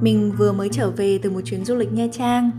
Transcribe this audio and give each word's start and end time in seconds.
Mình 0.00 0.32
vừa 0.38 0.52
mới 0.52 0.68
trở 0.72 0.90
về 0.90 1.18
từ 1.22 1.30
một 1.30 1.40
chuyến 1.44 1.64
du 1.64 1.76
lịch 1.76 1.92
Nha 1.92 2.06
Trang. 2.12 2.50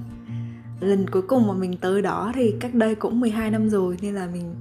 Lần 0.79 1.09
cuối 1.09 1.21
cùng 1.21 1.47
mà 1.47 1.53
mình 1.53 1.77
tới 1.77 2.01
đó 2.01 2.31
thì 2.35 2.53
cách 2.59 2.73
đây 2.73 2.95
cũng 2.95 3.19
12 3.19 3.51
năm 3.51 3.69
rồi 3.69 3.97
Nên 4.01 4.15
là 4.15 4.27
mình 4.33 4.55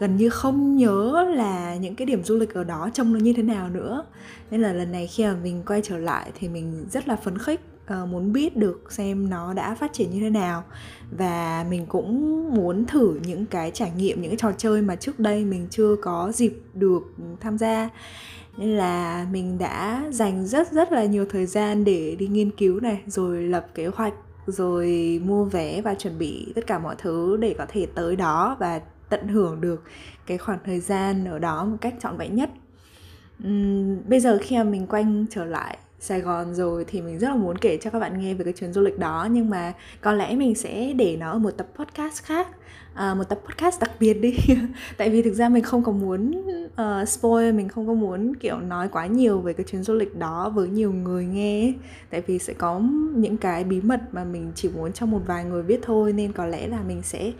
gần 0.00 0.16
như 0.16 0.30
không 0.30 0.76
nhớ 0.76 1.26
là 1.36 1.76
những 1.76 1.94
cái 1.94 2.06
điểm 2.06 2.24
du 2.24 2.36
lịch 2.36 2.54
ở 2.54 2.64
đó 2.64 2.90
trông 2.94 3.12
nó 3.12 3.18
như 3.18 3.32
thế 3.32 3.42
nào 3.42 3.68
nữa. 3.68 4.04
Nên 4.50 4.60
là 4.60 4.72
lần 4.72 4.92
này 4.92 5.06
khi 5.06 5.24
mà 5.24 5.34
mình 5.42 5.62
quay 5.66 5.80
trở 5.84 5.98
lại 5.98 6.30
thì 6.38 6.48
mình 6.48 6.86
rất 6.90 7.08
là 7.08 7.16
phấn 7.16 7.38
khích 7.38 7.60
uh, 8.02 8.08
muốn 8.08 8.32
biết 8.32 8.56
được 8.56 8.92
xem 8.92 9.30
nó 9.30 9.54
đã 9.54 9.74
phát 9.74 9.92
triển 9.92 10.10
như 10.10 10.20
thế 10.20 10.30
nào. 10.30 10.64
Và 11.18 11.66
mình 11.70 11.86
cũng 11.86 12.54
muốn 12.54 12.84
thử 12.86 13.18
những 13.26 13.46
cái 13.46 13.70
trải 13.70 13.92
nghiệm 13.96 14.22
những 14.22 14.30
cái 14.30 14.38
trò 14.38 14.52
chơi 14.58 14.82
mà 14.82 14.96
trước 14.96 15.18
đây 15.18 15.44
mình 15.44 15.66
chưa 15.70 15.96
có 16.02 16.32
dịp 16.34 16.60
được 16.74 17.02
tham 17.40 17.58
gia 17.58 17.90
nên 18.56 18.76
là 18.76 19.26
mình 19.32 19.58
đã 19.58 20.04
dành 20.10 20.46
rất 20.46 20.72
rất 20.72 20.92
là 20.92 21.04
nhiều 21.04 21.26
thời 21.30 21.46
gian 21.46 21.84
để 21.84 22.16
đi 22.18 22.26
nghiên 22.26 22.50
cứu 22.50 22.80
này 22.80 23.00
rồi 23.06 23.42
lập 23.42 23.66
kế 23.74 23.86
hoạch 23.86 24.14
rồi 24.46 25.20
mua 25.24 25.44
vé 25.44 25.82
và 25.82 25.94
chuẩn 25.94 26.18
bị 26.18 26.52
tất 26.54 26.66
cả 26.66 26.78
mọi 26.78 26.94
thứ 26.98 27.36
để 27.36 27.54
có 27.58 27.66
thể 27.68 27.86
tới 27.94 28.16
đó 28.16 28.56
và 28.58 28.80
tận 29.08 29.28
hưởng 29.28 29.60
được 29.60 29.82
cái 30.26 30.38
khoảng 30.38 30.58
thời 30.64 30.80
gian 30.80 31.24
ở 31.24 31.38
đó 31.38 31.64
một 31.64 31.76
cách 31.80 31.94
trọn 32.00 32.16
vẹn 32.16 32.34
nhất. 32.34 32.50
Uhm, 33.46 34.08
bây 34.08 34.20
giờ 34.20 34.38
khi 34.42 34.56
mà 34.56 34.64
mình 34.64 34.86
quanh 34.86 35.26
trở 35.30 35.44
lại 35.44 35.78
Sài 36.00 36.20
Gòn 36.20 36.54
rồi 36.54 36.84
thì 36.88 37.02
mình 37.02 37.18
rất 37.18 37.28
là 37.28 37.36
muốn 37.36 37.58
kể 37.58 37.78
cho 37.80 37.90
các 37.90 37.98
bạn 37.98 38.20
nghe 38.20 38.34
về 38.34 38.44
cái 38.44 38.52
chuyến 38.52 38.72
du 38.72 38.80
lịch 38.80 38.98
đó 38.98 39.28
nhưng 39.30 39.50
mà 39.50 39.72
có 40.00 40.12
lẽ 40.12 40.36
mình 40.36 40.54
sẽ 40.54 40.92
để 40.92 41.16
nó 41.16 41.30
ở 41.30 41.38
một 41.38 41.50
tập 41.50 41.66
podcast 41.74 42.22
khác. 42.22 42.48
À, 42.94 43.14
một 43.14 43.24
tập 43.28 43.40
podcast 43.48 43.80
đặc 43.80 43.90
biệt 44.00 44.14
đi. 44.14 44.36
Tại 44.96 45.10
vì 45.10 45.22
thực 45.22 45.34
ra 45.34 45.48
mình 45.48 45.62
không 45.62 45.84
có 45.84 45.92
muốn 45.92 46.42
uh, 46.82 47.08
spoil 47.08 47.52
mình 47.52 47.68
không 47.68 47.86
có 47.86 47.94
muốn 47.94 48.34
kiểu 48.34 48.58
nói 48.60 48.88
quá 48.88 49.06
nhiều 49.06 49.40
về 49.40 49.52
cái 49.52 49.64
chuyến 49.64 49.82
du 49.82 49.94
lịch 49.94 50.16
đó 50.16 50.52
với 50.54 50.68
nhiều 50.68 50.92
người 50.92 51.24
nghe 51.24 51.72
tại 52.10 52.22
vì 52.26 52.38
sẽ 52.38 52.52
có 52.52 52.80
những 53.14 53.36
cái 53.36 53.64
bí 53.64 53.80
mật 53.80 54.00
mà 54.12 54.24
mình 54.24 54.52
chỉ 54.54 54.68
muốn 54.68 54.92
cho 54.92 55.06
một 55.06 55.20
vài 55.26 55.44
người 55.44 55.62
biết 55.62 55.80
thôi 55.82 56.12
nên 56.12 56.32
có 56.32 56.46
lẽ 56.46 56.68
là 56.68 56.82
mình 56.82 57.02
sẽ 57.02 57.32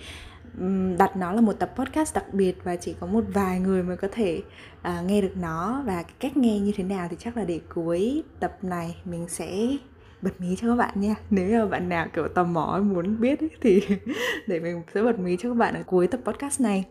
đặt 0.98 1.16
nó 1.16 1.32
là 1.32 1.40
một 1.40 1.52
tập 1.52 1.72
podcast 1.76 2.14
đặc 2.14 2.34
biệt 2.34 2.56
và 2.64 2.76
chỉ 2.76 2.94
có 3.00 3.06
một 3.06 3.24
vài 3.28 3.60
người 3.60 3.82
mới 3.82 3.96
có 3.96 4.08
thể 4.12 4.42
uh, 4.88 5.04
nghe 5.06 5.20
được 5.20 5.36
nó. 5.40 5.82
Và 5.86 6.02
cái 6.02 6.14
cách 6.20 6.36
nghe 6.36 6.60
như 6.60 6.72
thế 6.76 6.84
nào 6.84 7.08
thì 7.10 7.16
chắc 7.18 7.36
là 7.36 7.44
để 7.44 7.60
cuối 7.74 8.22
tập 8.40 8.58
này 8.62 8.96
mình 9.04 9.28
sẽ 9.28 9.76
bật 10.22 10.40
mí 10.40 10.56
cho 10.56 10.68
các 10.68 10.76
bạn 10.76 11.00
nha. 11.00 11.14
Nếu 11.30 11.48
như 11.48 11.66
bạn 11.66 11.88
nào 11.88 12.06
kiểu 12.14 12.28
tò 12.28 12.44
mò 12.44 12.80
muốn 12.82 13.20
biết 13.20 13.40
ấy, 13.40 13.50
thì 13.60 13.82
để 14.46 14.60
mình 14.60 14.82
sẽ 14.94 15.02
bật 15.02 15.18
mí 15.18 15.36
cho 15.40 15.48
các 15.48 15.54
bạn 15.54 15.74
ở 15.74 15.82
cuối 15.86 16.06
tập 16.06 16.20
podcast 16.24 16.60
này. 16.60 16.84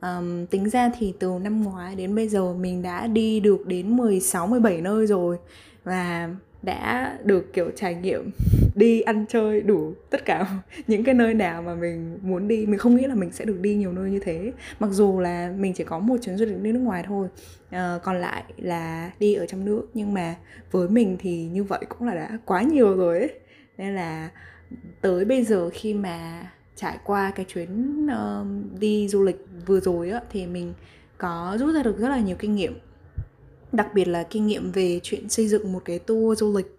Um, 0.00 0.46
tính 0.46 0.70
ra 0.70 0.90
thì 0.98 1.14
từ 1.18 1.32
năm 1.42 1.62
ngoái 1.62 1.94
đến 1.94 2.14
bây 2.14 2.28
giờ 2.28 2.54
mình 2.54 2.82
đã 2.82 3.06
đi 3.06 3.40
được 3.40 3.66
đến 3.66 3.96
16 3.96 4.46
17 4.46 4.80
nơi 4.80 5.06
rồi. 5.06 5.38
Và 5.84 6.28
đã 6.62 7.18
được 7.24 7.52
kiểu 7.52 7.70
trải 7.76 7.94
nghiệm 7.94 8.30
đi 8.74 9.00
ăn 9.00 9.24
chơi 9.28 9.60
đủ 9.60 9.94
tất 10.10 10.24
cả 10.24 10.46
những 10.86 11.04
cái 11.04 11.14
nơi 11.14 11.34
nào 11.34 11.62
mà 11.62 11.74
mình 11.74 12.18
muốn 12.22 12.48
đi. 12.48 12.66
Mình 12.66 12.78
không 12.78 12.96
nghĩ 12.96 13.06
là 13.06 13.14
mình 13.14 13.32
sẽ 13.32 13.44
được 13.44 13.60
đi 13.60 13.74
nhiều 13.74 13.92
nơi 13.92 14.10
như 14.10 14.18
thế. 14.18 14.52
Mặc 14.80 14.90
dù 14.90 15.20
là 15.20 15.52
mình 15.58 15.72
chỉ 15.74 15.84
có 15.84 15.98
một 15.98 16.16
chuyến 16.22 16.36
du 16.36 16.44
lịch 16.44 16.62
đi 16.62 16.72
nước 16.72 16.80
ngoài 16.80 17.02
thôi 17.06 17.28
à, 17.70 17.98
còn 18.04 18.20
lại 18.20 18.44
là 18.56 19.10
đi 19.18 19.34
ở 19.34 19.46
trong 19.46 19.64
nước. 19.64 19.86
Nhưng 19.94 20.14
mà 20.14 20.34
với 20.70 20.88
mình 20.88 21.16
thì 21.20 21.42
như 21.42 21.64
vậy 21.64 21.80
cũng 21.88 22.08
là 22.08 22.14
đã 22.14 22.38
quá 22.44 22.62
nhiều 22.62 22.96
rồi 22.96 23.18
ấy. 23.18 23.30
Nên 23.78 23.94
là 23.94 24.30
tới 25.00 25.24
bây 25.24 25.44
giờ 25.44 25.70
khi 25.72 25.94
mà 25.94 26.50
trải 26.76 26.98
qua 27.04 27.32
cái 27.34 27.46
chuyến 27.48 28.06
uh, 28.06 28.80
đi 28.80 29.08
du 29.08 29.22
lịch 29.24 29.46
vừa 29.66 29.80
rồi 29.80 30.10
á 30.10 30.20
thì 30.30 30.46
mình 30.46 30.74
có 31.18 31.56
rút 31.60 31.74
ra 31.74 31.82
được 31.82 31.98
rất 31.98 32.08
là 32.08 32.18
nhiều 32.18 32.36
kinh 32.38 32.54
nghiệm 32.54 32.78
đặc 33.72 33.94
biệt 33.94 34.08
là 34.08 34.22
kinh 34.22 34.46
nghiệm 34.46 34.72
về 34.72 35.00
chuyện 35.02 35.28
xây 35.28 35.48
dựng 35.48 35.72
một 35.72 35.82
cái 35.84 35.98
tour 35.98 36.38
du 36.38 36.56
lịch. 36.56 36.78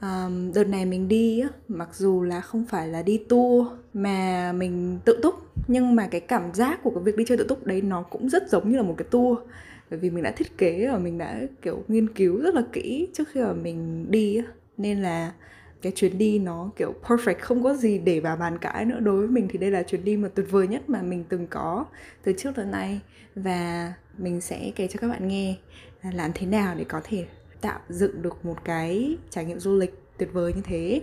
Um, 0.00 0.52
đợt 0.52 0.64
này 0.64 0.86
mình 0.86 1.08
đi 1.08 1.40
á 1.40 1.48
mặc 1.68 1.88
dù 1.92 2.22
là 2.22 2.40
không 2.40 2.64
phải 2.68 2.88
là 2.88 3.02
đi 3.02 3.18
tour 3.28 3.66
mà 3.94 4.52
mình 4.52 4.98
tự 5.04 5.18
túc 5.22 5.34
nhưng 5.68 5.94
mà 5.94 6.08
cái 6.10 6.20
cảm 6.20 6.54
giác 6.54 6.80
của 6.82 6.90
cái 6.90 7.02
việc 7.04 7.16
đi 7.16 7.24
chơi 7.28 7.38
tự 7.38 7.44
túc 7.44 7.66
đấy 7.66 7.82
nó 7.82 8.02
cũng 8.02 8.28
rất 8.28 8.50
giống 8.50 8.70
như 8.70 8.76
là 8.76 8.82
một 8.82 8.94
cái 8.98 9.08
tour. 9.10 9.38
Bởi 9.90 9.98
vì 9.98 10.10
mình 10.10 10.22
đã 10.22 10.30
thiết 10.30 10.58
kế 10.58 10.88
và 10.92 10.98
mình 10.98 11.18
đã 11.18 11.40
kiểu 11.62 11.84
nghiên 11.88 12.08
cứu 12.08 12.40
rất 12.40 12.54
là 12.54 12.62
kỹ 12.72 13.08
trước 13.12 13.28
khi 13.28 13.40
mà 13.40 13.52
mình 13.52 14.06
đi 14.10 14.36
á. 14.36 14.44
Nên 14.76 15.02
là 15.02 15.32
cái 15.84 15.92
chuyến 15.96 16.18
đi 16.18 16.38
nó 16.38 16.70
kiểu 16.76 16.94
perfect 17.02 17.34
không 17.40 17.64
có 17.64 17.74
gì 17.74 17.98
để 17.98 18.20
bà 18.20 18.36
bàn 18.36 18.58
cãi 18.58 18.84
nữa. 18.84 19.00
Đối 19.00 19.18
với 19.18 19.28
mình 19.28 19.48
thì 19.50 19.58
đây 19.58 19.70
là 19.70 19.82
chuyến 19.82 20.04
đi 20.04 20.16
mà 20.16 20.28
tuyệt 20.34 20.46
vời 20.50 20.68
nhất 20.68 20.90
mà 20.90 21.02
mình 21.02 21.24
từng 21.28 21.46
có 21.46 21.84
từ 22.22 22.32
trước 22.38 22.50
tới 22.54 22.66
nay. 22.66 23.00
Và 23.34 23.92
mình 24.18 24.40
sẽ 24.40 24.72
kể 24.76 24.86
cho 24.86 24.98
các 25.00 25.08
bạn 25.08 25.28
nghe 25.28 25.54
là 26.02 26.10
làm 26.14 26.30
thế 26.34 26.46
nào 26.46 26.74
để 26.78 26.84
có 26.84 27.00
thể 27.04 27.26
tạo 27.60 27.80
dựng 27.88 28.22
được 28.22 28.44
một 28.44 28.64
cái 28.64 29.16
trải 29.30 29.44
nghiệm 29.44 29.60
du 29.60 29.76
lịch 29.76 29.94
tuyệt 30.18 30.32
vời 30.32 30.52
như 30.52 30.62
thế. 30.64 31.02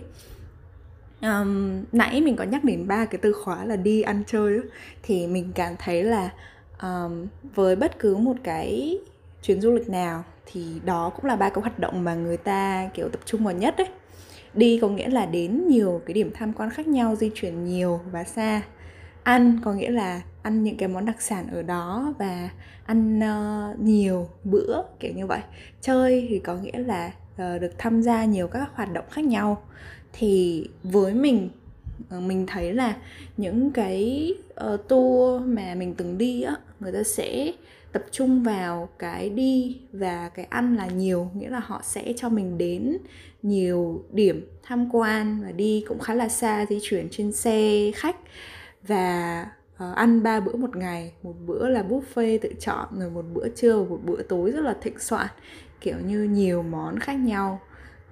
Um, 1.22 1.84
nãy 1.92 2.20
mình 2.20 2.36
có 2.36 2.44
nhắc 2.44 2.64
đến 2.64 2.88
ba 2.88 3.04
cái 3.04 3.18
từ 3.22 3.32
khóa 3.32 3.64
là 3.64 3.76
đi 3.76 4.02
ăn 4.02 4.22
chơi 4.26 4.60
thì 5.02 5.26
mình 5.26 5.52
cảm 5.54 5.74
thấy 5.78 6.04
là 6.04 6.30
um, 6.82 7.26
với 7.54 7.76
bất 7.76 7.98
cứ 7.98 8.16
một 8.16 8.36
cái 8.42 8.98
chuyến 9.42 9.60
du 9.60 9.72
lịch 9.72 9.88
nào 9.88 10.24
thì 10.46 10.80
đó 10.84 11.10
cũng 11.16 11.24
là 11.24 11.36
ba 11.36 11.48
cái 11.48 11.60
hoạt 11.60 11.78
động 11.78 12.04
mà 12.04 12.14
người 12.14 12.36
ta 12.36 12.90
kiểu 12.94 13.08
tập 13.08 13.20
trung 13.24 13.44
vào 13.44 13.54
nhất 13.54 13.74
đấy 13.78 13.88
đi 14.54 14.78
có 14.82 14.88
nghĩa 14.88 15.08
là 15.08 15.26
đến 15.26 15.68
nhiều 15.68 16.00
cái 16.06 16.14
điểm 16.14 16.30
tham 16.34 16.52
quan 16.52 16.70
khác 16.70 16.88
nhau 16.88 17.16
di 17.16 17.30
chuyển 17.34 17.64
nhiều 17.64 18.00
và 18.12 18.24
xa. 18.24 18.62
Ăn 19.22 19.58
có 19.64 19.72
nghĩa 19.72 19.90
là 19.90 20.22
ăn 20.42 20.62
những 20.62 20.76
cái 20.76 20.88
món 20.88 21.04
đặc 21.04 21.22
sản 21.22 21.46
ở 21.52 21.62
đó 21.62 22.14
và 22.18 22.50
ăn 22.86 23.20
uh, 23.20 23.80
nhiều 23.80 24.28
bữa 24.44 24.82
kiểu 25.00 25.12
như 25.16 25.26
vậy. 25.26 25.40
Chơi 25.80 26.26
thì 26.30 26.38
có 26.38 26.56
nghĩa 26.56 26.78
là 26.78 27.12
uh, 27.34 27.60
được 27.60 27.72
tham 27.78 28.02
gia 28.02 28.24
nhiều 28.24 28.48
các 28.48 28.70
hoạt 28.74 28.92
động 28.92 29.04
khác 29.10 29.24
nhau. 29.24 29.62
Thì 30.12 30.66
với 30.82 31.14
mình 31.14 31.48
ờ, 32.10 32.20
mình 32.20 32.46
thấy 32.46 32.72
là 32.72 32.96
những 33.36 33.70
cái 33.70 34.30
uh, 34.72 34.88
tour 34.88 35.42
mà 35.46 35.74
mình 35.74 35.94
từng 35.94 36.18
đi 36.18 36.42
á 36.42 36.56
người 36.80 36.92
ta 36.92 37.02
sẽ 37.02 37.52
tập 37.92 38.04
trung 38.10 38.42
vào 38.42 38.88
cái 38.98 39.30
đi 39.30 39.80
và 39.92 40.28
cái 40.28 40.44
ăn 40.44 40.76
là 40.76 40.86
nhiều 40.86 41.30
nghĩa 41.34 41.48
là 41.48 41.60
họ 41.60 41.80
sẽ 41.84 42.12
cho 42.16 42.28
mình 42.28 42.58
đến 42.58 42.98
nhiều 43.42 44.04
điểm 44.12 44.48
tham 44.62 44.88
quan 44.92 45.42
và 45.44 45.52
đi 45.52 45.84
cũng 45.88 45.98
khá 45.98 46.14
là 46.14 46.28
xa 46.28 46.66
di 46.68 46.78
chuyển 46.82 47.08
trên 47.10 47.32
xe 47.32 47.90
khách 47.94 48.16
và 48.86 49.46
uh, 49.74 49.96
ăn 49.96 50.22
ba 50.22 50.40
bữa 50.40 50.56
một 50.56 50.76
ngày. 50.76 51.12
Một 51.22 51.34
bữa 51.46 51.68
là 51.68 51.84
buffet 51.88 52.38
tự 52.42 52.52
chọn 52.60 52.88
rồi 52.98 53.10
một 53.10 53.24
bữa 53.34 53.48
trưa 53.48 53.76
và 53.76 53.88
một 53.88 54.00
bữa 54.04 54.22
tối 54.22 54.50
rất 54.50 54.60
là 54.60 54.76
thịnh 54.80 54.98
soạn 54.98 55.26
kiểu 55.80 55.96
như 56.06 56.22
nhiều 56.22 56.62
món 56.62 56.98
khác 56.98 57.14
nhau. 57.14 57.60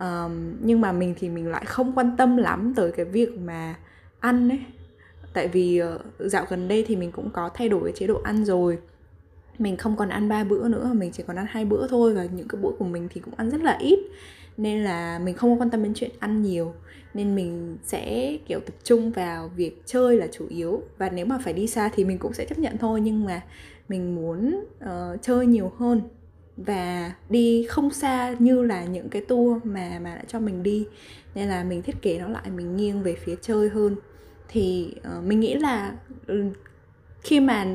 Um, 0.00 0.56
nhưng 0.62 0.80
mà 0.80 0.92
mình 0.92 1.14
thì 1.18 1.28
mình 1.28 1.48
lại 1.48 1.64
không 1.64 1.92
quan 1.92 2.16
tâm 2.16 2.36
lắm 2.36 2.72
tới 2.76 2.92
cái 2.92 3.04
việc 3.04 3.38
mà 3.38 3.74
ăn 4.20 4.48
ấy. 4.48 4.60
Tại 5.32 5.48
vì 5.48 5.82
uh, 5.82 6.00
dạo 6.18 6.46
gần 6.48 6.68
đây 6.68 6.84
thì 6.88 6.96
mình 6.96 7.12
cũng 7.12 7.30
có 7.30 7.50
thay 7.54 7.68
đổi 7.68 7.80
cái 7.84 7.92
chế 7.92 8.06
độ 8.06 8.20
ăn 8.24 8.44
rồi 8.44 8.78
mình 9.60 9.76
không 9.76 9.96
còn 9.96 10.08
ăn 10.08 10.28
ba 10.28 10.44
bữa 10.44 10.68
nữa 10.68 10.90
mình 10.94 11.10
chỉ 11.12 11.22
còn 11.26 11.36
ăn 11.36 11.46
hai 11.48 11.64
bữa 11.64 11.88
thôi 11.88 12.14
và 12.14 12.24
những 12.24 12.48
cái 12.48 12.60
bữa 12.60 12.70
của 12.78 12.84
mình 12.84 13.08
thì 13.10 13.20
cũng 13.20 13.34
ăn 13.36 13.50
rất 13.50 13.62
là 13.62 13.76
ít. 13.80 13.98
Nên 14.56 14.84
là 14.84 15.18
mình 15.18 15.34
không 15.34 15.60
quan 15.60 15.70
tâm 15.70 15.82
đến 15.82 15.92
chuyện 15.94 16.10
ăn 16.18 16.42
nhiều. 16.42 16.74
Nên 17.14 17.34
mình 17.34 17.76
sẽ 17.84 18.36
kiểu 18.46 18.60
tập 18.60 18.74
trung 18.84 19.12
vào 19.12 19.50
việc 19.56 19.82
chơi 19.86 20.16
là 20.16 20.26
chủ 20.32 20.46
yếu. 20.48 20.82
Và 20.98 21.10
nếu 21.10 21.26
mà 21.26 21.38
phải 21.44 21.52
đi 21.52 21.66
xa 21.66 21.90
thì 21.94 22.04
mình 22.04 22.18
cũng 22.18 22.32
sẽ 22.32 22.44
chấp 22.44 22.58
nhận 22.58 22.78
thôi 22.78 23.00
nhưng 23.00 23.24
mà 23.24 23.42
mình 23.88 24.14
muốn 24.14 24.64
uh, 24.84 25.22
chơi 25.22 25.46
nhiều 25.46 25.72
hơn. 25.78 26.00
Và 26.56 27.12
đi 27.28 27.66
không 27.68 27.90
xa 27.90 28.36
như 28.38 28.62
là 28.62 28.84
những 28.84 29.08
cái 29.08 29.22
tour 29.22 29.64
mà 29.64 29.98
mà 30.02 30.14
đã 30.14 30.22
cho 30.28 30.40
mình 30.40 30.62
đi. 30.62 30.86
Nên 31.34 31.48
là 31.48 31.64
mình 31.64 31.82
thiết 31.82 32.02
kế 32.02 32.18
nó 32.18 32.28
lại 32.28 32.50
mình 32.56 32.76
nghiêng 32.76 33.02
về 33.02 33.14
phía 33.14 33.34
chơi 33.42 33.68
hơn. 33.68 33.96
Thì 34.48 34.94
uh, 35.18 35.24
mình 35.24 35.40
nghĩ 35.40 35.54
là 35.54 35.92
ừ, 36.26 36.44
khi 37.22 37.40
mà 37.40 37.66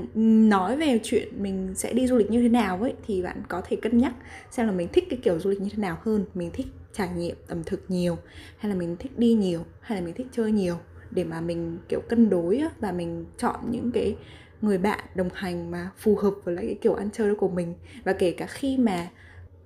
nói 0.49 0.77
về 0.77 0.99
chuyện 1.03 1.43
mình 1.43 1.73
sẽ 1.75 1.93
đi 1.93 2.07
du 2.07 2.17
lịch 2.17 2.31
như 2.31 2.41
thế 2.41 2.49
nào 2.49 2.81
ấy 2.81 2.93
thì 3.07 3.21
bạn 3.21 3.43
có 3.47 3.61
thể 3.61 3.77
cân 3.81 3.97
nhắc 3.97 4.13
xem 4.51 4.67
là 4.67 4.71
mình 4.71 4.87
thích 4.93 5.07
cái 5.09 5.19
kiểu 5.23 5.39
du 5.39 5.49
lịch 5.49 5.61
như 5.61 5.69
thế 5.71 5.81
nào 5.81 5.97
hơn. 6.01 6.25
Mình 6.33 6.51
thích 6.53 6.67
trải 6.93 7.09
nghiệm 7.17 7.35
ẩm 7.47 7.63
thực 7.63 7.83
nhiều 7.87 8.17
hay 8.57 8.69
là 8.69 8.77
mình 8.77 8.95
thích 8.99 9.19
đi 9.19 9.33
nhiều 9.33 9.65
hay 9.81 9.99
là 9.99 10.05
mình 10.05 10.13
thích 10.13 10.27
chơi 10.31 10.51
nhiều. 10.51 10.75
Để 11.11 11.23
mà 11.23 11.41
mình 11.41 11.77
kiểu 11.89 11.99
cân 12.09 12.29
đối 12.29 12.61
và 12.79 12.91
mình 12.91 13.25
chọn 13.37 13.59
những 13.69 13.91
cái 13.91 14.15
người 14.61 14.77
bạn 14.77 14.99
đồng 15.15 15.29
hành 15.33 15.71
mà 15.71 15.89
phù 15.97 16.15
hợp 16.15 16.33
với 16.43 16.55
lại 16.55 16.65
cái 16.65 16.77
kiểu 16.81 16.93
ăn 16.93 17.09
chơi 17.13 17.27
đó 17.27 17.35
của 17.37 17.49
mình. 17.49 17.73
Và 18.03 18.13
kể 18.13 18.31
cả 18.31 18.45
khi 18.45 18.77
mà 18.77 19.07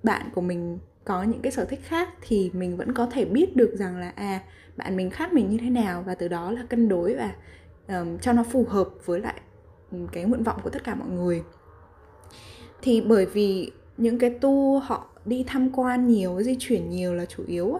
bạn 0.02 0.28
của 0.34 0.40
mình 0.40 0.78
có 1.04 1.22
những 1.22 1.42
cái 1.42 1.52
sở 1.52 1.64
thích 1.64 1.80
khác 1.82 2.08
thì 2.20 2.50
mình 2.54 2.76
vẫn 2.76 2.94
có 2.94 3.06
thể 3.06 3.24
biết 3.24 3.56
được 3.56 3.74
rằng 3.74 3.96
là 4.00 4.12
à 4.14 4.40
bạn 4.76 4.96
mình 4.96 5.10
khác 5.10 5.32
mình 5.32 5.50
như 5.50 5.58
thế 5.58 5.70
nào. 5.70 6.02
Và 6.06 6.14
từ 6.14 6.28
đó 6.28 6.50
là 6.50 6.62
cân 6.68 6.88
đối 6.88 7.14
và 7.14 7.32
um, 7.88 8.18
cho 8.18 8.32
nó 8.32 8.42
phù 8.42 8.64
hợp 8.64 8.88
với 9.04 9.20
lại 9.20 9.40
cái 10.12 10.24
nguyện 10.24 10.42
vọng 10.42 10.60
của 10.64 10.70
tất 10.70 10.84
cả 10.84 10.94
mọi 10.94 11.08
người. 11.08 11.42
Thì 12.82 13.00
bởi 13.00 13.26
vì 13.26 13.70
những 13.96 14.18
cái 14.18 14.30
tour 14.30 14.82
họ 14.86 15.06
đi 15.24 15.44
tham 15.46 15.70
quan 15.70 16.06
nhiều 16.06 16.42
di 16.42 16.56
chuyển 16.58 16.90
nhiều 16.90 17.14
là 17.14 17.24
chủ 17.24 17.42
yếu 17.46 17.78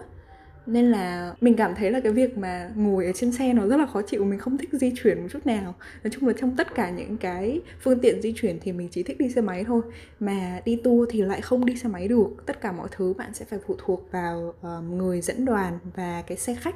nên 0.65 0.91
là 0.91 1.35
mình 1.41 1.55
cảm 1.55 1.75
thấy 1.75 1.91
là 1.91 1.99
cái 1.99 2.11
việc 2.11 2.37
mà 2.37 2.71
ngồi 2.75 3.05
ở 3.05 3.11
trên 3.15 3.31
xe 3.31 3.53
nó 3.53 3.67
rất 3.67 3.77
là 3.77 3.85
khó 3.85 4.01
chịu 4.01 4.25
mình 4.25 4.39
không 4.39 4.57
thích 4.57 4.69
di 4.71 4.93
chuyển 4.95 5.21
một 5.21 5.27
chút 5.31 5.45
nào. 5.45 5.75
Nói 6.03 6.11
chung 6.11 6.27
là 6.27 6.33
trong 6.39 6.55
tất 6.57 6.75
cả 6.75 6.89
những 6.89 7.17
cái 7.17 7.61
phương 7.81 7.99
tiện 7.99 8.21
di 8.21 8.33
chuyển 8.35 8.59
thì 8.61 8.71
mình 8.71 8.87
chỉ 8.91 9.03
thích 9.03 9.17
đi 9.19 9.29
xe 9.29 9.41
máy 9.41 9.63
thôi. 9.63 9.81
Mà 10.19 10.61
đi 10.65 10.81
tour 10.83 11.09
thì 11.11 11.21
lại 11.21 11.41
không 11.41 11.65
đi 11.65 11.75
xe 11.75 11.89
máy 11.89 12.07
được. 12.07 12.27
Tất 12.45 12.61
cả 12.61 12.71
mọi 12.71 12.87
thứ 12.91 13.13
bạn 13.17 13.33
sẽ 13.33 13.45
phải 13.45 13.59
phụ 13.67 13.75
thuộc 13.77 14.11
vào 14.11 14.53
uh, 14.67 14.83
người 14.83 15.21
dẫn 15.21 15.45
đoàn 15.45 15.79
và 15.95 16.23
cái 16.27 16.37
xe 16.37 16.55
khách 16.55 16.75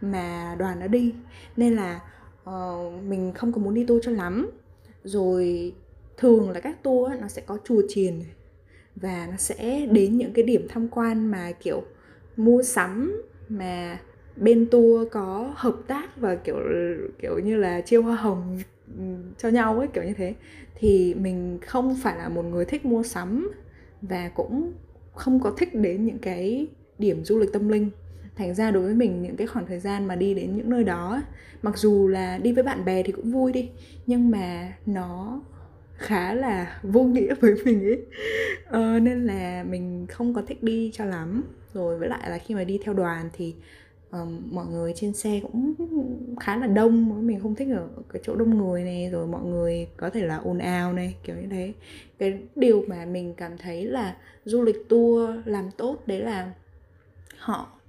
mà 0.00 0.56
đoàn 0.58 0.80
đã 0.80 0.86
đi. 0.86 1.14
Nên 1.56 1.76
là 1.76 2.00
uh, 2.50 3.02
mình 3.02 3.32
không 3.34 3.52
có 3.52 3.58
muốn 3.58 3.74
đi 3.74 3.84
tour 3.84 4.04
cho 4.04 4.12
lắm 4.12 4.50
rồi 5.04 5.72
thường 6.16 6.50
là 6.50 6.60
các 6.60 6.82
tour 6.82 7.12
nó 7.20 7.28
sẽ 7.28 7.42
có 7.46 7.58
chùa 7.64 7.82
chiền 7.88 8.14
và 8.96 9.28
nó 9.30 9.36
sẽ 9.36 9.86
đến 9.90 10.18
những 10.18 10.32
cái 10.32 10.44
điểm 10.44 10.66
tham 10.68 10.88
quan 10.88 11.26
mà, 11.26 11.52
kiểu, 11.52 11.82
mua 12.36 12.62
sắm, 12.62 13.22
mà 13.48 14.00
bên 14.36 14.66
tour 14.70 15.08
có 15.10 15.52
hợp 15.56 15.76
tác 15.86 16.16
và, 16.16 16.34
kiểu 16.34 16.56
kiểu 17.18 17.38
như 17.38 17.56
là 17.56 17.80
chiêu 17.80 18.02
hoa 18.02 18.16
hồng 18.16 18.58
cho 19.38 19.48
nhau 19.48 19.78
ấy, 19.78 19.88
kiểu 19.88 20.04
như 20.04 20.14
thế. 20.14 20.34
Thì 20.74 21.14
mình 21.14 21.58
không 21.66 21.96
phải 22.02 22.18
là 22.18 22.28
một 22.28 22.42
người 22.42 22.64
thích 22.64 22.84
mua 22.84 23.02
sắm 23.02 23.50
và 24.02 24.28
cũng 24.28 24.72
không 25.14 25.40
có 25.40 25.50
thích 25.50 25.74
đến 25.74 26.04
những 26.04 26.18
cái 26.18 26.66
điểm 26.98 27.24
du 27.24 27.38
lịch 27.38 27.52
tâm 27.52 27.68
linh 27.68 27.90
thành 28.36 28.54
ra 28.54 28.70
đối 28.70 28.82
với 28.82 28.94
mình 28.94 29.22
những 29.22 29.36
cái 29.36 29.46
khoảng 29.46 29.66
thời 29.66 29.80
gian 29.80 30.06
mà 30.06 30.16
đi 30.16 30.34
đến 30.34 30.56
những 30.56 30.70
nơi 30.70 30.84
đó 30.84 31.22
mặc 31.62 31.78
dù 31.78 32.08
là 32.08 32.38
đi 32.38 32.52
với 32.52 32.64
bạn 32.64 32.84
bè 32.84 33.02
thì 33.02 33.12
cũng 33.12 33.32
vui 33.32 33.52
đi 33.52 33.70
nhưng 34.06 34.30
mà 34.30 34.72
nó 34.86 35.40
khá 35.96 36.34
là 36.34 36.80
vô 36.82 37.02
nghĩa 37.02 37.34
với 37.40 37.54
mình 37.64 37.84
ấy. 37.84 38.02
Ờ, 38.66 38.98
nên 38.98 39.26
là 39.26 39.64
mình 39.68 40.06
không 40.08 40.34
có 40.34 40.42
thích 40.46 40.62
đi 40.62 40.90
cho 40.94 41.04
lắm. 41.04 41.42
Rồi 41.72 41.98
với 41.98 42.08
lại 42.08 42.30
là 42.30 42.38
khi 42.38 42.54
mà 42.54 42.64
đi 42.64 42.78
theo 42.84 42.94
đoàn 42.94 43.30
thì 43.32 43.54
um, 44.10 44.42
mọi 44.50 44.66
người 44.66 44.92
trên 44.96 45.12
xe 45.14 45.40
cũng 45.42 45.74
khá 46.40 46.56
là 46.56 46.66
đông 46.66 47.26
mình 47.26 47.40
không 47.40 47.54
thích 47.54 47.68
ở 47.74 47.88
cái 48.12 48.22
chỗ 48.24 48.36
đông 48.36 48.58
người 48.58 48.84
này 48.84 49.08
rồi 49.12 49.26
mọi 49.26 49.44
người 49.44 49.88
có 49.96 50.10
thể 50.10 50.26
là 50.26 50.36
ồn 50.36 50.58
ào 50.58 50.92
này 50.92 51.16
kiểu 51.24 51.36
như 51.36 51.48
thế. 51.50 51.72
Cái 52.18 52.38
điều 52.56 52.84
mà 52.86 53.04
mình 53.04 53.34
cảm 53.34 53.58
thấy 53.58 53.84
là 53.84 54.16
du 54.44 54.62
lịch 54.62 54.88
tour 54.88 55.30
làm 55.44 55.70
tốt 55.76 56.02
đấy 56.06 56.20
là 56.20 56.52
họ 57.38 57.80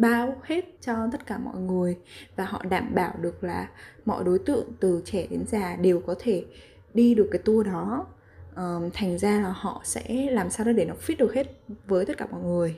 bao 0.00 0.36
hết 0.42 0.64
cho 0.80 1.08
tất 1.12 1.26
cả 1.26 1.38
mọi 1.38 1.60
người 1.60 1.96
và 2.36 2.44
họ 2.44 2.62
đảm 2.70 2.94
bảo 2.94 3.14
được 3.20 3.44
là 3.44 3.68
mọi 4.04 4.24
đối 4.24 4.38
tượng 4.38 4.66
từ 4.80 5.02
trẻ 5.04 5.26
đến 5.30 5.44
già 5.46 5.76
đều 5.76 6.00
có 6.00 6.14
thể 6.18 6.44
đi 6.94 7.14
được 7.14 7.28
cái 7.32 7.42
tour 7.44 7.66
đó. 7.66 8.06
Um, 8.56 8.90
thành 8.94 9.18
ra 9.18 9.40
là 9.40 9.54
họ 9.56 9.80
sẽ 9.84 10.28
làm 10.30 10.50
sao 10.50 10.66
đó 10.66 10.72
để 10.72 10.84
nó 10.84 10.94
fit 11.06 11.16
được 11.18 11.34
hết 11.34 11.46
với 11.86 12.04
tất 12.04 12.16
cả 12.16 12.26
mọi 12.30 12.42
người. 12.42 12.76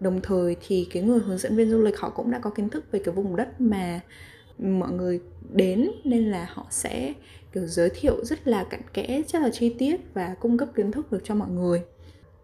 Đồng 0.00 0.20
thời 0.22 0.56
thì 0.66 0.88
cái 0.92 1.02
người 1.02 1.18
hướng 1.18 1.38
dẫn 1.38 1.56
viên 1.56 1.70
du 1.70 1.82
lịch 1.82 1.98
họ 1.98 2.10
cũng 2.10 2.30
đã 2.30 2.38
có 2.38 2.50
kiến 2.50 2.68
thức 2.68 2.84
về 2.92 3.00
cái 3.04 3.14
vùng 3.14 3.36
đất 3.36 3.60
mà 3.60 4.00
mọi 4.58 4.92
người 4.92 5.20
đến 5.52 5.90
nên 6.04 6.30
là 6.30 6.48
họ 6.52 6.66
sẽ 6.70 7.14
kiểu 7.52 7.66
giới 7.66 7.90
thiệu 7.94 8.24
rất 8.24 8.48
là 8.48 8.64
cặn 8.64 8.80
kẽ 8.92 9.22
rất 9.28 9.42
là 9.42 9.50
chi 9.50 9.74
tiết 9.78 10.00
và 10.14 10.34
cung 10.40 10.58
cấp 10.58 10.68
kiến 10.74 10.92
thức 10.92 11.12
được 11.12 11.20
cho 11.24 11.34
mọi 11.34 11.50
người. 11.50 11.82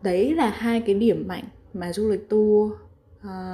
Đấy 0.03 0.35
là 0.35 0.51
hai 0.51 0.81
cái 0.81 0.95
điểm 0.95 1.29
mạnh 1.29 1.45
mà 1.73 1.93
du 1.93 2.11
lịch 2.11 2.29
tour 2.29 2.73
uh, 2.73 2.83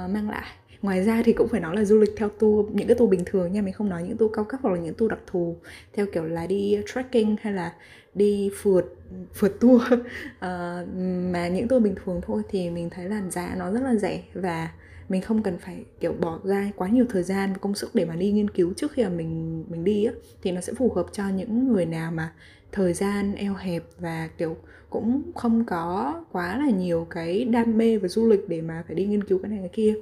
mang 0.09 0.29
lại 0.29 0.47
ngoài 0.81 1.03
ra 1.03 1.21
thì 1.25 1.33
cũng 1.33 1.47
phải 1.47 1.59
nói 1.59 1.75
là 1.75 1.85
du 1.85 1.97
lịch 1.97 2.09
theo 2.17 2.29
tour 2.29 2.71
những 2.71 2.87
cái 2.87 2.95
tour 2.95 3.09
bình 3.09 3.23
thường 3.25 3.51
nha 3.51 3.61
mình 3.61 3.73
không 3.73 3.89
nói 3.89 4.03
những 4.03 4.17
tour 4.17 4.31
cao 4.33 4.45
cấp 4.45 4.59
hoặc 4.63 4.71
là 4.73 4.79
những 4.79 4.93
tour 4.93 5.09
đặc 5.09 5.19
thù. 5.27 5.55
Theo 5.93 6.05
kiểu 6.13 6.23
là 6.23 6.47
đi 6.47 6.77
uh, 6.79 6.85
trekking 6.93 7.35
hay 7.41 7.53
là 7.53 7.73
đi 8.13 8.51
phượt 8.61 8.85
phượt 9.33 9.59
tour. 9.59 9.81
Uh, 9.93 9.99
mà 11.31 11.47
những 11.47 11.67
tour 11.67 11.83
bình 11.83 11.95
thường 12.05 12.21
thôi 12.25 12.41
thì 12.49 12.69
mình 12.69 12.89
thấy 12.89 13.09
là 13.09 13.21
giá 13.29 13.55
nó 13.57 13.71
rất 13.71 13.81
là 13.83 13.95
rẻ 13.95 14.23
và 14.33 14.69
mình 15.09 15.21
không 15.21 15.43
cần 15.43 15.57
phải 15.57 15.85
kiểu 15.99 16.13
bỏ 16.13 16.39
ra 16.43 16.71
quá 16.75 16.87
nhiều 16.87 17.05
thời 17.09 17.23
gian 17.23 17.53
và 17.53 17.57
công 17.57 17.75
sức 17.75 17.95
để 17.95 18.05
mà 18.05 18.15
đi 18.15 18.31
nghiên 18.31 18.49
cứu 18.49 18.73
trước 18.77 18.91
khi 18.91 19.03
mà 19.03 19.09
mình 19.09 19.63
mình 19.69 19.83
đi 19.83 20.05
á. 20.05 20.13
Thì 20.41 20.51
nó 20.51 20.61
sẽ 20.61 20.73
phù 20.73 20.91
hợp 20.95 21.05
cho 21.11 21.29
những 21.29 21.73
người 21.73 21.85
nào 21.85 22.11
mà 22.11 22.33
thời 22.71 22.93
gian 22.93 23.35
eo 23.35 23.53
hẹp 23.53 23.83
và 23.99 24.29
kiểu 24.37 24.57
cũng 24.89 25.21
không 25.35 25.65
có 25.65 26.15
quá 26.31 26.57
là 26.57 26.69
nhiều 26.69 27.07
cái 27.09 27.45
đam 27.45 27.77
mê 27.77 27.97
về 27.97 28.09
du 28.09 28.27
lịch 28.27 28.49
để 28.49 28.61
mà 28.61 28.83
phải 28.87 28.95
đi 28.95 29.05
nghiên 29.05 29.23
cứu 29.23 29.39
cái 29.39 29.49
này 29.49 29.59
cái 29.59 29.69
kia 29.73 29.95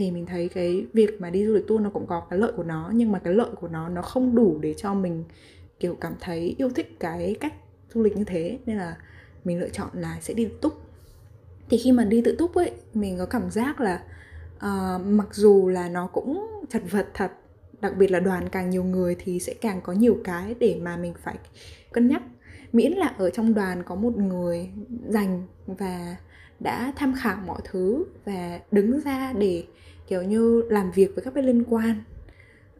thì 0.00 0.10
mình 0.10 0.26
thấy 0.26 0.48
cái 0.48 0.86
việc 0.92 1.20
mà 1.20 1.30
đi 1.30 1.46
du 1.46 1.52
lịch 1.52 1.66
tour 1.66 1.82
nó 1.82 1.90
cũng 1.90 2.06
có 2.06 2.20
cái 2.30 2.38
lợi 2.38 2.52
của 2.56 2.62
nó 2.62 2.90
nhưng 2.94 3.12
mà 3.12 3.18
cái 3.18 3.34
lợi 3.34 3.50
của 3.60 3.68
nó 3.68 3.88
nó 3.88 4.02
không 4.02 4.34
đủ 4.34 4.58
để 4.60 4.74
cho 4.74 4.94
mình 4.94 5.24
kiểu 5.80 5.96
cảm 6.00 6.14
thấy 6.20 6.54
yêu 6.58 6.70
thích 6.70 6.96
cái 7.00 7.36
cách 7.40 7.54
du 7.94 8.02
lịch 8.02 8.16
như 8.16 8.24
thế 8.24 8.58
nên 8.66 8.76
là 8.76 8.96
mình 9.44 9.60
lựa 9.60 9.68
chọn 9.68 9.88
là 9.92 10.18
sẽ 10.20 10.34
đi 10.34 10.44
tự 10.44 10.58
túc. 10.60 10.72
Thì 11.70 11.78
khi 11.78 11.92
mà 11.92 12.04
đi 12.04 12.22
tự 12.24 12.36
túc 12.38 12.54
ấy 12.54 12.72
mình 12.94 13.18
có 13.18 13.26
cảm 13.26 13.50
giác 13.50 13.80
là 13.80 14.02
uh, 14.56 15.06
mặc 15.06 15.34
dù 15.34 15.68
là 15.68 15.88
nó 15.88 16.06
cũng 16.06 16.46
chật 16.70 16.82
vật 16.90 17.08
thật 17.14 17.32
đặc 17.80 17.96
biệt 17.96 18.10
là 18.10 18.20
đoàn 18.20 18.48
càng 18.48 18.70
nhiều 18.70 18.84
người 18.84 19.16
thì 19.18 19.40
sẽ 19.40 19.54
càng 19.54 19.80
có 19.82 19.92
nhiều 19.92 20.18
cái 20.24 20.54
để 20.58 20.80
mà 20.82 20.96
mình 20.96 21.14
phải 21.22 21.34
cân 21.92 22.08
nhắc. 22.08 22.22
Miễn 22.72 22.92
là 22.92 23.06
ở 23.06 23.30
trong 23.30 23.54
đoàn 23.54 23.82
có 23.82 23.94
một 23.94 24.16
người 24.16 24.70
dành 25.08 25.46
và 25.66 26.16
đã 26.60 26.92
tham 26.96 27.14
khảo 27.18 27.38
mọi 27.46 27.60
thứ 27.64 28.04
và 28.24 28.60
đứng 28.72 29.00
ra 29.00 29.32
để 29.32 29.64
kiểu 30.10 30.22
như 30.22 30.62
làm 30.68 30.90
việc 30.90 31.14
với 31.14 31.24
các 31.24 31.34
bên 31.34 31.44
liên 31.44 31.64
quan. 31.64 32.02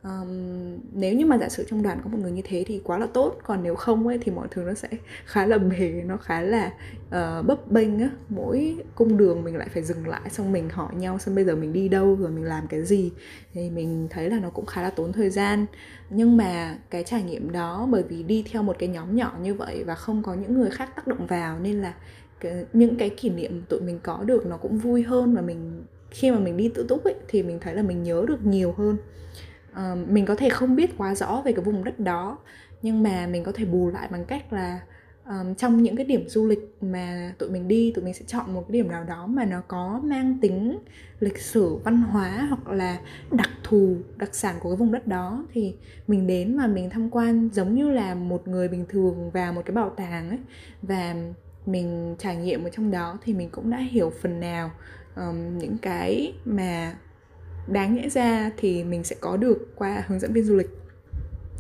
Um, 0.03 0.79
nếu 0.93 1.15
như 1.15 1.27
mà 1.27 1.39
giả 1.39 1.49
sử 1.49 1.65
trong 1.71 1.83
đoàn 1.83 2.01
có 2.05 2.11
một 2.11 2.19
người 2.23 2.31
như 2.31 2.43
thế 2.45 2.65
thì 2.67 2.81
quá 2.85 2.99
là 2.99 3.07
tốt 3.07 3.39
còn 3.43 3.63
nếu 3.63 3.75
không 3.75 4.09
ấy 4.09 4.19
thì 4.19 4.33
mọi 4.33 4.49
thứ 4.51 4.63
nó 4.63 4.75
sẽ 4.75 4.89
khá 5.25 5.47
là 5.47 5.59
bề 5.59 6.03
nó 6.07 6.17
khá 6.17 6.41
là 6.41 6.73
uh, 7.07 7.47
bấp 7.47 7.71
bênh 7.71 7.99
á. 7.99 8.11
Mỗi 8.29 8.77
cung 8.95 9.17
đường 9.17 9.45
mình 9.45 9.57
lại 9.57 9.69
phải 9.73 9.83
dừng 9.83 10.09
lại 10.09 10.31
xong 10.31 10.53
mình 10.53 10.69
hỏi 10.69 10.95
nhau 10.95 11.19
xem 11.19 11.35
bây 11.35 11.45
giờ 11.45 11.57
mình 11.57 11.73
đi 11.73 11.89
đâu 11.89 12.17
rồi 12.21 12.31
mình 12.31 12.45
làm 12.45 12.67
cái 12.67 12.83
gì. 12.83 13.13
Thì 13.53 13.71
mình 13.71 14.09
thấy 14.11 14.31
là 14.31 14.39
nó 14.39 14.51
cũng 14.51 14.67
khá 14.67 14.83
là 14.83 14.91
tốn 14.91 15.13
thời 15.13 15.31
gian. 15.31 15.67
Nhưng 16.11 16.37
mà 16.37 16.79
cái 16.91 17.05
trải 17.05 17.23
nghiệm 17.23 17.53
đó 17.53 17.89
bởi 17.91 18.03
vì 18.03 18.23
đi 18.23 18.45
theo 18.51 18.63
một 18.63 18.77
cái 18.79 18.89
nhóm 18.89 19.17
nhỏ 19.17 19.37
như 19.43 19.55
vậy 19.55 19.85
và 19.85 19.95
không 19.95 20.23
có 20.23 20.35
những 20.35 20.55
người 20.55 20.71
khác 20.71 20.97
tác 20.97 21.07
động 21.07 21.27
vào 21.27 21.59
nên 21.59 21.83
là 21.83 21.95
cái, 22.41 22.65
những 22.73 22.97
cái 22.97 23.11
kỷ 23.11 23.31
niệm 23.31 23.63
tụi 23.69 23.81
mình 23.81 24.01
có 24.03 24.25
được 24.25 24.47
nó 24.47 24.57
cũng 24.57 24.79
vui 24.79 25.03
hơn 25.03 25.35
và 25.35 25.43
mình 25.43 25.83
khi 26.11 26.31
mà 26.31 26.39
mình 26.39 26.57
đi 26.57 26.71
tự 26.75 26.87
túc 26.89 27.05
ấy 27.05 27.15
thì 27.29 27.43
mình 27.43 27.59
thấy 27.61 27.75
là 27.75 27.83
mình 27.83 28.03
nhớ 28.03 28.25
được 28.29 28.47
nhiều 28.47 28.75
hơn. 28.79 28.97
À, 29.73 29.97
mình 30.09 30.27
có 30.27 30.35
thể 30.35 30.49
không 30.49 30.77
biết 30.77 30.91
quá 30.99 31.15
rõ 31.15 31.43
về 31.45 31.53
cái 31.53 31.65
vùng 31.65 31.85
đất 31.85 32.01
đó 32.01 32.39
nhưng 32.83 33.03
mà 33.03 33.27
mình 33.27 33.45
có 33.45 33.53
thể 33.53 33.65
bù 33.65 33.91
lại 33.91 34.09
bằng 34.11 34.25
cách 34.25 34.53
là 34.53 34.81
um, 35.27 35.55
trong 35.55 35.83
những 35.83 35.97
cái 35.97 36.07
điểm 36.07 36.29
du 36.29 36.47
lịch 36.47 36.77
mà 36.81 37.35
tụi 37.39 37.51
mình 37.51 37.69
đi 37.69 37.93
tụi 37.95 38.05
mình 38.05 38.15
sẽ 38.15 38.25
chọn 38.27 38.55
một 38.55 38.65
cái 38.69 38.73
điểm 38.73 38.89
nào 38.89 39.05
đó 39.05 39.27
mà 39.27 39.45
nó 39.45 39.61
có 39.69 40.01
mang 40.05 40.39
tính 40.41 40.79
lịch 41.21 41.39
sử 41.39 41.77
văn 41.77 42.03
hóa 42.03 42.47
hoặc 42.49 42.69
là 42.75 43.01
đặc 43.31 43.51
thù 43.63 43.97
đặc 44.17 44.35
sản 44.35 44.57
của 44.61 44.71
cái 44.71 44.77
vùng 44.77 44.93
đất 44.93 45.07
đó. 45.07 45.47
Thì 45.53 45.75
mình 46.07 46.27
đến 46.27 46.59
và 46.59 46.67
mình 46.67 46.91
tham 46.91 47.11
quan 47.11 47.49
giống 47.53 47.75
như 47.75 47.91
là 47.91 48.15
một 48.15 48.49
người 48.49 48.69
bình 48.69 48.85
thường 48.89 49.31
vào 49.31 49.53
một 49.53 49.63
cái 49.65 49.75
bảo 49.75 49.91
tàng 49.91 50.29
ấy 50.29 50.39
và 50.83 51.15
mình 51.67 52.17
trải 52.19 52.37
nghiệm 52.37 52.65
ở 52.65 52.71
trong 52.71 52.91
đó 52.91 53.19
thì 53.23 53.35
mình 53.35 53.49
cũng 53.51 53.71
đã 53.71 53.79
hiểu 53.79 54.13
phần 54.23 54.41
nào 54.41 54.71
um, 55.17 55.59
những 55.59 55.77
cái 55.83 56.35
mà 56.45 56.95
đáng 57.67 57.95
nhẽ 57.95 58.09
ra 58.09 58.51
thì 58.57 58.85
mình 58.85 59.05
sẽ 59.05 59.17
có 59.21 59.37
được 59.37 59.73
qua 59.77 60.05
hướng 60.07 60.21
dẫn 60.21 60.33
viên 60.33 60.45
du 60.45 60.57
lịch. 60.57 60.71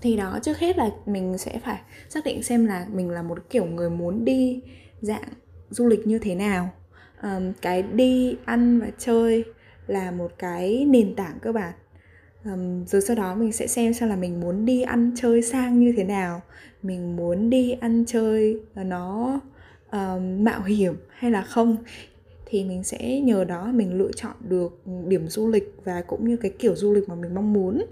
Thì 0.02 0.16
đó 0.16 0.38
trước 0.42 0.59
hết 0.59 0.78
là 0.78 0.90
mình 1.07 1.38
sẽ 1.38 1.61
phải 1.64 1.80
xác 2.09 2.25
định 2.25 2.42
xem 2.42 2.66
là 2.66 2.87
mình 2.92 3.11
là 3.11 3.23
một 3.23 3.38
kiểu 3.50 3.64
người 3.64 3.90
muốn 3.90 4.25
đi 4.25 4.61
dạng 5.00 5.28
du 5.71 5.87
lịch 5.87 6.07
như 6.07 6.19
thế 6.19 6.35
nào. 6.35 6.71
Um, 7.23 7.52
cái 7.62 7.83
đi 7.83 8.37
ăn 8.45 8.80
và 8.80 8.87
chơi 8.99 9.45
là 9.87 10.11
một 10.11 10.33
cái 10.38 10.85
nền 10.85 11.14
tảng 11.14 11.38
cơ 11.42 11.52
bản. 11.52 11.73
Um, 12.45 12.85
rồi 12.85 13.02
sau 13.02 13.16
đó 13.16 13.35
mình 13.35 13.52
sẽ 13.52 13.66
xem 13.66 13.95
xem 13.95 14.09
là 14.09 14.16
mình 14.16 14.40
muốn 14.40 14.64
đi 14.64 14.83
ăn 14.83 15.12
chơi 15.16 15.42
sang 15.42 15.80
như 15.80 15.95
thế 15.97 16.04
nào. 16.04 16.42
Mình 16.83 17.16
muốn 17.16 17.50
đi 17.50 17.73
ăn 17.73 18.04
chơi 18.07 18.61
nó 18.75 19.40
um, 19.92 20.45
mạo 20.45 20.62
hiểm 20.62 20.95
hay 21.09 21.30
là 21.30 21.42
không 21.42 21.76
thì 22.50 22.64
mình 22.64 22.85
sẽ 22.85 23.21
nhờ 23.21 23.45
đó 23.45 23.71
mình 23.75 23.99
lựa 23.99 24.11
chọn 24.16 24.37
được 24.40 24.83
điểm 25.07 25.28
du 25.28 25.49
lịch 25.49 25.75
và 25.85 26.02
cũng 26.02 26.28
như 26.28 26.37
cái 26.37 26.52
kiểu 26.59 26.76
du 26.76 26.92
lịch 26.92 27.09
mà 27.09 27.14
mình 27.14 27.35
mong 27.35 27.52
muốn. 27.52 27.83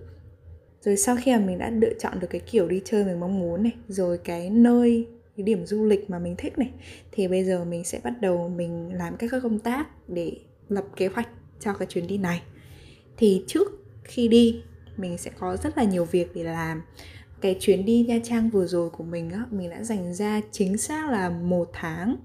Rồi 0.82 0.96
sau 0.96 1.16
khi 1.20 1.32
mà 1.32 1.38
mình 1.38 1.58
đã 1.58 1.70
lựa 1.70 1.92
chọn 1.98 2.20
được 2.20 2.26
cái 2.30 2.40
kiểu 2.40 2.68
đi 2.68 2.82
chơi 2.84 3.04
mình 3.04 3.20
mong 3.20 3.40
muốn 3.40 3.62
này, 3.62 3.72
rồi 3.88 4.18
cái 4.18 4.50
nơi, 4.50 5.06
cái 5.36 5.44
điểm 5.44 5.66
du 5.66 5.84
lịch 5.84 6.10
mà 6.10 6.18
mình 6.18 6.34
thích 6.38 6.58
này, 6.58 6.70
thì 7.12 7.28
bây 7.28 7.44
giờ 7.44 7.64
mình 7.64 7.84
sẽ 7.84 8.00
bắt 8.04 8.20
đầu 8.20 8.48
mình 8.48 8.94
làm 8.94 9.16
các 9.16 9.30
công 9.42 9.58
tác 9.58 10.08
để 10.08 10.32
lập 10.68 10.84
kế 10.96 11.06
hoạch 11.06 11.28
cho 11.60 11.72
cái 11.72 11.86
chuyến 11.86 12.06
đi 12.06 12.18
này. 12.18 12.42
Thì 13.16 13.44
trước 13.46 13.72
khi 14.04 14.28
đi, 14.28 14.62
mình 14.96 15.18
sẽ 15.18 15.30
có 15.38 15.56
rất 15.56 15.78
là 15.78 15.84
nhiều 15.84 16.04
việc 16.04 16.34
để 16.34 16.44
làm. 16.44 16.82
Cái 17.40 17.56
chuyến 17.60 17.84
đi 17.84 18.04
Nha 18.08 18.18
Trang 18.24 18.50
vừa 18.50 18.66
rồi 18.66 18.90
của 18.90 19.04
mình 19.04 19.30
á, 19.30 19.44
mình 19.50 19.70
đã 19.70 19.82
dành 19.82 20.14
ra 20.14 20.40
chính 20.52 20.76
xác 20.76 21.10
là 21.10 21.30
một 21.30 21.70
tháng 21.72 22.16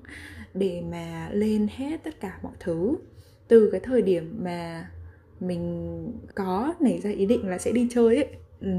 để 0.54 0.82
mà 0.92 1.30
lên 1.34 1.68
hết 1.76 2.04
tất 2.04 2.20
cả 2.20 2.40
mọi 2.44 2.54
thứ. 2.60 2.96
Từ 3.48 3.70
cái 3.72 3.80
thời 3.80 4.02
điểm 4.02 4.38
mà 4.44 4.90
mình 5.40 6.12
có 6.36 6.74
nảy 6.80 7.00
ra 7.00 7.10
ý 7.10 7.26
định 7.26 7.48
là 7.48 7.58
sẽ 7.58 7.72
đi 7.72 7.88
chơi 7.92 8.16
ấy 8.16 8.28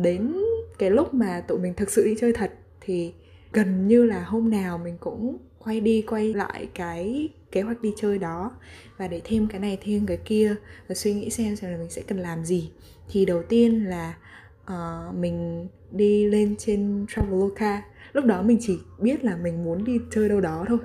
đến 0.03 0.35
cái 0.79 0.91
lúc 0.91 1.15
mà 1.15 1.41
tụi 1.41 1.59
mình 1.59 1.75
thực 1.75 1.91
sự 1.91 2.05
đi 2.05 2.15
chơi 2.21 2.33
thật 2.33 2.53
thì 2.81 3.13
gần 3.53 3.89
như 3.89 4.05
là 4.05 4.25
hôm 4.25 4.51
nào 4.51 4.79
mình 4.79 4.97
cũng 5.01 5.37
quay 5.59 5.81
đi 5.81 6.03
quay 6.03 6.35
lại 6.35 6.69
cái 6.75 7.29
kế 7.53 7.63
hoạch 7.63 7.83
đi 7.83 7.93
chơi 7.97 8.19
đó. 8.19 8.51
Và 8.97 9.09
để 9.09 9.21
thêm 9.25 9.47
cái 9.47 9.61
này 9.61 9.79
thêm 9.83 10.07
cái 10.07 10.17
kia 10.17 10.55
và 10.89 10.95
suy 10.95 11.15
nghĩ 11.15 11.31
xem 11.31 11.57
xem 11.57 11.71
là 11.71 11.79
mình 11.79 11.91
sẽ 11.91 12.03
cần 12.03 12.19
làm 12.19 12.45
gì. 12.45 12.71
Thì 13.09 13.25
đầu 13.25 13.43
tiên 13.43 13.85
là 13.85 14.17
uh, 14.65 15.15
mình 15.15 15.69
đi 15.91 16.27
lên 16.27 16.55
trên 16.59 17.07
Traveloka. 17.15 17.83
Lúc 18.13 18.25
đó 18.25 18.43
mình 18.43 18.59
chỉ 18.61 18.79
biết 18.99 19.25
là 19.25 19.37
mình 19.37 19.65
muốn 19.65 19.85
đi 19.85 19.99
chơi 20.11 20.29
đâu 20.29 20.41
đó 20.41 20.65
thôi 20.69 20.79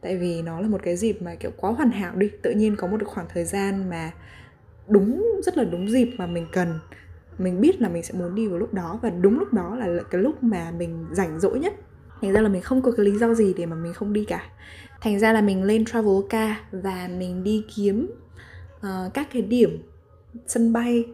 tại 0.00 0.16
vì 0.16 0.42
nó 0.42 0.60
là 0.60 0.68
một 0.68 0.80
cái 0.82 0.96
dịp 0.96 1.22
mà 1.22 1.34
kiểu 1.34 1.50
quá 1.56 1.70
hoàn 1.70 1.90
hảo 1.90 2.16
đi 2.16 2.30
tự 2.42 2.50
nhiên 2.50 2.76
có 2.76 2.86
một 2.86 2.98
khoảng 3.04 3.26
thời 3.34 3.44
gian 3.44 3.90
mà 3.90 4.10
đúng 4.88 5.40
rất 5.44 5.56
là 5.56 5.64
đúng 5.64 5.90
dịp 5.90 6.10
mà 6.18 6.26
mình 6.26 6.46
cần. 6.52 6.78
Mình 7.38 7.60
biết 7.60 7.80
là 7.80 7.88
mình 7.88 8.02
sẽ 8.02 8.14
muốn 8.14 8.34
đi 8.34 8.46
vào 8.46 8.58
lúc 8.58 8.74
đó 8.74 8.98
và 9.02 9.10
đúng 9.10 9.38
lúc 9.38 9.52
đó 9.52 9.76
là 9.76 10.02
cái 10.10 10.20
lúc 10.20 10.42
mà 10.42 10.70
mình 10.78 11.06
rảnh 11.12 11.40
rỗi 11.40 11.58
nhất. 11.58 11.74
Thành 12.20 12.32
ra 12.32 12.40
là 12.40 12.48
mình 12.48 12.62
không 12.62 12.82
có 12.82 12.90
cái 12.90 13.06
lý 13.06 13.18
do 13.18 13.34
gì 13.34 13.54
để 13.56 13.66
mà 13.66 13.76
mình 13.76 13.92
không 13.92 14.12
đi 14.12 14.24
cả. 14.24 14.42
Thành 15.00 15.18
ra 15.18 15.32
là 15.32 15.40
mình 15.40 15.62
lên 15.62 15.84
Traveloka 15.84 16.60
và 16.72 17.08
mình 17.18 17.44
đi 17.44 17.64
kiếm 17.76 18.10
uh, 18.76 19.14
các 19.14 19.28
cái 19.32 19.42
điểm 19.42 19.82
sân 20.46 20.72
bay 20.72 21.04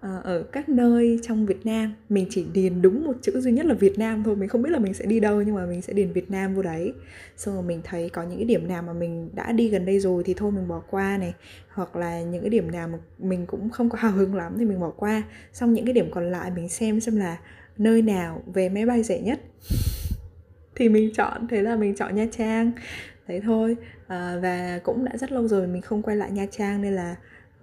Ờ, 0.00 0.20
ở 0.24 0.42
các 0.42 0.68
nơi 0.68 1.18
trong 1.22 1.46
Việt 1.46 1.66
Nam 1.66 1.94
mình 2.08 2.26
chỉ 2.30 2.46
điền 2.52 2.82
đúng 2.82 3.04
một 3.04 3.12
chữ 3.22 3.40
duy 3.40 3.52
nhất 3.52 3.66
là 3.66 3.74
Việt 3.74 3.98
Nam 3.98 4.22
thôi 4.24 4.36
mình 4.36 4.48
không 4.48 4.62
biết 4.62 4.70
là 4.70 4.78
mình 4.78 4.94
sẽ 4.94 5.06
đi 5.06 5.20
đâu 5.20 5.42
nhưng 5.42 5.54
mà 5.54 5.66
mình 5.66 5.82
sẽ 5.82 5.92
điền 5.92 6.12
Việt 6.12 6.30
Nam 6.30 6.54
vô 6.54 6.62
đấy. 6.62 6.92
Xong 7.36 7.54
rồi 7.54 7.62
mình 7.62 7.80
thấy 7.84 8.08
có 8.08 8.22
những 8.22 8.38
cái 8.38 8.44
điểm 8.44 8.68
nào 8.68 8.82
mà 8.82 8.92
mình 8.92 9.30
đã 9.34 9.52
đi 9.52 9.68
gần 9.68 9.86
đây 9.86 10.00
rồi 10.00 10.22
thì 10.24 10.34
thôi 10.34 10.52
mình 10.52 10.68
bỏ 10.68 10.82
qua 10.90 11.18
này. 11.18 11.34
Hoặc 11.68 11.96
là 11.96 12.22
những 12.22 12.40
cái 12.40 12.50
điểm 12.50 12.70
nào 12.70 12.88
mà 12.88 12.98
mình 13.18 13.46
cũng 13.46 13.70
không 13.70 13.90
có 13.90 13.98
hào 13.98 14.12
hứng 14.12 14.34
lắm 14.34 14.54
thì 14.58 14.64
mình 14.64 14.80
bỏ 14.80 14.90
qua. 14.90 15.22
Xong 15.52 15.72
những 15.72 15.84
cái 15.84 15.94
điểm 15.94 16.10
còn 16.10 16.30
lại 16.30 16.50
mình 16.56 16.68
xem 16.68 17.00
xem 17.00 17.16
là 17.16 17.38
nơi 17.78 18.02
nào 18.02 18.42
về 18.54 18.68
máy 18.68 18.86
bay 18.86 19.02
rẻ 19.02 19.20
nhất. 19.20 19.40
Thì 20.74 20.88
mình 20.88 21.12
chọn 21.14 21.48
thế 21.48 21.62
là 21.62 21.76
mình 21.76 21.94
chọn 21.94 22.14
Nha 22.14 22.26
Trang. 22.32 22.72
Đấy 23.28 23.40
thôi. 23.44 23.76
À, 24.06 24.38
và 24.42 24.80
cũng 24.84 25.04
đã 25.04 25.16
rất 25.16 25.32
lâu 25.32 25.48
rồi 25.48 25.66
mình 25.66 25.82
không 25.82 26.02
quay 26.02 26.16
lại 26.16 26.30
Nha 26.30 26.46
Trang 26.50 26.82
nên 26.82 26.92
là 26.92 27.16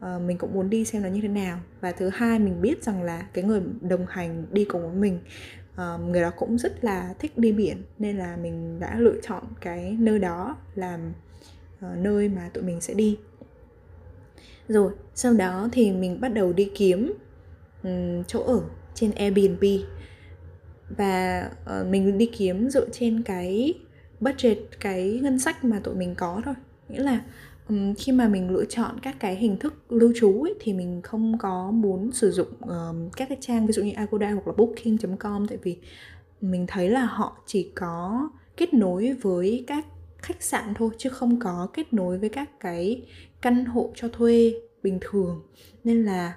uh, 0.03 0.21
mình 0.21 0.37
cũng 0.37 0.53
muốn 0.53 0.69
đi 0.69 0.85
xem 0.85 1.01
nó 1.01 1.09
như 1.09 1.21
thế 1.21 1.27
nào. 1.27 1.59
Và 1.81 1.91
thứ 1.91 2.09
hai 2.13 2.39
mình 2.39 2.61
biết 2.61 2.83
rằng 2.83 3.03
là 3.03 3.27
cái 3.33 3.43
người 3.43 3.61
đồng 3.81 4.05
hành 4.09 4.45
đi 4.51 4.65
cùng 4.65 4.81
với 4.81 4.95
mình 4.95 5.19
uh, 5.73 6.09
người 6.09 6.21
đó 6.21 6.31
cũng 6.37 6.57
rất 6.57 6.83
là 6.83 7.13
thích 7.19 7.37
đi 7.37 7.51
biển 7.51 7.83
nên 7.99 8.17
là 8.17 8.37
mình 8.37 8.79
đã 8.79 8.99
lựa 8.99 9.15
chọn 9.21 9.43
cái 9.61 9.97
nơi 9.99 10.19
đó 10.19 10.57
làm 10.75 11.13
uh, 11.85 11.97
nơi 11.97 12.29
mà 12.29 12.49
tụi 12.53 12.63
mình 12.63 12.81
sẽ 12.81 12.93
đi. 12.93 13.17
Rồi 14.67 14.91
sau 15.15 15.33
đó 15.33 15.69
thì 15.71 15.91
mình 15.91 16.21
bắt 16.21 16.29
đầu 16.29 16.53
đi 16.53 16.71
kiếm 16.75 17.13
um, 17.83 18.23
chỗ 18.23 18.43
ở 18.43 18.61
trên 18.93 19.11
Airbnb. 19.11 19.63
Và 20.97 21.49
uh, 21.63 21.87
mình 21.87 22.17
đi 22.17 22.25
kiếm 22.25 22.69
dựa 22.69 22.89
trên 22.91 23.23
cái 23.23 23.73
budget 24.19 24.57
cái 24.79 25.19
ngân 25.23 25.39
sách 25.39 25.63
mà 25.63 25.79
tụi 25.79 25.95
mình 25.95 26.15
có 26.15 26.41
thôi. 26.45 26.53
Nghĩa 26.89 26.99
là 26.99 27.21
um, 27.69 27.93
khi 27.93 28.11
mà 28.11 28.27
mình 28.27 28.49
lựa 28.49 28.65
chọn 28.65 28.99
các 29.01 29.15
cái 29.19 29.35
hình 29.35 29.57
thức 29.57 29.73
lưu 29.89 30.13
trú 30.15 30.41
ấy, 30.41 30.53
thì 30.59 30.73
mình 30.73 31.01
không 31.01 31.37
có 31.37 31.71
muốn 31.71 32.11
sử 32.11 32.31
dụng 32.31 32.47
um, 32.61 33.09
các 33.09 33.29
cái 33.29 33.37
trang 33.41 33.67
ví 33.67 33.73
dụ 33.73 33.83
như 33.83 33.91
Agoda 33.95 34.31
hoặc 34.31 34.47
là 34.47 34.53
Booking.com 34.57 35.47
tại 35.47 35.57
vì 35.63 35.77
mình 36.41 36.67
thấy 36.67 36.89
là 36.89 37.05
họ 37.05 37.37
chỉ 37.45 37.71
có 37.75 38.29
kết 38.57 38.73
nối 38.73 39.13
với 39.21 39.63
các 39.67 39.85
khách 40.17 40.43
sạn 40.43 40.73
thôi 40.75 40.89
chứ 40.97 41.09
không 41.09 41.39
có 41.39 41.67
kết 41.73 41.93
nối 41.93 42.17
với 42.17 42.29
các 42.29 42.59
cái 42.59 43.05
căn 43.41 43.65
hộ 43.65 43.91
cho 43.95 44.07
thuê 44.07 44.53
bình 44.83 44.97
thường. 45.01 45.41
Nên 45.83 46.05
là 46.05 46.35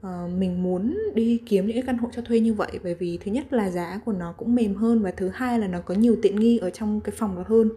uh, 0.00 0.32
mình 0.38 0.62
muốn 0.62 0.98
đi 1.14 1.42
kiếm 1.46 1.66
những 1.66 1.76
cái 1.76 1.82
căn 1.86 1.98
hộ 1.98 2.08
cho 2.12 2.22
thuê 2.22 2.40
như 2.40 2.54
vậy 2.54 2.78
bởi 2.82 2.94
vì 2.94 3.18
thứ 3.24 3.32
nhất 3.32 3.52
là 3.52 3.70
giá 3.70 4.00
của 4.04 4.12
nó 4.12 4.32
cũng 4.32 4.54
mềm 4.54 4.74
hơn 4.74 5.02
và 5.02 5.10
thứ 5.10 5.30
hai 5.34 5.58
là 5.58 5.66
nó 5.66 5.80
có 5.80 5.94
nhiều 5.94 6.16
tiện 6.22 6.40
nghi 6.40 6.58
ở 6.58 6.70
trong 6.70 7.00
cái 7.00 7.14
phòng 7.18 7.36
đó 7.36 7.44
hơn. 7.46 7.70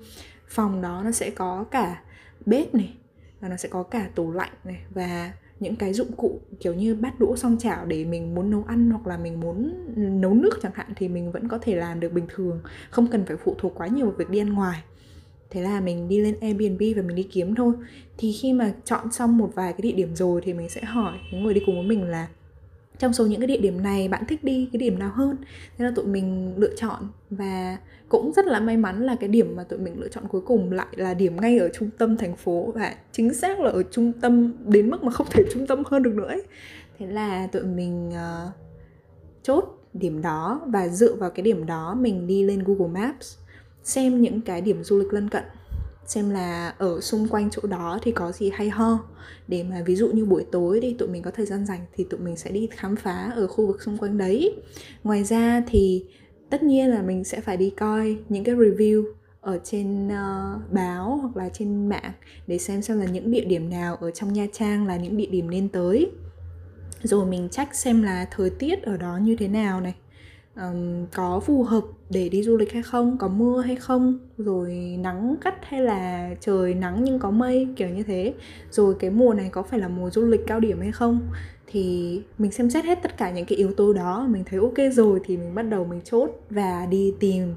Phòng 0.47 0.81
đó 0.81 1.01
nó 1.05 1.11
sẽ 1.11 1.29
có 1.29 1.65
cả 1.71 2.01
bếp 2.45 2.75
này, 2.75 2.93
và 3.39 3.49
nó 3.49 3.57
sẽ 3.57 3.69
có 3.69 3.83
cả 3.83 4.09
tủ 4.15 4.31
lạnh 4.31 4.53
này, 4.63 4.81
và 4.89 5.33
những 5.59 5.75
cái 5.75 5.93
dụng 5.93 6.11
cụ 6.17 6.39
kiểu 6.59 6.73
như 6.73 6.95
bát 6.95 7.19
đũa, 7.19 7.35
song 7.35 7.57
chảo 7.59 7.85
để 7.85 8.05
mình 8.05 8.35
muốn 8.35 8.49
nấu 8.49 8.63
ăn 8.67 8.89
hoặc 8.89 9.07
là 9.07 9.17
mình 9.17 9.39
muốn 9.39 9.73
nấu 10.21 10.33
nước 10.33 10.59
chẳng 10.61 10.71
hạn 10.75 10.87
thì 10.95 11.07
mình 11.07 11.31
vẫn 11.31 11.47
có 11.47 11.57
thể 11.61 11.75
làm 11.75 11.99
được 11.99 12.13
bình 12.13 12.25
thường, 12.35 12.61
không 12.89 13.07
cần 13.07 13.25
phải 13.25 13.37
phụ 13.37 13.55
thuộc 13.57 13.73
quá 13.75 13.87
nhiều 13.87 14.05
vào 14.05 14.15
việc 14.17 14.29
đi 14.29 14.39
ăn 14.39 14.53
ngoài. 14.53 14.83
Thế 15.49 15.61
là 15.61 15.81
mình 15.81 16.09
đi 16.09 16.19
lên 16.19 16.39
Airbnb 16.41 16.81
và 16.95 17.01
mình 17.01 17.15
đi 17.15 17.23
kiếm 17.23 17.55
thôi. 17.55 17.73
Thì 18.17 18.33
khi 18.33 18.53
mà 18.53 18.73
chọn 18.85 19.11
xong 19.11 19.37
một 19.37 19.51
vài 19.55 19.73
cái 19.73 19.81
địa 19.81 19.91
điểm 19.91 20.15
rồi 20.15 20.41
thì 20.43 20.53
mình 20.53 20.69
sẽ 20.69 20.81
hỏi 20.81 21.17
những 21.31 21.43
người 21.43 21.53
đi 21.53 21.61
cùng 21.65 21.75
với 21.75 21.85
mình 21.85 22.03
là, 22.03 22.27
trong 22.99 23.13
số 23.13 23.25
những 23.25 23.39
cái 23.39 23.47
địa 23.47 23.61
điểm 23.61 23.83
này 23.83 24.07
bạn 24.07 24.23
thích 24.27 24.43
đi, 24.43 24.69
cái 24.73 24.77
điểm 24.77 24.99
nào 24.99 25.11
hơn? 25.13 25.37
Thế 25.77 25.85
là 25.85 25.91
tụi 25.95 26.05
mình 26.05 26.53
lựa 26.57 26.75
chọn 26.75 27.07
và 27.29 27.77
cũng 28.11 28.31
rất 28.33 28.45
là 28.45 28.59
may 28.59 28.77
mắn 28.77 29.03
là 29.05 29.15
cái 29.15 29.29
điểm 29.29 29.55
mà 29.55 29.63
tụi 29.63 29.79
mình 29.79 29.99
lựa 29.99 30.07
chọn 30.07 30.27
cuối 30.27 30.41
cùng 30.41 30.71
lại 30.71 30.87
là 30.91 31.13
điểm 31.13 31.41
ngay 31.41 31.57
ở 31.57 31.69
trung 31.69 31.89
tâm 31.97 32.17
thành 32.17 32.35
phố 32.35 32.71
và 32.75 32.95
chính 33.11 33.33
xác 33.33 33.59
là 33.59 33.71
ở 33.71 33.83
trung 33.83 34.13
tâm 34.21 34.53
đến 34.65 34.89
mức 34.89 35.03
mà 35.03 35.11
không 35.11 35.27
thể 35.29 35.43
trung 35.53 35.67
tâm 35.67 35.83
hơn 35.85 36.03
được 36.03 36.13
nữa 36.15 36.27
ấy. 36.27 36.43
thế 36.99 37.07
là 37.07 37.47
tụi 37.47 37.63
mình 37.63 38.09
uh, 38.09 38.51
chốt 39.43 39.63
điểm 39.93 40.21
đó 40.21 40.61
và 40.67 40.87
dựa 40.87 41.15
vào 41.15 41.29
cái 41.29 41.43
điểm 41.43 41.65
đó 41.65 41.95
mình 41.99 42.27
đi 42.27 42.43
lên 42.43 42.63
Google 42.63 43.01
Maps 43.01 43.37
xem 43.83 44.21
những 44.21 44.41
cái 44.41 44.61
điểm 44.61 44.83
du 44.83 44.99
lịch 44.99 45.13
lân 45.13 45.29
cận 45.29 45.43
xem 46.05 46.29
là 46.29 46.73
ở 46.77 47.01
xung 47.01 47.27
quanh 47.27 47.49
chỗ 47.49 47.61
đó 47.67 47.99
thì 48.01 48.11
có 48.11 48.31
gì 48.31 48.51
hay 48.53 48.69
ho 48.69 48.99
để 49.47 49.63
mà 49.63 49.83
ví 49.85 49.95
dụ 49.95 50.07
như 50.07 50.25
buổi 50.25 50.45
tối 50.51 50.79
đi 50.79 50.93
tụi 50.93 51.07
mình 51.07 51.21
có 51.21 51.31
thời 51.31 51.45
gian 51.45 51.65
rảnh 51.65 51.85
thì 51.93 52.03
tụi 52.03 52.19
mình 52.19 52.37
sẽ 52.37 52.51
đi 52.51 52.67
khám 52.71 52.95
phá 52.95 53.31
ở 53.35 53.47
khu 53.47 53.67
vực 53.67 53.81
xung 53.81 53.97
quanh 53.97 54.17
đấy 54.17 54.55
ngoài 55.03 55.23
ra 55.23 55.63
thì 55.67 56.05
tất 56.51 56.63
nhiên 56.63 56.89
là 56.89 57.01
mình 57.01 57.23
sẽ 57.23 57.41
phải 57.41 57.57
đi 57.57 57.69
coi 57.69 58.17
những 58.29 58.43
cái 58.43 58.55
review 58.55 59.03
ở 59.41 59.59
trên 59.63 60.07
uh, 60.07 60.71
báo 60.71 61.19
hoặc 61.21 61.37
là 61.37 61.49
trên 61.49 61.89
mạng 61.89 62.11
để 62.47 62.57
xem 62.57 62.81
xem 62.81 62.99
là 62.99 63.05
những 63.05 63.31
địa 63.31 63.45
điểm 63.45 63.69
nào 63.69 63.95
ở 63.95 64.11
trong 64.11 64.33
Nha 64.33 64.45
Trang 64.53 64.87
là 64.87 64.97
những 64.97 65.17
địa 65.17 65.29
điểm 65.31 65.49
nên 65.49 65.69
tới. 65.69 66.11
Rồi 67.03 67.25
mình 67.25 67.49
check 67.49 67.75
xem 67.75 68.03
là 68.03 68.27
thời 68.31 68.49
tiết 68.49 68.83
ở 68.83 68.97
đó 68.97 69.17
như 69.17 69.35
thế 69.35 69.47
nào 69.47 69.81
này 69.81 69.95
um, 70.55 71.05
có 71.13 71.39
phù 71.39 71.63
hợp 71.63 71.83
để 72.09 72.29
đi 72.29 72.43
du 72.43 72.57
lịch 72.57 72.73
hay 72.73 72.83
không 72.83 73.17
có 73.17 73.27
mưa 73.27 73.61
hay 73.61 73.75
không 73.75 74.19
rồi 74.37 74.97
nắng 74.99 75.35
gắt 75.43 75.55
hay 75.61 75.81
là 75.81 76.29
trời 76.39 76.73
nắng 76.73 77.03
nhưng 77.03 77.19
có 77.19 77.31
mây 77.31 77.67
kiểu 77.75 77.89
như 77.89 78.03
thế. 78.03 78.33
Rồi 78.71 78.95
cái 78.99 79.09
mùa 79.09 79.33
này 79.33 79.49
có 79.51 79.63
phải 79.63 79.79
là 79.79 79.87
mùa 79.87 80.09
du 80.09 80.25
lịch 80.25 80.41
cao 80.47 80.59
điểm 80.59 80.79
hay 80.79 80.91
không? 80.91 81.21
Thì 81.71 82.21
mình 82.37 82.51
xem 82.51 82.69
xét 82.69 82.85
hết 82.85 82.99
tất 83.03 83.17
cả 83.17 83.31
những 83.31 83.45
cái 83.45 83.57
yếu 83.57 83.73
tố 83.73 83.93
đó 83.93 84.27
mình 84.29 84.43
thấy 84.45 84.59
ok 84.59 84.93
rồi 84.93 85.19
thì 85.23 85.37
mình 85.37 85.55
bắt 85.55 85.61
đầu 85.61 85.85
mình 85.85 86.01
chốt 86.03 86.29
và 86.49 86.85
đi 86.85 87.13
tìm 87.19 87.53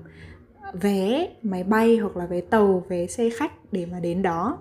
vé 0.80 1.28
máy 1.42 1.64
bay 1.64 1.96
hoặc 1.96 2.16
là 2.16 2.26
vé 2.26 2.40
tàu 2.40 2.84
vé 2.88 3.06
xe 3.06 3.30
khách 3.30 3.72
để 3.72 3.86
mà 3.86 4.00
đến 4.00 4.22
đó. 4.22 4.58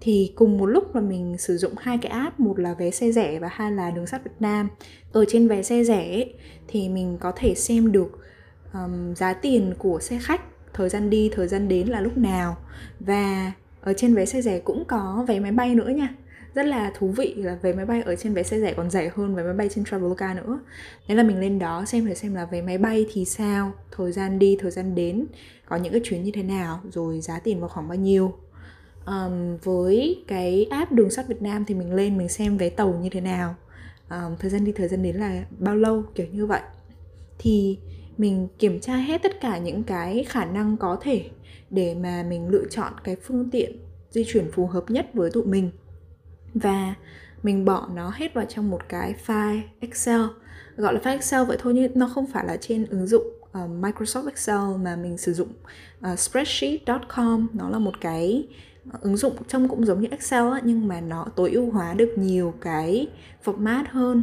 Thì 0.00 0.32
cùng 0.34 0.58
một 0.58 0.66
lúc 0.66 0.94
là 0.94 1.00
mình 1.00 1.38
sử 1.38 1.56
dụng 1.56 1.72
hai 1.78 1.98
cái 1.98 2.12
app 2.12 2.40
một 2.40 2.58
là 2.58 2.74
vé 2.74 2.90
xe 2.90 3.12
rẻ 3.12 3.38
và 3.38 3.48
hai 3.52 3.72
là 3.72 3.90
đường 3.90 4.06
sắt 4.06 4.24
Việt 4.24 4.36
Nam. 4.40 4.68
Ở 5.12 5.24
trên 5.28 5.48
vé 5.48 5.62
xe 5.62 5.84
rẻ 5.84 6.24
thì 6.68 6.88
mình 6.88 7.18
có 7.20 7.32
thể 7.36 7.54
xem 7.54 7.92
được 7.92 8.18
um, 8.72 9.14
giá 9.14 9.32
tiền 9.32 9.74
của 9.78 10.00
xe 10.00 10.18
khách 10.22 10.40
thời 10.74 10.88
gian 10.88 11.10
đi 11.10 11.30
thời 11.32 11.48
gian 11.48 11.68
đến 11.68 11.88
là 11.88 12.00
lúc 12.00 12.18
nào. 12.18 12.56
Và 13.00 13.52
ở 13.80 13.92
trên 13.92 14.14
vé 14.14 14.24
xe 14.26 14.42
rẻ 14.42 14.58
cũng 14.58 14.84
có 14.84 15.24
vé 15.28 15.40
máy 15.40 15.52
bay 15.52 15.74
nữa 15.74 15.88
nha 15.88 16.14
rất 16.54 16.66
là 16.66 16.92
thú 16.98 17.08
vị 17.08 17.34
là 17.36 17.58
vé 17.62 17.72
máy 17.72 17.86
bay 17.86 18.02
ở 18.02 18.16
trên 18.16 18.34
vé 18.34 18.42
xe 18.42 18.60
rẻ 18.60 18.74
còn 18.74 18.90
rẻ 18.90 19.10
hơn 19.14 19.34
vé 19.34 19.42
máy 19.42 19.54
bay 19.54 19.68
trên 19.68 19.84
Traveloka 19.84 20.34
nữa. 20.34 20.60
Nên 21.08 21.16
là 21.16 21.22
mình 21.22 21.40
lên 21.40 21.58
đó 21.58 21.84
xem 21.84 22.06
để 22.06 22.14
xem 22.14 22.34
là 22.34 22.44
vé 22.44 22.62
máy 22.62 22.78
bay 22.78 23.06
thì 23.12 23.24
sao 23.24 23.72
thời 23.90 24.12
gian 24.12 24.38
đi 24.38 24.56
thời 24.60 24.70
gian 24.70 24.94
đến 24.94 25.26
có 25.66 25.76
những 25.76 25.92
cái 25.92 26.00
chuyến 26.04 26.22
như 26.22 26.30
thế 26.34 26.42
nào 26.42 26.80
rồi 26.92 27.20
giá 27.20 27.38
tiền 27.38 27.60
vào 27.60 27.68
khoảng 27.68 27.88
bao 27.88 27.98
nhiêu. 27.98 28.34
Um, 29.06 29.56
với 29.62 30.24
cái 30.28 30.66
app 30.70 30.92
đường 30.92 31.10
sắt 31.10 31.28
Việt 31.28 31.42
Nam 31.42 31.64
thì 31.64 31.74
mình 31.74 31.94
lên 31.94 32.18
mình 32.18 32.28
xem 32.28 32.56
vé 32.56 32.70
tàu 32.70 32.98
như 33.02 33.08
thế 33.08 33.20
nào. 33.20 33.54
Um, 34.10 34.36
thời 34.38 34.50
gian 34.50 34.64
đi 34.64 34.72
thời 34.72 34.88
gian 34.88 35.02
đến 35.02 35.16
là 35.16 35.44
bao 35.58 35.76
lâu 35.76 36.02
kiểu 36.14 36.26
như 36.32 36.46
vậy. 36.46 36.60
Thì 37.38 37.78
mình 38.18 38.48
kiểm 38.58 38.80
tra 38.80 38.96
hết 38.96 39.22
tất 39.22 39.40
cả 39.40 39.58
những 39.58 39.82
cái 39.82 40.24
khả 40.28 40.44
năng 40.44 40.76
có 40.76 40.98
thể 41.00 41.24
để 41.70 41.94
mà 41.94 42.22
mình 42.28 42.48
lựa 42.48 42.64
chọn 42.70 42.92
cái 43.04 43.16
phương 43.16 43.50
tiện 43.50 43.72
di 44.10 44.24
chuyển 44.24 44.50
phù 44.52 44.66
hợp 44.66 44.84
nhất 44.90 45.06
với 45.14 45.30
tụi 45.30 45.44
mình 45.44 45.70
và 46.54 46.94
mình 47.42 47.64
bỏ 47.64 47.88
nó 47.94 48.10
hết 48.14 48.34
vào 48.34 48.44
trong 48.44 48.70
một 48.70 48.88
cái 48.88 49.14
file 49.26 49.60
Excel. 49.80 50.20
Gọi 50.76 50.94
là 50.94 51.00
file 51.00 51.12
Excel 51.12 51.44
vậy 51.44 51.56
thôi 51.60 51.74
nhưng 51.74 51.92
nó 51.94 52.08
không 52.14 52.26
phải 52.26 52.46
là 52.46 52.56
trên 52.56 52.86
ứng 52.86 53.06
dụng 53.06 53.26
uh, 53.42 53.70
Microsoft 53.80 54.26
Excel 54.26 54.76
mà 54.82 54.96
mình 54.96 55.18
sử 55.18 55.32
dụng 55.32 55.48
ờ, 56.00 56.12
uh, 56.12 56.18
spreadsheet.com 56.18 57.46
nó 57.52 57.70
là 57.70 57.78
một 57.78 58.00
cái 58.00 58.48
ờ, 58.92 58.98
ứng 59.02 59.16
dụng 59.16 59.36
trông 59.48 59.68
cũng 59.68 59.86
giống 59.86 60.00
như 60.00 60.08
Excel 60.10 60.50
á, 60.52 60.60
nhưng 60.64 60.88
mà 60.88 61.00
nó 61.00 61.26
tối 61.36 61.50
ưu 61.50 61.70
hóa 61.70 61.94
được 61.94 62.14
nhiều 62.16 62.54
cái 62.60 63.08
format 63.44 63.84
hơn. 63.90 64.22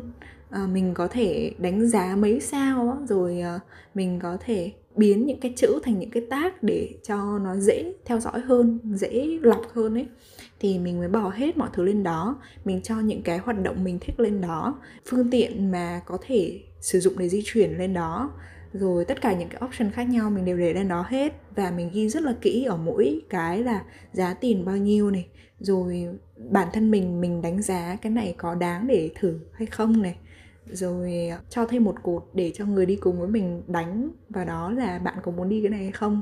À, 0.49 0.67
mình 0.67 0.93
có 0.93 1.07
thể 1.07 1.53
đánh 1.57 1.87
giá 1.87 2.15
mấy 2.15 2.39
sao 2.39 2.89
á, 2.99 3.05
rồi 3.07 3.39
à, 3.41 3.59
mình 3.93 4.19
có 4.19 4.37
thể 4.39 4.71
biến 4.95 5.25
những 5.25 5.39
cái 5.39 5.53
chữ 5.57 5.79
thành 5.83 5.99
những 5.99 6.11
cái 6.11 6.23
tag 6.29 6.53
để 6.61 6.89
cho 7.03 7.39
nó 7.39 7.55
dễ 7.55 7.93
theo 8.05 8.19
dõi 8.19 8.39
hơn 8.39 8.79
dễ 8.83 9.39
lọc 9.41 9.61
hơn 9.73 9.93
ấy 9.93 10.07
thì 10.59 10.79
mình 10.79 10.99
mới 10.99 11.07
bỏ 11.07 11.29
hết 11.29 11.57
mọi 11.57 11.69
thứ 11.73 11.83
lên 11.83 12.03
đó. 12.03 12.41
Mình 12.65 12.81
cho 12.81 12.99
những 12.99 13.21
cái 13.21 13.37
hoạt 13.37 13.63
động 13.63 13.83
mình 13.83 13.99
thích 13.99 14.19
lên 14.19 14.41
đó. 14.41 14.79
Phương 15.05 15.31
tiện 15.31 15.71
mà 15.71 16.01
có 16.05 16.17
thể 16.21 16.61
sử 16.79 16.99
dụng 16.99 17.17
để 17.17 17.29
di 17.29 17.41
chuyển 17.45 17.77
lên 17.77 17.93
đó. 17.93 18.31
Rồi 18.73 19.05
tất 19.05 19.21
cả 19.21 19.33
những 19.33 19.49
cái 19.49 19.61
option 19.65 19.91
khác 19.91 20.03
nhau 20.03 20.29
mình 20.29 20.45
đều 20.45 20.57
để 20.57 20.73
lên 20.73 20.87
đó 20.87 21.05
hết. 21.09 21.33
Và 21.55 21.71
mình 21.71 21.89
ghi 21.93 22.09
rất 22.09 22.23
là 22.23 22.35
kỹ 22.41 22.63
ở 22.63 22.77
mỗi 22.77 23.21
cái 23.29 23.63
là 23.63 23.83
giá 24.13 24.33
tiền 24.33 24.65
bao 24.65 24.77
nhiêu 24.77 25.11
này. 25.11 25.27
Rồi 25.59 26.07
bản 26.49 26.67
thân 26.73 26.91
mình 26.91 27.21
mình 27.21 27.41
đánh 27.41 27.61
giá 27.61 27.97
cái 28.01 28.11
này 28.11 28.35
có 28.37 28.55
đáng 28.55 28.87
để 28.87 29.09
thử 29.19 29.39
hay 29.53 29.65
không 29.65 30.01
này. 30.01 30.15
Rồi 30.71 31.31
cho 31.49 31.65
thêm 31.65 31.83
một 31.83 31.95
cột 32.03 32.25
để 32.33 32.51
cho 32.55 32.65
người 32.65 32.85
đi 32.85 32.95
cùng 32.95 33.19
với 33.19 33.27
mình 33.27 33.61
đánh 33.67 34.09
và 34.29 34.45
đó 34.45 34.71
là 34.71 34.99
bạn 34.99 35.17
có 35.23 35.31
muốn 35.31 35.49
đi 35.49 35.61
cái 35.61 35.69
này 35.69 35.79
hay 35.79 35.91
không. 35.91 36.21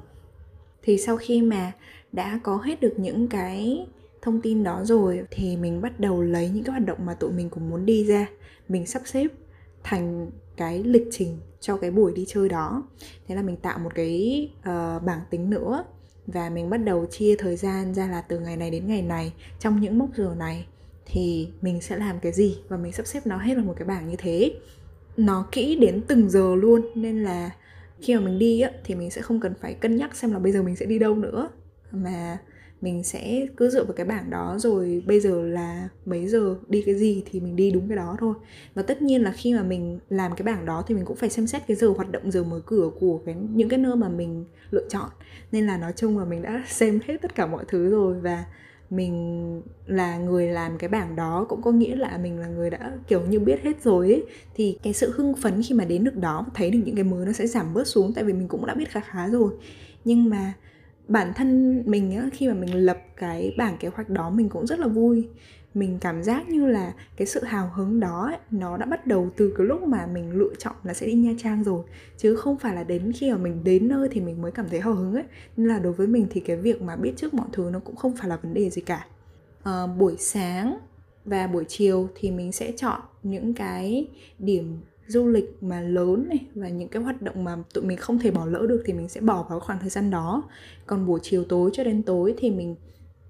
Thì 0.82 0.98
sau 0.98 1.18
khi 1.18 1.42
mà 1.42 1.72
đã 2.12 2.40
có 2.44 2.58
hết 2.58 2.82
được 2.82 2.94
những 2.98 3.28
cái 3.28 3.86
thông 4.26 4.42
tin 4.42 4.64
đó 4.64 4.82
rồi 4.84 5.24
thì 5.32 5.58
mình 5.58 5.82
bắt 5.82 6.00
đầu 6.00 6.22
lấy 6.22 6.50
những 6.50 6.64
cái 6.64 6.72
hoạt 6.72 6.86
động 6.86 7.06
mà 7.06 7.14
tụi 7.14 7.32
mình 7.32 7.50
cũng 7.50 7.70
muốn 7.70 7.86
đi 7.86 8.06
ra. 8.06 8.28
Mình 8.70 8.86
sắp 8.86 9.02
xếp 9.06 9.28
thành 9.84 10.32
cái 10.58 10.84
lịch 10.84 11.08
trình 11.12 11.38
cho 11.60 11.78
cái 11.78 11.92
buổi 11.92 12.14
đi 12.16 12.26
chơi 12.28 12.50
đó. 12.50 12.84
Thế 13.28 13.36
là 13.36 13.42
mình 13.42 13.58
tạo 13.58 13.80
một 13.80 13.96
cái 13.96 14.50
uh, 14.60 15.04
bảng 15.04 15.22
tính 15.30 15.50
nữa 15.50 15.84
và 16.28 16.50
mình 16.50 16.70
bắt 16.70 16.78
đầu 16.78 17.06
chia 17.06 17.36
thời 17.36 17.56
gian 17.56 17.94
ra 17.94 18.08
là 18.08 18.22
từ 18.22 18.40
ngày 18.40 18.58
này 18.58 18.72
đến 18.72 18.88
ngày 18.88 19.02
này. 19.02 19.34
Trong 19.60 19.82
những 19.82 19.98
mốc 19.98 20.10
giờ 20.16 20.36
này 20.38 20.66
thì 21.06 21.50
mình 21.62 21.82
sẽ 21.82 21.98
làm 21.98 22.20
cái 22.20 22.32
gì 22.32 22.58
và 22.68 22.78
mình 22.78 22.92
sắp 22.92 23.08
xếp 23.08 23.28
nó 23.28 23.38
hết 23.38 23.56
vào 23.56 23.66
một 23.66 23.74
cái 23.78 23.88
bảng 23.88 24.10
như 24.10 24.16
thế. 24.18 24.54
Nó 25.18 25.48
kỹ 25.52 25.78
đến 25.82 26.02
từng 26.08 26.30
giờ 26.30 26.56
luôn 26.56 26.82
nên 26.96 27.24
là 27.24 27.52
khi 28.02 28.16
mà 28.16 28.22
mình 28.22 28.40
đi 28.40 28.62
á, 28.62 28.72
thì 28.84 28.96
mình 28.96 29.12
sẽ 29.12 29.22
không 29.22 29.40
cần 29.40 29.54
phải 29.62 29.74
cân 29.74 29.96
nhắc 29.96 30.16
xem 30.16 30.32
là 30.32 30.40
bây 30.40 30.52
giờ 30.52 30.64
mình 30.64 30.76
sẽ 30.76 30.86
đi 30.86 31.00
đâu 31.00 31.16
nữa. 31.16 31.50
Mà 31.92 32.38
mình 32.86 33.04
sẽ 33.04 33.48
cứ 33.58 33.70
dựa 33.70 33.84
vào 33.84 33.94
cái 33.94 34.06
bảng 34.06 34.30
đó 34.30 34.56
rồi 34.60 35.04
bây 35.08 35.20
giờ 35.20 35.42
là 35.42 35.90
mấy 36.06 36.28
giờ, 36.28 36.56
đi 36.68 36.82
cái 36.82 36.96
gì 36.96 37.24
thì 37.32 37.40
mình 37.40 37.56
đi 37.56 37.72
đúng 37.72 37.88
cái 37.88 37.96
đó 37.96 38.18
thôi. 38.20 38.36
Và 38.74 38.82
tất 38.82 39.02
nhiên 39.02 39.24
là 39.24 39.32
khi 39.32 39.54
mà 39.54 39.64
mình 39.64 40.00
làm 40.10 40.36
cái 40.36 40.44
bảng 40.44 40.66
đó 40.66 40.84
thì 40.88 40.96
mình 40.96 41.06
cũng 41.06 41.18
phải 41.18 41.30
xem 41.30 41.48
xét 41.48 41.68
cái 41.68 41.78
giờ 41.78 41.88
hoạt 41.88 42.12
động, 42.12 42.32
giờ 42.32 42.44
mở 42.44 42.62
cửa 42.66 42.90
của 43.00 43.18
cái, 43.26 43.36
những 43.54 43.70
cái 43.70 43.80
nơi 43.80 43.96
mà 43.96 44.10
mình 44.10 44.46
lựa 44.72 44.88
chọn. 44.90 45.10
Nên 45.52 45.68
là 45.68 45.78
nói 45.78 45.94
chung 45.96 46.20
là 46.20 46.26
mình 46.26 46.42
đã 46.42 46.64
xem 46.70 47.00
hết 47.08 47.18
tất 47.22 47.36
cả 47.36 47.46
mọi 47.46 47.64
thứ 47.68 47.90
rồi 47.90 48.20
và 48.20 48.46
mình 48.90 49.62
là 49.86 50.18
người 50.18 50.48
làm 50.48 50.78
cái 50.78 50.90
bảng 50.90 51.16
đó 51.16 51.46
cũng 51.50 51.62
có 51.62 51.72
nghĩa 51.72 51.96
là 51.96 52.18
mình 52.18 52.40
là 52.40 52.48
người 52.48 52.70
đã, 52.70 52.92
kiểu 53.08 53.22
như, 53.22 53.40
biết 53.40 53.64
hết 53.64 53.84
rồi 53.84 54.08
ấy. 54.08 54.24
Thì 54.56 54.78
cái 54.84 54.94
sự 54.94 55.14
hưng 55.16 55.36
phấn 55.36 55.62
khi 55.64 55.76
mà 55.76 55.86
đến 55.86 56.04
được 56.04 56.16
đó, 56.16 56.46
thấy 56.54 56.72
được 56.72 56.80
những 56.86 56.96
cái 56.96 57.04
mới 57.04 57.26
nó 57.26 57.32
sẽ 57.32 57.48
giảm 57.48 57.74
bớt 57.74 57.88
xuống 57.88 58.14
tại 58.14 58.24
vì 58.24 58.34
mình 58.34 58.48
cũng 58.48 58.66
đã 58.66 58.74
biết 58.74 58.90
khá 58.90 59.00
khá 59.00 59.28
rồi. 59.28 59.52
Nhưng 60.06 60.30
mà 60.30 60.54
bản 61.08 61.34
thân 61.36 61.84
mình 61.86 62.18
á, 62.18 62.30
khi 62.34 62.48
mà 62.48 62.54
mình 62.54 62.86
lập 62.86 62.98
cái 63.16 63.56
bảng 63.58 63.78
kế 63.78 63.88
hoạch 63.88 64.10
đó 64.10 64.30
mình 64.30 64.50
cũng 64.50 64.68
rất 64.68 64.80
là 64.80 64.88
vui. 64.88 65.30
Mình 65.74 65.98
cảm 66.02 66.24
giác 66.24 66.50
như 66.50 66.68
là 66.68 66.94
cái 67.18 67.28
sự 67.28 67.44
hào 67.44 67.72
hứng 67.76 68.00
đó 68.00 68.26
ấy, 68.26 68.38
nó 68.52 68.78
đã 68.78 68.86
bắt 68.86 69.08
đầu 69.08 69.30
từ 69.38 69.54
cái 69.58 69.68
lúc 69.68 69.84
mà 69.84 70.08
mình 70.08 70.32
lựa 70.32 70.54
chọn 70.60 70.74
là 70.84 70.94
sẽ 70.94 71.08
đi 71.08 71.14
nha 71.14 71.34
trang 71.38 71.64
rồi. 71.64 71.84
Chứ 72.18 72.36
không 72.36 72.58
phải 72.58 72.76
là 72.76 72.84
đến 72.84 73.12
khi 73.16 73.32
mà 73.32 73.38
mình 73.38 73.64
đến 73.64 73.88
nơi 73.88 74.10
thì 74.12 74.22
mình 74.22 74.42
mới 74.42 74.52
cảm 74.52 74.70
thấy 74.70 74.80
hào 74.80 74.94
hứng 74.94 75.14
ấy. 75.14 75.24
Nên 75.58 75.68
là 75.68 75.80
đối 75.80 75.94
với 75.94 76.08
mình 76.08 76.28
thì 76.30 76.42
cái 76.42 76.58
việc 76.58 76.82
mà 76.82 76.96
biết 76.96 77.14
trước 77.16 77.34
mọi 77.34 77.48
thứ 77.54 77.70
nó 77.74 77.80
cũng 77.80 77.96
không 77.96 78.16
phải 78.16 78.30
là 78.30 78.38
vấn 78.38 78.54
đề 78.54 78.70
gì 78.70 78.82
cả. 78.82 79.08
À, 79.64 79.88
buổi 79.88 80.16
sáng 80.20 80.78
và 81.26 81.48
buổi 81.48 81.66
chiều 81.68 82.10
thì 82.16 82.32
mình 82.32 82.52
sẽ 82.52 82.72
chọn 82.72 83.02
những 83.24 83.54
cái 83.54 84.08
điểm 84.40 84.78
du 85.08 85.28
lịch 85.28 85.58
mà 85.62 85.82
lớn 85.82 86.26
này 86.30 86.46
và 86.56 86.70
những 86.70 86.90
cái 86.90 87.04
hoạt 87.04 87.22
động 87.22 87.44
mà 87.44 87.58
tụi 87.74 87.84
mình 87.84 87.98
không 87.98 88.20
thể 88.20 88.32
bỏ 88.32 88.46
lỡ 88.46 88.66
được 88.70 88.84
thì 88.86 88.94
mình 88.94 89.10
sẽ 89.10 89.22
bỏ 89.22 89.46
vào 89.50 89.60
khoảng 89.60 89.80
thời 89.80 89.90
gian 89.90 90.12
đó. 90.12 90.44
Còn 90.86 91.06
buổi 91.06 91.20
chiều 91.24 91.44
tối 91.44 91.70
cho 91.74 91.84
đến 91.84 92.04
tối 92.04 92.34
thì 92.38 92.52
mình 92.52 92.76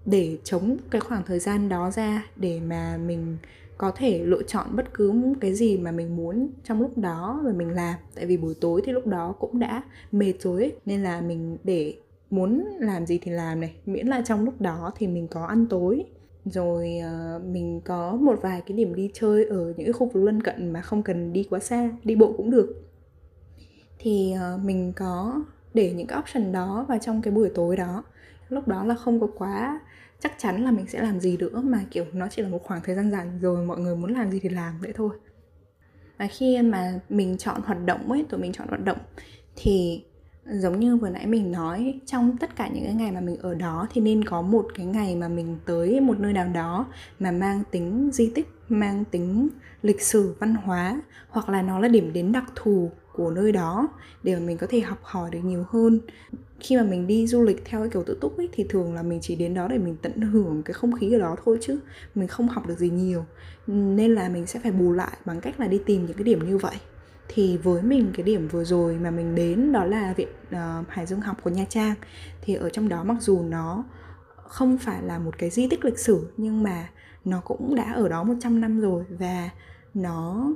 để 0.05 0.37
chống 0.43 0.77
cái 0.89 1.01
khoảng 1.01 1.23
thời 1.25 1.39
gian 1.39 1.69
đó 1.69 1.91
ra 1.91 2.25
để 2.35 2.59
mà 2.59 2.97
mình 2.97 3.37
có 3.77 3.91
thể 3.91 4.23
lựa 4.25 4.43
chọn 4.43 4.75
bất 4.75 4.93
cứ 4.93 5.13
cái 5.41 5.53
gì 5.53 5.77
mà 5.77 5.91
mình 5.91 6.15
muốn 6.15 6.49
trong 6.63 6.81
lúc 6.81 6.97
đó 6.97 7.41
và 7.43 7.51
mình 7.51 7.69
làm. 7.69 7.95
Tại 8.15 8.25
vì 8.25 8.37
buổi 8.37 8.53
tối 8.61 8.81
thì 8.85 8.91
lúc 8.91 9.07
đó 9.07 9.35
cũng 9.39 9.59
đã 9.59 9.83
mệt 10.11 10.33
rồi 10.39 10.61
ấy. 10.61 10.73
nên 10.85 11.03
là 11.03 11.21
mình 11.21 11.57
để 11.63 11.95
muốn 12.29 12.65
làm 12.79 13.05
gì 13.05 13.19
thì 13.21 13.31
làm 13.31 13.61
này. 13.61 13.75
Miễn 13.85 14.07
là 14.07 14.21
trong 14.21 14.45
lúc 14.45 14.61
đó 14.61 14.91
thì 14.97 15.07
mình 15.07 15.27
có 15.27 15.45
ăn 15.45 15.65
tối 15.65 16.05
rồi 16.45 16.99
uh, 16.99 17.43
mình 17.43 17.81
có 17.81 18.15
một 18.15 18.39
vài 18.41 18.61
cái 18.67 18.77
điểm 18.77 18.95
đi 18.95 19.09
chơi 19.13 19.45
ở 19.45 19.57
những 19.57 19.85
cái 19.85 19.93
khu 19.93 20.09
vực 20.13 20.23
lân 20.23 20.43
cận 20.43 20.73
mà 20.73 20.81
không 20.81 21.03
cần 21.03 21.33
đi 21.33 21.43
quá 21.49 21.59
xa 21.59 21.89
đi 22.03 22.15
bộ 22.15 22.33
cũng 22.37 22.51
được. 22.51 22.83
Thì 23.99 24.33
uh, 24.55 24.63
mình 24.63 24.93
có 24.95 25.41
để 25.73 25.93
những 25.93 26.07
cái 26.07 26.19
option 26.19 26.51
đó 26.51 26.85
vào 26.89 26.97
trong 27.01 27.21
cái 27.21 27.33
buổi 27.33 27.49
tối 27.55 27.77
đó. 27.77 28.03
Lúc 28.49 28.67
đó 28.67 28.83
là 28.83 28.95
không 28.95 29.19
có 29.19 29.27
quá 29.37 29.79
chắc 30.19 30.33
chắn 30.37 30.63
là 30.63 30.71
mình 30.71 30.87
sẽ 30.87 31.01
làm 31.01 31.19
gì 31.19 31.37
nữa 31.37 31.61
mà 31.63 31.85
kiểu 31.91 32.05
nó 32.13 32.27
chỉ 32.31 32.41
là 32.41 32.49
một 32.49 32.63
khoảng 32.63 32.81
thời 32.83 32.95
gian 32.95 33.11
dài 33.11 33.27
rồi 33.41 33.65
mọi 33.65 33.79
người 33.79 33.95
muốn 33.95 34.13
làm 34.13 34.31
gì 34.31 34.39
thì 34.39 34.49
làm 34.49 34.79
vậy 34.81 34.91
thôi. 34.95 35.09
Và 36.17 36.27
khi 36.27 36.61
mà 36.61 36.99
mình 37.09 37.37
chọn 37.37 37.61
hoạt 37.61 37.85
động 37.85 38.11
ấy 38.11 38.25
tụi 38.29 38.39
mình 38.39 38.51
chọn 38.51 38.67
hoạt 38.67 38.83
động 38.83 38.97
thì 39.55 40.03
giống 40.45 40.79
như 40.79 40.97
vừa 40.97 41.09
nãy 41.09 41.27
mình 41.27 41.51
nói, 41.51 41.99
trong 42.05 42.37
tất 42.37 42.55
cả 42.55 42.67
những 42.67 42.83
cái 42.85 42.93
ngày 42.93 43.11
mà 43.11 43.21
mình 43.21 43.37
ở 43.37 43.53
đó 43.53 43.87
thì 43.93 44.01
nên 44.01 44.23
có 44.23 44.41
một 44.41 44.67
cái 44.75 44.85
ngày 44.85 45.15
mà 45.15 45.27
mình 45.27 45.57
tới 45.65 45.99
một 46.01 46.19
nơi 46.19 46.33
nào 46.33 46.47
đó 46.53 46.85
mà 47.19 47.31
mang 47.31 47.63
tính 47.71 48.09
di 48.13 48.31
tích, 48.35 48.47
mang 48.69 49.03
tính 49.11 49.49
lịch 49.81 50.01
sử, 50.01 50.35
văn 50.39 50.55
hóa, 50.55 51.01
hoặc 51.29 51.49
là 51.49 51.61
nó 51.61 51.79
là 51.79 51.87
điểm 51.87 52.13
đến 52.13 52.31
đặc 52.31 52.51
thù 52.55 52.91
của 53.13 53.31
nơi 53.31 53.51
đó 53.51 53.87
để 54.23 54.35
mà 54.35 54.39
mình 54.39 54.57
có 54.57 54.67
thể 54.69 54.79
học 54.79 54.99
hỏi 55.01 55.29
được 55.31 55.39
nhiều 55.43 55.63
hơn. 55.69 55.99
Khi 56.59 56.77
mà 56.77 56.83
mình 56.83 57.07
đi 57.07 57.27
du 57.27 57.43
lịch 57.43 57.65
theo 57.65 57.79
cái 57.79 57.89
kiểu 57.89 58.03
tự 58.03 58.17
túc 58.21 58.37
ấy, 58.37 58.49
thì 58.51 58.65
thường 58.69 58.93
là 58.93 59.03
mình 59.03 59.19
chỉ 59.21 59.35
đến 59.35 59.53
đó 59.53 59.67
để 59.67 59.77
mình 59.77 59.95
tận 60.01 60.21
hưởng 60.21 60.63
cái 60.63 60.73
không 60.73 60.91
khí 60.91 61.13
ở 61.13 61.19
đó 61.19 61.35
thôi 61.45 61.57
chứ 61.61 61.79
mình 62.15 62.27
không 62.27 62.47
học 62.47 62.67
được 62.67 62.77
gì 62.77 62.89
nhiều. 62.89 63.25
Nên 63.67 64.15
là 64.15 64.29
mình 64.29 64.45
sẽ 64.45 64.59
phải 64.59 64.71
bù 64.71 64.91
lại 64.91 65.17
bằng 65.25 65.41
cách 65.41 65.59
là 65.59 65.67
đi 65.67 65.81
tìm 65.85 66.05
những 66.05 66.17
cái 66.17 66.23
điểm 66.23 66.49
như 66.49 66.57
vậy 66.57 66.75
thì 67.27 67.57
với 67.57 67.81
mình 67.81 68.11
cái 68.13 68.23
điểm 68.23 68.47
vừa 68.47 68.63
rồi 68.63 68.97
mà 69.01 69.11
mình 69.11 69.35
đến 69.35 69.71
đó 69.71 69.85
là 69.85 70.13
viện 70.13 70.27
uh, 70.49 70.89
hải 70.89 71.05
dương 71.05 71.21
học 71.21 71.37
của 71.43 71.49
nha 71.49 71.65
trang. 71.69 71.95
Thì 72.41 72.55
ở 72.55 72.69
trong 72.69 72.89
đó 72.89 73.03
mặc 73.03 73.17
dù 73.19 73.43
nó 73.43 73.83
không 74.37 74.77
phải 74.77 75.03
là 75.03 75.19
một 75.19 75.37
cái 75.37 75.49
di 75.49 75.67
tích 75.69 75.85
lịch 75.85 75.99
sử 75.99 76.27
nhưng 76.37 76.63
mà 76.63 76.89
nó 77.25 77.41
cũng 77.45 77.75
đã 77.75 77.93
ở 77.93 78.09
đó 78.09 78.23
100 78.23 78.61
năm 78.61 78.81
rồi 78.81 79.03
và 79.09 79.49
nó 79.93 80.51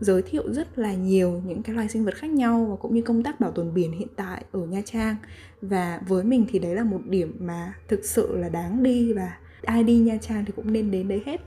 giới 0.00 0.22
thiệu 0.22 0.52
rất 0.52 0.78
là 0.78 0.94
nhiều 0.94 1.42
những 1.46 1.62
cái 1.62 1.74
loài 1.74 1.88
sinh 1.88 2.04
vật 2.04 2.14
khác 2.14 2.30
nhau 2.30 2.66
và 2.70 2.76
cũng 2.76 2.94
như 2.94 3.02
công 3.02 3.22
tác 3.22 3.40
bảo 3.40 3.50
tồn 3.50 3.74
biển 3.74 3.92
hiện 3.92 4.08
tại 4.16 4.44
ở 4.52 4.60
Nha 4.60 4.82
Trang. 4.84 5.16
Và 5.62 6.00
với 6.08 6.24
mình 6.24 6.46
thì 6.48 6.58
đấy 6.58 6.74
là 6.74 6.84
một 6.84 7.00
điểm 7.06 7.36
mà 7.40 7.74
thực 7.88 8.04
sự 8.04 8.36
là 8.36 8.48
đáng 8.48 8.82
đi 8.82 9.12
và 9.12 9.36
ai 9.62 9.82
đi 9.82 9.98
Nha 9.98 10.18
Trang 10.20 10.44
thì 10.44 10.52
cũng 10.56 10.72
nên 10.72 10.90
đến 10.90 11.08
đấy 11.08 11.22
hết. 11.26 11.40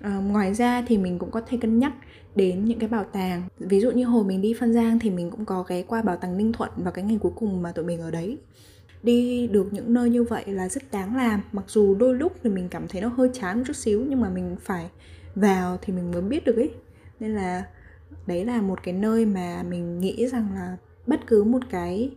À, 0.00 0.16
ngoài 0.16 0.54
ra 0.54 0.82
thì 0.86 0.98
mình 0.98 1.18
cũng 1.18 1.30
có 1.30 1.40
thể 1.40 1.58
cân 1.60 1.78
nhắc 1.78 1.92
đến 2.34 2.64
những 2.64 2.78
cái 2.78 2.88
bảo 2.88 3.04
tàng. 3.04 3.42
Ví 3.58 3.80
dụ 3.80 3.90
như 3.90 4.04
hồi 4.04 4.24
mình 4.24 4.40
đi 4.40 4.54
Phan 4.54 4.74
Giang 4.74 4.98
thì 4.98 5.10
mình 5.10 5.30
cũng 5.30 5.44
có 5.44 5.64
ghé 5.68 5.82
qua 5.82 6.02
bảo 6.02 6.16
tàng 6.16 6.36
Ninh 6.36 6.52
Thuận 6.52 6.70
vào 6.76 6.92
cái 6.92 7.04
ngày 7.04 7.18
cuối 7.20 7.32
cùng 7.36 7.62
mà 7.62 7.72
tụi 7.72 7.84
mình 7.84 8.00
ở 8.00 8.10
đấy. 8.10 8.38
Đi 9.02 9.46
được 9.46 9.72
những 9.72 9.94
nơi 9.94 10.10
như 10.10 10.24
vậy 10.24 10.44
là 10.46 10.68
rất 10.68 10.82
đáng 10.92 11.16
làm, 11.16 11.40
mặc 11.52 11.64
dù 11.68 11.94
đôi 11.94 12.14
lúc 12.14 12.32
thì 12.42 12.50
mình 12.50 12.68
cảm 12.68 12.88
thấy 12.88 13.00
nó 13.00 13.08
hơi 13.08 13.30
chán 13.32 13.58
một 13.58 13.64
chút 13.66 13.76
xíu 13.76 14.04
nhưng 14.08 14.20
mà 14.20 14.30
mình 14.30 14.56
phải 14.60 14.90
vào 15.34 15.78
thì 15.82 15.92
mình 15.92 16.10
mới 16.10 16.22
biết 16.22 16.44
được 16.44 16.56
ấy. 16.56 16.70
Nên 17.20 17.34
là 17.34 17.64
đấy 18.26 18.44
là 18.44 18.62
một 18.62 18.82
cái 18.82 18.94
nơi 18.94 19.26
mà 19.26 19.62
mình 19.68 20.00
nghĩ 20.00 20.26
rằng 20.26 20.48
là 20.54 20.76
bất 21.06 21.26
cứ 21.26 21.44
một 21.44 21.60
cái 21.70 22.10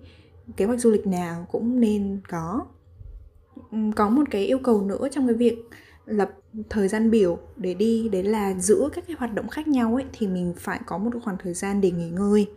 kế 0.58 0.66
hoạch 0.66 0.80
du 0.80 0.92
lịch 0.92 1.08
nào 1.08 1.48
cũng 1.52 1.80
nên 1.80 2.20
có. 2.30 2.66
Có 3.96 4.10
một 4.10 4.24
cái 4.32 4.46
yêu 4.46 4.60
cầu 4.60 4.82
nữa 4.82 5.08
trong 5.12 5.28
cái 5.28 5.36
việc 5.36 5.58
lập 6.06 6.32
thời 6.70 6.88
gian 6.88 7.12
biểu 7.12 7.40
để 7.56 7.74
đi, 7.74 8.10
đấy 8.10 8.24
là 8.24 8.54
giữa 8.54 8.90
các 8.94 9.04
cái 9.08 9.16
hoạt 9.20 9.34
động 9.34 9.48
khác 9.48 9.68
nhau 9.68 9.96
ấy, 9.96 10.06
thì 10.14 10.28
mình 10.28 10.54
phải 10.58 10.80
có 10.86 10.98
một 10.98 11.12
khoảng 11.24 11.38
thời 11.44 11.54
gian 11.54 11.82
để 11.82 11.92
nghỉ 11.92 12.10
ngơi, 12.10 12.48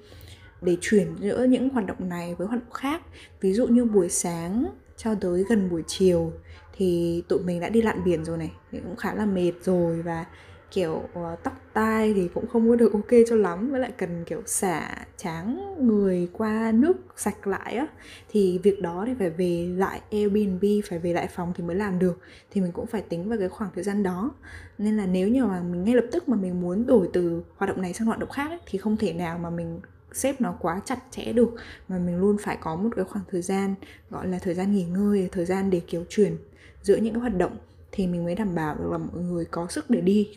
để 0.62 0.76
chuyển 0.80 1.06
giữa 1.20 1.44
những 1.44 1.68
hoạt 1.68 1.86
động 1.86 2.08
này 2.08 2.34
với 2.34 2.46
hoạt 2.46 2.60
động 2.60 2.72
khác. 2.72 3.02
Ví 3.40 3.52
dụ 3.52 3.66
như 3.66 3.84
buổi 3.84 4.08
sáng 4.08 4.66
cho 4.96 5.14
tới 5.14 5.44
gần 5.48 5.70
buổi 5.70 5.82
chiều 5.86 6.32
thì 6.76 7.22
tụi 7.28 7.42
mình 7.42 7.60
đã 7.60 7.68
đi 7.68 7.82
lặn 7.82 8.04
biển 8.04 8.24
rồi 8.24 8.38
này, 8.38 8.52
thì 8.72 8.78
cũng 8.80 8.96
khá 8.96 9.14
là 9.14 9.26
mệt 9.26 9.52
rồi 9.62 10.02
và 10.02 10.24
kiểu 10.70 10.92
uh, 10.92 11.42
tóc 11.42 11.60
tai 11.72 12.14
thì 12.14 12.28
cũng 12.34 12.46
không 12.46 12.68
có 12.68 12.76
được 12.76 12.92
ok 12.92 13.10
cho 13.28 13.36
lắm 13.36 13.70
với 13.70 13.80
lại 13.80 13.92
cần 13.96 14.24
kiểu 14.26 14.42
xả 14.46 15.06
tráng 15.16 15.76
người 15.86 16.28
qua 16.32 16.72
nước 16.72 16.96
sạch 17.16 17.46
lại 17.46 17.74
á. 17.74 17.86
Thì 18.28 18.58
việc 18.62 18.80
đó 18.82 19.04
thì 19.06 19.12
phải 19.18 19.30
về 19.30 19.68
lại 19.76 20.00
Airbnb 20.10 20.64
phải 20.88 20.98
về 20.98 21.12
lại 21.12 21.28
phòng 21.34 21.52
thì 21.56 21.64
mới 21.64 21.76
làm 21.76 21.98
được. 21.98 22.18
Thì 22.50 22.60
mình 22.60 22.72
cũng 22.72 22.86
phải 22.86 23.02
tính 23.02 23.28
vào 23.28 23.38
cái 23.38 23.48
khoảng 23.48 23.70
thời 23.74 23.84
gian 23.84 24.02
đó. 24.02 24.30
Nên 24.78 24.96
là 24.96 25.06
nếu 25.06 25.28
như 25.28 25.44
mà 25.44 25.60
mình 25.60 25.84
ngay 25.84 25.94
lập 25.94 26.04
tức 26.12 26.28
mà 26.28 26.36
mình 26.36 26.60
muốn 26.60 26.86
đổi 26.86 27.08
từ 27.12 27.42
hoạt 27.56 27.68
động 27.68 27.82
này 27.82 27.92
sang 27.92 28.06
hoạt 28.06 28.18
động 28.18 28.30
khác 28.30 28.50
ấy, 28.50 28.58
thì 28.66 28.78
không 28.78 28.96
thể 28.96 29.12
nào 29.12 29.38
mà 29.38 29.50
mình 29.50 29.80
xếp 30.12 30.40
nó 30.40 30.54
quá 30.60 30.80
chặt 30.84 30.98
chẽ 31.10 31.32
được 31.32 31.54
mà 31.88 31.98
mình 31.98 32.18
luôn 32.18 32.36
phải 32.40 32.58
có 32.60 32.76
một 32.76 32.90
cái 32.96 33.04
khoảng 33.04 33.24
thời 33.30 33.42
gian 33.42 33.74
gọi 34.10 34.28
là 34.28 34.38
thời 34.38 34.54
gian 34.54 34.72
nghỉ 34.72 34.84
ngơi 34.84 35.28
thời 35.32 35.44
gian 35.44 35.70
để 35.70 35.80
kiểu 35.86 36.04
chuyển 36.08 36.36
giữa 36.82 36.96
những 36.96 37.14
cái 37.14 37.20
hoạt 37.20 37.36
động. 37.36 37.56
Thì 37.92 38.06
mình 38.06 38.24
mới 38.24 38.34
đảm 38.34 38.54
bảo 38.54 38.74
được 38.74 38.88
là 38.90 38.98
mọi 38.98 39.22
người 39.22 39.44
có 39.44 39.66
sức 39.70 39.90
để 39.90 40.00
đi 40.00 40.28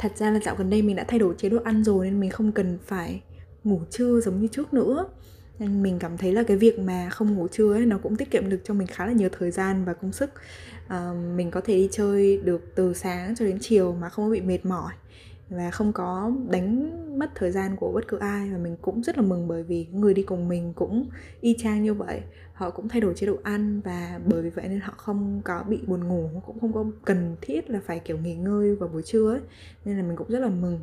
thật 0.00 0.12
ra 0.16 0.30
là 0.30 0.40
dạo 0.40 0.54
gần 0.58 0.70
đây 0.70 0.82
mình 0.82 0.96
đã 0.96 1.04
thay 1.08 1.18
đổi 1.18 1.34
chế 1.38 1.48
độ 1.48 1.58
ăn 1.64 1.84
rồi 1.84 2.06
nên 2.06 2.20
mình 2.20 2.30
không 2.30 2.52
cần 2.52 2.78
phải 2.86 3.22
ngủ 3.64 3.80
trưa 3.90 4.20
giống 4.20 4.40
như 4.40 4.46
trước 4.46 4.74
nữa. 4.74 5.08
Nên 5.58 5.82
mình 5.82 5.98
cảm 5.98 6.18
thấy 6.18 6.32
là 6.32 6.42
cái 6.42 6.56
việc 6.56 6.78
mà 6.78 7.10
không 7.10 7.34
ngủ 7.34 7.48
trưa 7.48 7.72
ấy 7.72 7.86
nó 7.86 7.98
cũng 7.98 8.16
tiết 8.16 8.30
kiệm 8.30 8.50
được 8.50 8.60
cho 8.64 8.74
mình 8.74 8.86
khá 8.86 9.06
là 9.06 9.12
nhiều 9.12 9.28
thời 9.38 9.50
gian 9.50 9.84
và 9.84 9.92
công 9.94 10.12
sức. 10.12 10.30
À, 10.88 11.12
mình 11.36 11.50
có 11.50 11.60
thể 11.60 11.74
đi 11.74 11.88
chơi 11.92 12.40
được 12.44 12.72
từ 12.74 12.94
sáng 12.94 13.34
cho 13.34 13.44
đến 13.44 13.58
chiều 13.60 13.96
mà 14.00 14.08
không 14.08 14.30
bị 14.30 14.40
mệt 14.40 14.66
mỏi 14.66 14.92
và 15.48 15.70
không 15.70 15.92
có 15.92 16.32
đánh 16.50 16.90
mất 17.18 17.30
thời 17.34 17.50
gian 17.50 17.76
của 17.76 17.92
bất 17.92 18.08
cứ 18.08 18.18
ai. 18.18 18.50
Và 18.50 18.58
mình 18.58 18.76
cũng 18.82 19.02
rất 19.02 19.18
là 19.18 19.22
mừng 19.22 19.48
bởi 19.48 19.62
vì 19.62 19.86
người 19.92 20.14
đi 20.14 20.22
cùng 20.22 20.48
mình 20.48 20.72
cũng 20.74 21.08
y 21.40 21.56
chang 21.58 21.82
như 21.82 21.94
vậy 21.94 22.20
họ 22.60 22.70
cũng 22.70 22.88
thay 22.88 23.00
đổi 23.00 23.14
chế 23.14 23.26
độ 23.26 23.36
ăn 23.42 23.80
và 23.80 24.20
bởi 24.26 24.42
vì 24.42 24.50
vậy 24.50 24.68
nên 24.68 24.80
họ 24.80 24.94
không 24.96 25.40
có 25.44 25.62
bị 25.68 25.78
buồn 25.86 26.08
ngủ 26.08 26.28
cũng 26.46 26.60
không 26.60 26.72
có 26.72 26.84
cần 27.04 27.36
thiết 27.40 27.70
là 27.70 27.80
phải 27.86 27.98
kiểu 27.98 28.18
nghỉ 28.18 28.34
ngơi 28.34 28.76
vào 28.76 28.88
buổi 28.88 29.02
trưa 29.02 29.30
ấy. 29.30 29.40
Nên 29.84 29.96
là 29.96 30.02
mình 30.02 30.16
cũng 30.16 30.28
rất 30.28 30.38
là 30.38 30.48
mừng. 30.48 30.80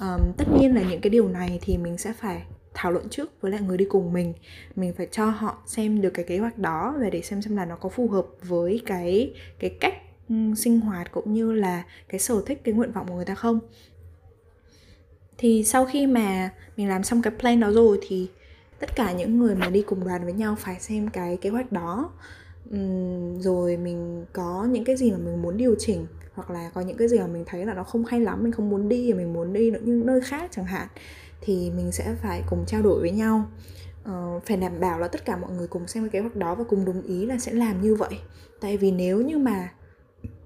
Um, 0.00 0.20
tất 0.36 0.44
nhiên 0.58 0.74
là 0.74 0.82
những 0.90 1.00
cái 1.00 1.10
điều 1.10 1.28
này 1.28 1.58
thì 1.62 1.78
mình 1.78 1.98
sẽ 1.98 2.12
phải 2.12 2.42
thảo 2.74 2.92
luận 2.92 3.08
trước 3.08 3.40
với 3.40 3.52
lại 3.52 3.60
người 3.60 3.76
đi 3.76 3.84
cùng 3.84 4.12
mình. 4.12 4.32
Mình 4.76 4.92
phải 4.96 5.08
cho 5.10 5.26
họ 5.26 5.62
xem 5.66 6.00
được 6.00 6.10
cái 6.10 6.24
kế 6.24 6.38
hoạch 6.38 6.58
đó 6.58 6.94
và 7.00 7.10
để 7.10 7.22
xem 7.22 7.42
xem 7.42 7.56
là 7.56 7.64
nó 7.64 7.76
có 7.76 7.88
phù 7.88 8.08
hợp 8.08 8.26
với 8.42 8.82
cái 8.86 9.34
cái 9.58 9.70
cách 9.80 9.94
sinh 10.56 10.80
hoạt 10.80 11.12
cũng 11.12 11.34
như 11.34 11.52
là 11.52 11.84
cái 12.08 12.20
sở 12.20 12.42
thích 12.46 12.60
cái 12.64 12.74
nguyện 12.74 12.92
vọng 12.92 13.06
của 13.08 13.14
người 13.14 13.24
ta 13.24 13.34
không. 13.34 13.58
Thì 15.38 15.64
sau 15.64 15.84
khi 15.84 16.06
mà 16.06 16.50
mình 16.76 16.88
làm 16.88 17.02
xong 17.02 17.22
cái 17.22 17.32
plan 17.38 17.60
đó 17.60 17.70
rồi 17.70 17.98
thì 18.08 18.28
tất 18.78 18.96
cả 18.96 19.12
những 19.12 19.38
người 19.38 19.54
mà 19.54 19.70
đi 19.70 19.82
cùng 19.82 20.04
đoàn 20.04 20.24
với 20.24 20.32
nhau 20.32 20.56
phải 20.58 20.80
xem 20.80 21.08
cái 21.08 21.36
kế 21.36 21.50
hoạch 21.50 21.72
đó. 21.72 22.10
Uhm, 22.74 23.40
rồi 23.40 23.76
mình 23.76 24.24
có 24.32 24.66
những 24.70 24.84
cái 24.84 24.96
gì 24.96 25.10
mà 25.10 25.18
mình 25.18 25.42
muốn 25.42 25.56
điều 25.56 25.74
chỉnh 25.78 26.06
hoặc 26.34 26.50
là 26.50 26.70
có 26.74 26.80
những 26.80 26.96
cái 26.96 27.08
gì 27.08 27.18
mà 27.18 27.26
mình 27.26 27.44
thấy 27.46 27.66
là 27.66 27.74
nó 27.74 27.84
không 27.84 28.04
hay 28.04 28.20
lắm 28.20 28.42
mình 28.42 28.52
không 28.52 28.70
muốn 28.70 28.88
đi 28.88 29.12
mình 29.12 29.32
muốn 29.32 29.52
đi 29.52 29.70
những 29.70 30.06
nơi 30.06 30.20
khác 30.20 30.50
chẳng 30.52 30.64
hạn 30.64 30.88
thì 31.40 31.70
mình 31.76 31.92
sẽ 31.92 32.14
phải 32.22 32.42
cùng 32.50 32.64
trao 32.66 32.82
đổi 32.82 33.00
với 33.00 33.10
nhau. 33.10 33.50
Uh, 34.10 34.44
phải 34.44 34.56
đảm 34.56 34.80
bảo 34.80 34.98
là 34.98 35.08
tất 35.08 35.24
cả 35.24 35.36
mọi 35.36 35.50
người 35.52 35.66
cùng 35.66 35.86
xem 35.86 36.02
cái 36.02 36.10
kế 36.10 36.20
hoạch 36.20 36.36
đó 36.36 36.54
và 36.54 36.64
cùng 36.64 36.84
đồng 36.84 37.02
ý 37.02 37.26
là 37.26 37.38
sẽ 37.38 37.52
làm 37.52 37.82
như 37.82 37.94
vậy. 37.94 38.18
Tại 38.60 38.76
vì 38.76 38.90
nếu 38.90 39.20
như 39.20 39.38
mà 39.38 39.72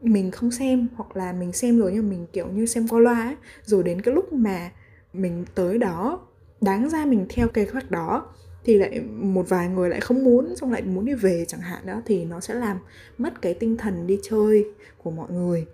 mình 0.02 0.30
không 0.30 0.50
xem 0.50 0.88
hoặc 0.96 1.16
là 1.16 1.32
mình 1.32 1.52
xem 1.52 1.78
rồi 1.78 1.92
nhưng 1.94 2.10
mình 2.10 2.26
kiểu 2.32 2.48
như 2.48 2.66
xem 2.66 2.88
qua 2.88 3.00
loa 3.00 3.22
ấy, 3.22 3.36
rồi 3.64 3.82
đến 3.82 4.02
cái 4.02 4.14
lúc 4.14 4.32
mà 4.32 4.70
mình 5.12 5.44
tới 5.54 5.78
đó 5.78 6.20
đáng 6.61 6.90
ra 6.90 7.05
mình 7.05 7.27
theo 7.29 7.49
kế 7.49 7.66
hoạch 7.73 7.90
đó 7.90 8.27
thì 8.64 8.79
lại 8.79 9.01
một 9.01 9.49
vài 9.49 9.68
người 9.68 9.90
lại 9.90 10.01
không 10.01 10.25
muốn 10.25 10.57
xong 10.57 10.73
lại 10.73 10.83
muốn 10.83 11.05
đi 11.05 11.14
về 11.14 11.44
chẳng 11.49 11.61
hạn 11.61 11.87
đó 11.87 12.03
thì 12.07 12.25
nó 12.25 12.40
sẽ 12.40 12.55
làm 12.55 12.79
mất 13.18 13.42
cái 13.42 13.55
tinh 13.55 13.77
thần 13.77 14.07
đi 14.07 14.18
chơi 14.23 14.64
của 15.03 15.11
mọi 15.11 15.31
người. 15.31 15.66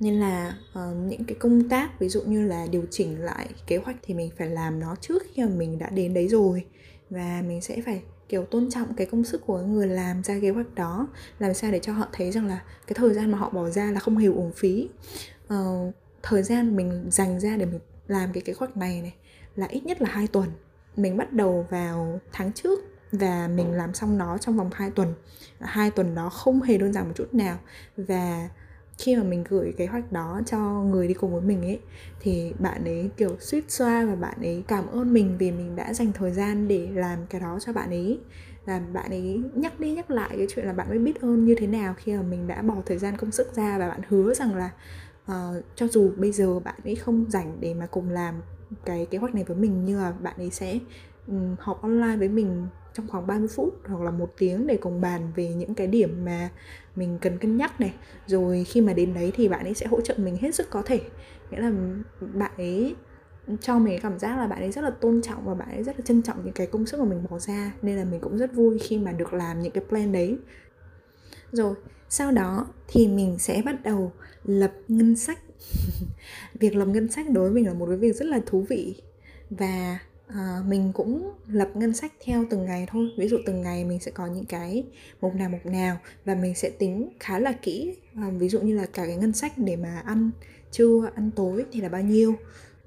Nên 0.00 0.14
là 0.20 0.56
uh, 0.72 0.96
những 1.06 1.24
cái 1.24 1.36
công 1.40 1.68
tác 1.68 2.00
ví 2.00 2.08
dụ 2.08 2.22
như 2.22 2.46
là 2.46 2.66
điều 2.70 2.84
chỉnh 2.90 3.20
lại 3.20 3.48
kế 3.66 3.76
hoạch 3.76 3.96
thì 4.02 4.14
mình 4.14 4.30
phải 4.38 4.48
làm 4.48 4.80
nó 4.80 4.96
trước 5.00 5.22
khi 5.32 5.42
mà 5.42 5.48
mình 5.48 5.78
đã 5.78 5.90
đến 5.90 6.14
đấy 6.14 6.28
rồi. 6.28 6.64
Và 7.10 7.42
mình 7.46 7.60
sẽ 7.60 7.80
phải 7.84 8.02
kiểu 8.28 8.44
tôn 8.44 8.70
trọng 8.70 8.94
cái 8.94 9.06
công 9.06 9.24
sức 9.24 9.42
của 9.46 9.58
người 9.58 9.86
làm 9.86 10.22
ra 10.22 10.38
kế 10.42 10.50
hoạch 10.50 10.74
đó 10.74 11.08
làm 11.38 11.54
sao 11.54 11.72
để 11.72 11.78
cho 11.78 11.92
họ 11.92 12.08
thấy 12.12 12.30
rằng 12.30 12.46
là 12.46 12.62
cái 12.86 12.94
thời 12.94 13.14
gian 13.14 13.30
mà 13.30 13.38
họ 13.38 13.50
bỏ 13.50 13.68
ra 13.68 13.90
là 13.90 14.00
không 14.00 14.16
hề 14.16 14.26
uổng 14.26 14.52
phí. 14.52 14.88
Uh, 15.54 15.94
thời 16.22 16.42
gian 16.42 16.76
mình 16.76 17.06
dành 17.10 17.40
ra 17.40 17.56
để 17.56 17.66
mình 17.66 17.80
làm 18.06 18.32
cái 18.32 18.40
kế 18.40 18.52
hoạch 18.58 18.76
này 18.76 19.02
này 19.02 19.14
là 19.56 19.66
ít 19.66 19.84
nhất 19.84 20.02
là 20.02 20.08
hai 20.10 20.26
tuần. 20.26 20.48
Mình 20.96 21.16
bắt 21.16 21.32
đầu 21.32 21.66
vào 21.70 22.20
tháng 22.32 22.52
trước 22.52 22.78
và 23.12 23.48
mình 23.48 23.72
làm 23.72 23.94
xong 23.94 24.18
nó 24.18 24.38
trong 24.38 24.56
vòng 24.56 24.70
2 24.72 24.90
tuần. 24.90 25.14
Hai 25.60 25.90
tuần 25.90 26.14
đó 26.14 26.28
không 26.28 26.62
hề 26.62 26.78
đơn 26.78 26.92
giản 26.92 27.06
một 27.06 27.12
chút 27.16 27.34
nào. 27.34 27.58
Và 27.96 28.48
khi 28.98 29.16
mà 29.16 29.22
mình 29.22 29.44
gửi 29.48 29.72
kế 29.76 29.86
hoạch 29.86 30.12
đó 30.12 30.40
cho 30.46 30.58
người 30.58 31.08
đi 31.08 31.14
cùng 31.14 31.32
với 31.32 31.40
mình 31.40 31.62
ấy 31.62 31.80
thì 32.20 32.52
bạn 32.58 32.84
ấy 32.84 33.10
kiểu 33.16 33.36
suýt 33.40 33.70
xoa 33.70 34.04
và 34.04 34.14
bạn 34.14 34.40
ấy 34.40 34.64
cảm 34.68 34.86
ơn 34.86 35.12
mình 35.12 35.36
vì 35.38 35.50
mình 35.50 35.76
đã 35.76 35.94
dành 35.94 36.12
thời 36.12 36.32
gian 36.32 36.68
để 36.68 36.88
làm 36.94 37.18
cái 37.30 37.40
đó 37.40 37.58
cho 37.60 37.72
bạn 37.72 37.90
ấy. 37.90 38.20
Là 38.66 38.80
bạn 38.92 39.10
ấy 39.10 39.42
nhắc 39.54 39.80
đi 39.80 39.92
nhắc 39.92 40.10
lại 40.10 40.30
cái 40.36 40.46
chuyện 40.50 40.66
là 40.66 40.72
bạn 40.72 40.88
mới 40.88 40.98
biết 40.98 41.20
ơn 41.20 41.44
như 41.44 41.54
thế 41.58 41.66
nào 41.66 41.94
khi 41.96 42.12
mà 42.12 42.22
mình 42.22 42.46
đã 42.46 42.62
bỏ 42.62 42.74
thời 42.86 42.98
gian 42.98 43.16
công 43.16 43.32
sức 43.32 43.56
ra 43.56 43.78
và 43.78 43.88
bạn 43.88 44.00
hứa 44.08 44.34
rằng 44.34 44.54
là 44.54 44.70
uh, 45.30 45.64
cho 45.76 45.86
dù 45.88 46.12
bây 46.16 46.32
giờ 46.32 46.60
bạn 46.60 46.80
ấy 46.84 46.94
không 46.94 47.24
rảnh 47.28 47.56
để 47.60 47.74
mà 47.74 47.86
cùng 47.86 48.10
làm 48.10 48.34
cái 48.84 49.06
kế 49.06 49.18
hoạch 49.18 49.34
này 49.34 49.44
với 49.44 49.56
mình 49.56 49.84
như 49.84 49.98
là 49.98 50.12
bạn 50.12 50.34
ấy 50.36 50.50
sẽ 50.50 50.78
um, 51.26 51.56
họp 51.58 51.82
online 51.82 52.16
với 52.16 52.28
mình 52.28 52.66
trong 52.94 53.08
khoảng 53.08 53.26
30 53.26 53.48
phút 53.48 53.74
hoặc 53.86 54.00
là 54.00 54.10
một 54.10 54.32
tiếng 54.38 54.66
để 54.66 54.76
cùng 54.76 55.00
bàn 55.00 55.32
về 55.36 55.54
những 55.54 55.74
cái 55.74 55.86
điểm 55.86 56.24
mà 56.24 56.50
mình 56.96 57.18
cần 57.20 57.38
cân 57.38 57.56
nhắc 57.56 57.80
này. 57.80 57.94
Rồi 58.26 58.64
khi 58.64 58.80
mà 58.80 58.92
đến 58.92 59.14
đấy 59.14 59.32
thì 59.34 59.48
bạn 59.48 59.64
ấy 59.64 59.74
sẽ 59.74 59.86
hỗ 59.86 60.00
trợ 60.00 60.14
mình 60.18 60.36
hết 60.36 60.54
sức 60.54 60.70
có 60.70 60.82
thể. 60.86 61.00
Nghĩa 61.50 61.58
là 61.58 61.72
bạn 62.34 62.52
ấy 62.56 62.94
cho 63.60 63.78
mình 63.78 64.00
cảm 64.02 64.18
giác 64.18 64.38
là 64.38 64.46
bạn 64.46 64.60
ấy 64.60 64.72
rất 64.72 64.84
là 64.84 64.90
tôn 64.90 65.22
trọng 65.22 65.44
và 65.44 65.54
bạn 65.54 65.70
ấy 65.70 65.82
rất 65.82 65.96
là 65.98 66.04
trân 66.04 66.22
trọng 66.22 66.44
những 66.44 66.54
cái 66.54 66.66
công 66.66 66.86
sức 66.86 67.00
mà 67.00 67.06
mình 67.06 67.24
bỏ 67.30 67.38
ra 67.38 67.72
nên 67.82 67.96
là 67.96 68.04
mình 68.04 68.20
cũng 68.20 68.38
rất 68.38 68.54
vui 68.54 68.78
khi 68.78 68.98
mà 68.98 69.12
được 69.12 69.32
làm 69.32 69.62
những 69.62 69.72
cái 69.72 69.84
plan 69.88 70.12
đấy. 70.12 70.38
Rồi 71.52 71.74
sau 72.08 72.32
đó 72.32 72.66
thì 72.88 73.08
mình 73.08 73.38
sẽ 73.38 73.62
bắt 73.64 73.82
đầu 73.82 74.12
lập 74.44 74.72
ngân 74.88 75.16
sách 75.16 75.38
việc 76.54 76.76
lập 76.76 76.84
ngân 76.84 77.10
sách 77.10 77.30
đối 77.30 77.44
với 77.44 77.52
mình 77.52 77.66
là 77.66 77.74
một 77.74 77.86
cái 77.86 77.96
việc 77.96 78.16
rất 78.16 78.26
là 78.26 78.40
thú 78.46 78.64
vị. 78.68 78.94
Và 79.50 79.98
à, 80.26 80.62
mình 80.68 80.92
cũng 80.94 81.32
lập 81.48 81.68
ngân 81.74 81.94
sách 81.94 82.12
theo 82.24 82.44
từng 82.50 82.64
ngày 82.64 82.86
thôi. 82.90 83.08
Ví 83.18 83.28
dụ 83.28 83.36
từng 83.46 83.62
ngày 83.62 83.84
mình 83.84 83.98
sẽ 84.00 84.10
có 84.10 84.26
những 84.26 84.44
cái 84.44 84.84
mục 85.20 85.34
nào 85.34 85.50
mục 85.50 85.66
nào 85.66 85.96
và 86.24 86.34
mình 86.34 86.54
sẽ 86.54 86.70
tính 86.70 87.08
khá 87.20 87.38
là 87.38 87.52
kỹ. 87.52 87.94
À, 88.16 88.30
ví 88.38 88.48
dụ 88.48 88.60
như 88.60 88.76
là 88.76 88.86
cả 88.86 89.06
cái 89.06 89.16
ngân 89.16 89.32
sách 89.32 89.52
để 89.56 89.76
mà 89.76 90.02
ăn 90.04 90.30
trưa 90.70 91.10
ăn 91.14 91.30
tối 91.36 91.64
thì 91.72 91.80
là 91.80 91.88
bao 91.88 92.02
nhiêu? 92.02 92.34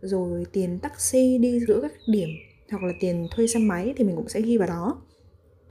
Rồi 0.02 0.46
tiền 0.52 0.80
taxi 0.80 1.38
đi 1.38 1.60
giữa 1.60 1.82
các 1.82 1.92
điểm 2.08 2.30
hoặc 2.72 2.84
là 2.84 2.94
tiền 3.00 3.28
thuê 3.36 3.48
xe 3.48 3.60
máy 3.60 3.94
thì 3.98 4.04
mình 4.04 4.16
cũng 4.16 4.30
sẽ 4.30 4.42
ghi 4.42 4.58
vào 4.58 4.68
đó. 4.68 5.02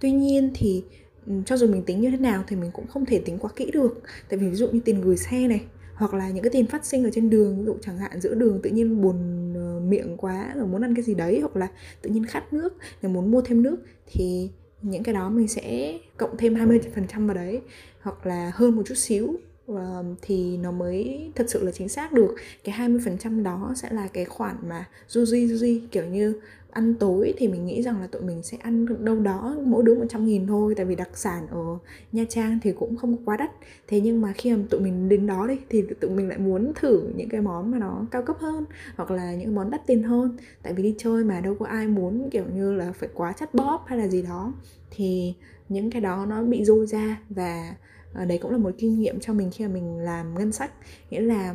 Tuy 0.01 0.13
nhiên 0.13 0.51
thì 0.55 0.85
ừ, 1.27 1.33
cho 1.47 1.57
dù 1.57 1.67
mình 1.67 1.83
tính 1.83 2.01
như 2.01 2.11
thế 2.11 2.17
nào 2.17 2.45
thì 2.47 2.57
mình 2.57 2.71
cũng 2.73 2.87
không 2.87 3.07
thể 3.07 3.23
tính 3.25 3.39
quá 3.39 3.51
kỹ 3.57 3.71
được. 3.71 4.03
Tại 4.29 4.39
vì 4.39 4.49
ví 4.49 4.57
dụ 4.57 4.69
như 4.69 4.81
tiền 4.85 5.01
gửi 5.01 5.17
xe 5.17 5.49
này 5.49 5.61
hoặc 5.95 6.15
là 6.15 6.31
những 6.31 6.45
cái 6.45 6.51
tiền 6.51 6.67
phát 6.67 6.85
sinh 6.87 7.05
ở 7.05 7.11
trên 7.13 7.31
đường, 7.31 7.59
ví 7.59 7.65
dụ 7.65 7.77
chẳng 7.83 7.99
hạn 7.99 8.21
giữa 8.21 8.35
đường 8.35 8.61
tự 8.63 8.71
nhiên 8.71 9.03
buồn 9.03 9.17
ờ, 9.55 9.81
miệng 9.81 10.17
quá 10.17 10.53
rồi 10.57 10.67
muốn 10.67 10.83
ăn 10.83 10.95
cái 10.95 11.03
gì 11.03 11.15
đấy, 11.15 11.41
hoặc 11.41 11.57
là 11.57 11.69
tự 12.03 12.11
nhiên 12.11 12.25
khát 12.25 12.53
nước 12.53 12.77
rồi 13.03 13.13
muốn 13.13 13.31
mua 13.31 13.41
thêm 13.43 13.63
nước, 13.63 13.77
thì 14.07 14.51
những 14.83 15.03
cái 15.03 15.15
đó 15.15 15.31
mình 15.31 15.49
sẽ 15.49 15.99
cộng 16.17 16.37
thêm 16.37 16.55
20% 16.55 17.27
vào 17.27 17.35
đấy, 17.35 17.61
hoặc 18.01 18.27
là 18.27 18.53
hơn 18.55 18.77
một 18.77 18.83
chút 18.87 18.95
xíu 18.95 19.37
ờ, 19.67 20.05
thì 20.23 20.57
nó 20.57 20.73
mới 20.73 21.31
thật 21.35 21.45
sự 21.49 21.65
là 21.65 21.73
chính 21.73 21.89
xác 21.89 22.13
được. 22.13 22.35
Cái 22.65 22.75
20% 22.75 23.43
đó 23.43 23.73
sẽ 23.77 23.89
là 23.91 24.09
cái 24.09 24.25
khoản 24.25 24.57
mà 24.69 24.89
du 25.09 25.25
di 25.25 25.47
du 25.47 25.57
di, 25.57 25.83
kiểu 25.91 26.05
như 26.05 26.35
ăn 26.75 26.95
tối 26.95 27.35
thì 27.37 27.49
mình 27.49 27.67
nghĩ 27.67 27.83
rằng 27.83 28.01
là 28.01 28.07
tụi 28.07 28.23
mình 28.23 28.43
sẽ 28.43 28.57
ăn 28.57 29.05
đâu 29.05 29.21
đó 29.21 29.57
mỗi 29.65 29.83
đứa 29.85 29.95
100 29.95 30.27
nghìn 30.27 30.47
thôi, 30.47 30.75
tại 30.77 30.87
vì 30.87 30.95
đặc 30.97 31.09
sản 31.15 31.47
ở 31.47 31.79
Nha 32.13 32.25
Trang 32.29 32.59
thì 32.63 32.73
cũng 32.73 32.97
không 32.97 33.17
quá 33.25 33.37
đắt. 33.37 33.51
Thế 33.89 34.01
nhưng 34.01 34.21
mà 34.21 34.33
khi 34.33 34.53
mà 34.57 34.63
tụi 34.71 34.81
mình 34.81 35.09
đến 35.09 35.27
đó 35.27 35.47
đi, 35.47 35.59
thì 35.69 35.85
tụi 36.01 36.11
mình 36.11 36.29
lại 36.29 36.39
muốn 36.39 36.73
thử 36.75 37.03
những 37.17 37.29
cái 37.29 37.41
món 37.41 37.71
mà 37.71 37.79
nó 37.79 38.07
cao 38.11 38.23
cấp 38.23 38.37
hơn, 38.41 38.65
hoặc 38.97 39.11
là 39.11 39.35
những 39.35 39.55
món 39.55 39.71
đắt 39.71 39.87
tiền 39.87 40.03
hơn. 40.03 40.37
Tại 40.63 40.73
vì 40.73 40.83
đi 40.83 40.95
chơi 40.99 41.25
mà 41.25 41.41
đâu 41.41 41.55
có 41.59 41.67
ai 41.67 41.87
muốn 41.87 42.31
kiểu 42.31 42.45
như 42.55 42.73
là 42.73 42.93
phải 42.93 43.09
quá 43.15 43.33
chất 43.33 43.55
bóp 43.55 43.85
hay 43.87 43.99
là 43.99 44.09
gì 44.09 44.23
đó. 44.23 44.53
Thì 44.91 45.35
những 45.69 45.91
cái 45.91 46.01
đó 46.01 46.27
nó 46.27 46.43
bị 46.43 46.65
dôi 46.65 46.87
ra 46.87 47.21
và 47.31 47.75
ờ, 48.13 48.25
đấy 48.25 48.39
cũng 48.39 48.51
là 48.51 48.59
một 48.59 48.71
kinh 48.79 48.99
nghiệm 48.99 49.21
cho 49.21 49.33
mình 49.33 49.51
khi 49.51 49.67
mà 49.67 49.75
mình 49.75 49.99
làm 49.99 50.35
ngân 50.35 50.53
sách. 50.53 50.73
Nghĩa 51.11 51.21
là 51.21 51.55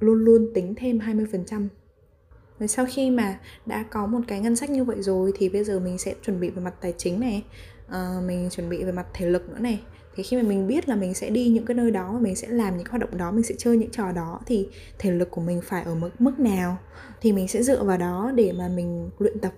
luôn 0.00 0.24
luôn 0.24 0.50
tính 0.54 0.74
thêm 0.76 0.98
20% 0.98 1.68
rồi 2.60 2.68
sau 2.68 2.86
khi 2.88 3.10
mà 3.10 3.38
đã 3.66 3.84
có 3.90 4.06
một 4.06 4.20
cái 4.28 4.40
ngân 4.40 4.56
sách 4.56 4.70
như 4.70 4.84
vậy 4.84 5.02
rồi 5.02 5.32
thì 5.36 5.48
bây 5.48 5.64
giờ 5.64 5.80
mình 5.80 5.98
sẽ 5.98 6.14
chuẩn 6.22 6.40
bị 6.40 6.50
về 6.50 6.62
mặt 6.62 6.74
tài 6.80 6.94
chính 6.98 7.20
này 7.20 7.44
uh, 7.86 8.24
mình 8.26 8.48
chuẩn 8.50 8.68
bị 8.68 8.84
về 8.84 8.92
mặt 8.92 9.06
thể 9.14 9.26
lực 9.26 9.48
nữa 9.48 9.58
này. 9.58 9.80
Thì 10.14 10.22
khi 10.22 10.36
mà 10.36 10.42
mình 10.42 10.66
biết 10.66 10.88
là 10.88 10.94
mình 10.94 11.14
sẽ 11.14 11.30
đi 11.30 11.48
những 11.48 11.66
cái 11.66 11.74
nơi 11.74 11.90
đó 11.90 12.18
mình 12.20 12.36
sẽ 12.36 12.48
làm 12.48 12.76
những 12.76 12.86
hoạt 12.90 13.00
động 13.00 13.16
đó 13.16 13.30
mình 13.30 13.42
sẽ 13.42 13.54
chơi 13.58 13.76
những 13.76 13.90
trò 13.90 14.12
đó 14.12 14.40
thì 14.46 14.68
thể 14.98 15.10
lực 15.10 15.30
của 15.30 15.40
mình 15.40 15.60
phải 15.64 15.82
ở 15.82 15.94
mức 15.94 16.10
mức 16.18 16.40
nào 16.40 16.78
thì 17.20 17.32
mình 17.32 17.48
sẽ 17.48 17.62
dựa 17.62 17.84
vào 17.84 17.96
đó 17.96 18.32
để 18.34 18.52
mà 18.52 18.68
mình 18.68 19.10
luyện 19.18 19.38
tập 19.38 19.52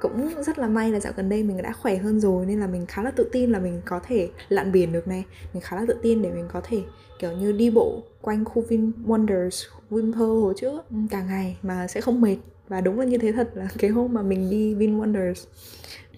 cũng 0.00 0.42
rất 0.42 0.58
là 0.58 0.68
may 0.68 0.92
là 0.92 1.00
dạo 1.00 1.12
gần 1.16 1.28
đây 1.28 1.42
mình 1.42 1.62
đã 1.62 1.72
khỏe 1.72 1.96
hơn 1.96 2.20
rồi 2.20 2.46
nên 2.46 2.60
là 2.60 2.66
mình 2.66 2.86
khá 2.86 3.02
là 3.02 3.10
tự 3.10 3.28
tin 3.32 3.50
là 3.52 3.58
mình 3.58 3.80
có 3.84 4.00
thể 4.06 4.28
lặn 4.48 4.72
biển 4.72 4.92
được 4.92 5.08
này. 5.08 5.24
Mình 5.52 5.62
khá 5.62 5.76
là 5.76 5.84
tự 5.88 5.94
tin 6.02 6.22
để 6.22 6.30
mình 6.30 6.48
có 6.52 6.60
thể 6.64 6.82
kiểu 7.18 7.32
như 7.32 7.52
đi 7.52 7.70
bộ 7.70 8.02
quanh 8.20 8.44
khu 8.44 8.62
Vin 8.62 8.92
Wonders, 9.06 9.68
Vinpearl 9.90 10.40
hồi 10.40 10.54
trước. 10.56 10.90
Ừ, 10.90 10.96
cả 11.10 11.22
ngày 11.22 11.58
mà 11.62 11.86
sẽ 11.86 12.00
không 12.00 12.20
mệt. 12.20 12.36
Và 12.68 12.80
đúng 12.80 12.98
là 12.98 13.04
như 13.04 13.18
thế 13.18 13.32
thật 13.32 13.50
là 13.54 13.68
cái 13.78 13.90
hôm 13.90 14.14
mà 14.14 14.22
mình 14.22 14.50
đi 14.50 14.74
Vin 14.74 15.00
Wonders 15.00 15.46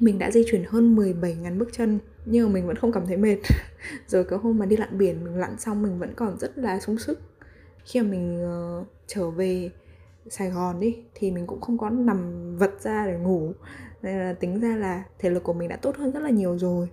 mình 0.01 0.19
đã 0.19 0.31
di 0.31 0.45
chuyển 0.51 0.65
hơn 0.69 0.97
17.000 0.97 1.59
bước 1.59 1.69
chân 1.73 1.99
nhưng 2.25 2.47
mà 2.47 2.53
mình 2.55 2.67
vẫn 2.67 2.77
không 2.77 2.93
cảm 2.93 3.07
thấy 3.07 3.17
mệt. 3.17 3.37
Rồi 4.09 4.25
cái 4.25 4.39
hôm 4.39 4.59
mà 4.59 4.67
đi 4.67 4.77
lặn 4.77 4.99
biển 4.99 5.25
mình 5.25 5.37
lặn 5.37 5.59
xong 5.59 5.83
mình 5.83 5.99
vẫn 5.99 6.15
còn 6.17 6.39
rất 6.39 6.59
là 6.59 6.81
sung 6.81 6.99
sức. 6.99 7.21
Khi 7.85 8.01
mà 8.01 8.09
mình 8.09 8.45
uh, 8.81 8.87
trở 9.07 9.31
về 9.31 9.71
Sài 10.31 10.51
Gòn 10.51 10.81
đi 10.81 10.97
thì 11.15 11.31
mình 11.31 11.47
cũng 11.47 11.61
không 11.61 11.79
có 11.79 11.91
nằm 11.91 12.57
vật 12.59 12.81
ra 12.81 13.07
để 13.07 13.19
ngủ. 13.19 13.53
Nên 14.03 14.19
là 14.19 14.33
tính 14.33 14.61
ra 14.61 14.77
là 14.77 15.05
thể 15.19 15.31
lực 15.31 15.45
của 15.45 15.53
mình 15.53 15.69
đã 15.69 15.77
tốt 15.77 15.97
hơn 15.97 16.11
rất 16.11 16.21
là 16.21 16.31
nhiều 16.31 16.59
rồi. 16.59 16.89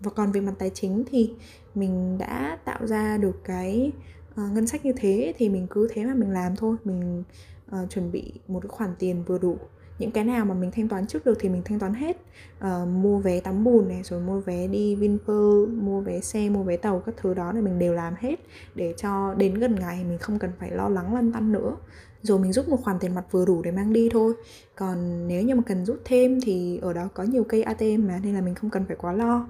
Và 0.00 0.10
còn 0.14 0.32
về 0.32 0.40
mặt 0.40 0.54
tài 0.58 0.70
chính 0.70 1.04
thì 1.10 1.34
mình 1.74 2.18
đã 2.18 2.58
tạo 2.64 2.86
ra 2.86 3.16
được 3.16 3.44
cái 3.44 3.92
uh, 4.30 4.52
ngân 4.52 4.66
sách 4.66 4.84
như 4.84 4.92
thế 4.96 5.34
thì 5.38 5.48
mình 5.48 5.66
cứ 5.70 5.88
thế 5.90 6.04
mà 6.04 6.14
mình 6.14 6.30
làm 6.30 6.56
thôi. 6.56 6.76
Mình 6.84 7.24
uh, 7.70 7.90
chuẩn 7.90 8.12
bị 8.12 8.32
một 8.48 8.60
cái 8.60 8.68
khoản 8.68 8.94
tiền 8.98 9.24
vừa 9.26 9.38
đủ 9.38 9.56
những 9.98 10.10
cái 10.10 10.24
nào 10.24 10.44
mà 10.44 10.54
mình 10.54 10.70
thanh 10.70 10.88
toán 10.88 11.06
trước 11.06 11.24
được 11.24 11.38
thì 11.40 11.48
mình 11.48 11.62
thanh 11.64 11.78
toán 11.78 11.94
hết. 11.94 12.16
Uh, 12.58 12.88
mua 12.88 13.18
vé 13.18 13.40
tắm 13.40 13.64
bùn 13.64 13.88
này 13.88 14.00
rồi 14.04 14.20
mua 14.20 14.40
vé 14.40 14.66
đi 14.66 14.94
Vinpearl 14.94 15.66
mua 15.66 16.00
vé 16.00 16.20
xe 16.20 16.48
mua 16.48 16.62
vé 16.62 16.76
tàu 16.76 17.02
các 17.06 17.14
thứ 17.16 17.34
đó 17.34 17.50
thì 17.54 17.60
mình 17.60 17.78
đều 17.78 17.94
làm 17.94 18.14
hết 18.18 18.36
để 18.74 18.94
cho 18.96 19.34
đến 19.34 19.54
gần 19.54 19.74
ngày 19.74 20.04
mình 20.04 20.18
không 20.18 20.38
cần 20.38 20.50
phải 20.58 20.70
lo 20.70 20.88
lắng 20.88 21.14
lăn 21.14 21.32
tăn 21.32 21.52
nữa. 21.52 21.76
Rồi 22.22 22.38
mình 22.38 22.52
rút 22.52 22.68
một 22.68 22.76
khoản 22.84 22.98
tiền 22.98 23.14
mặt 23.14 23.24
vừa 23.30 23.44
đủ 23.44 23.62
để 23.62 23.70
mang 23.70 23.92
đi 23.92 24.08
thôi. 24.12 24.34
Còn 24.76 25.28
nếu 25.28 25.42
như 25.42 25.54
mà 25.54 25.62
cần 25.66 25.86
rút 25.86 26.00
thêm 26.04 26.40
thì 26.40 26.78
ở 26.82 26.92
đó 26.92 27.08
có 27.14 27.22
nhiều 27.22 27.44
cây 27.44 27.62
ATM 27.62 28.06
mà 28.06 28.20
nên 28.22 28.34
là 28.34 28.40
mình 28.40 28.54
không 28.54 28.70
cần 28.70 28.84
phải 28.88 28.96
quá 28.96 29.12
lo. 29.12 29.46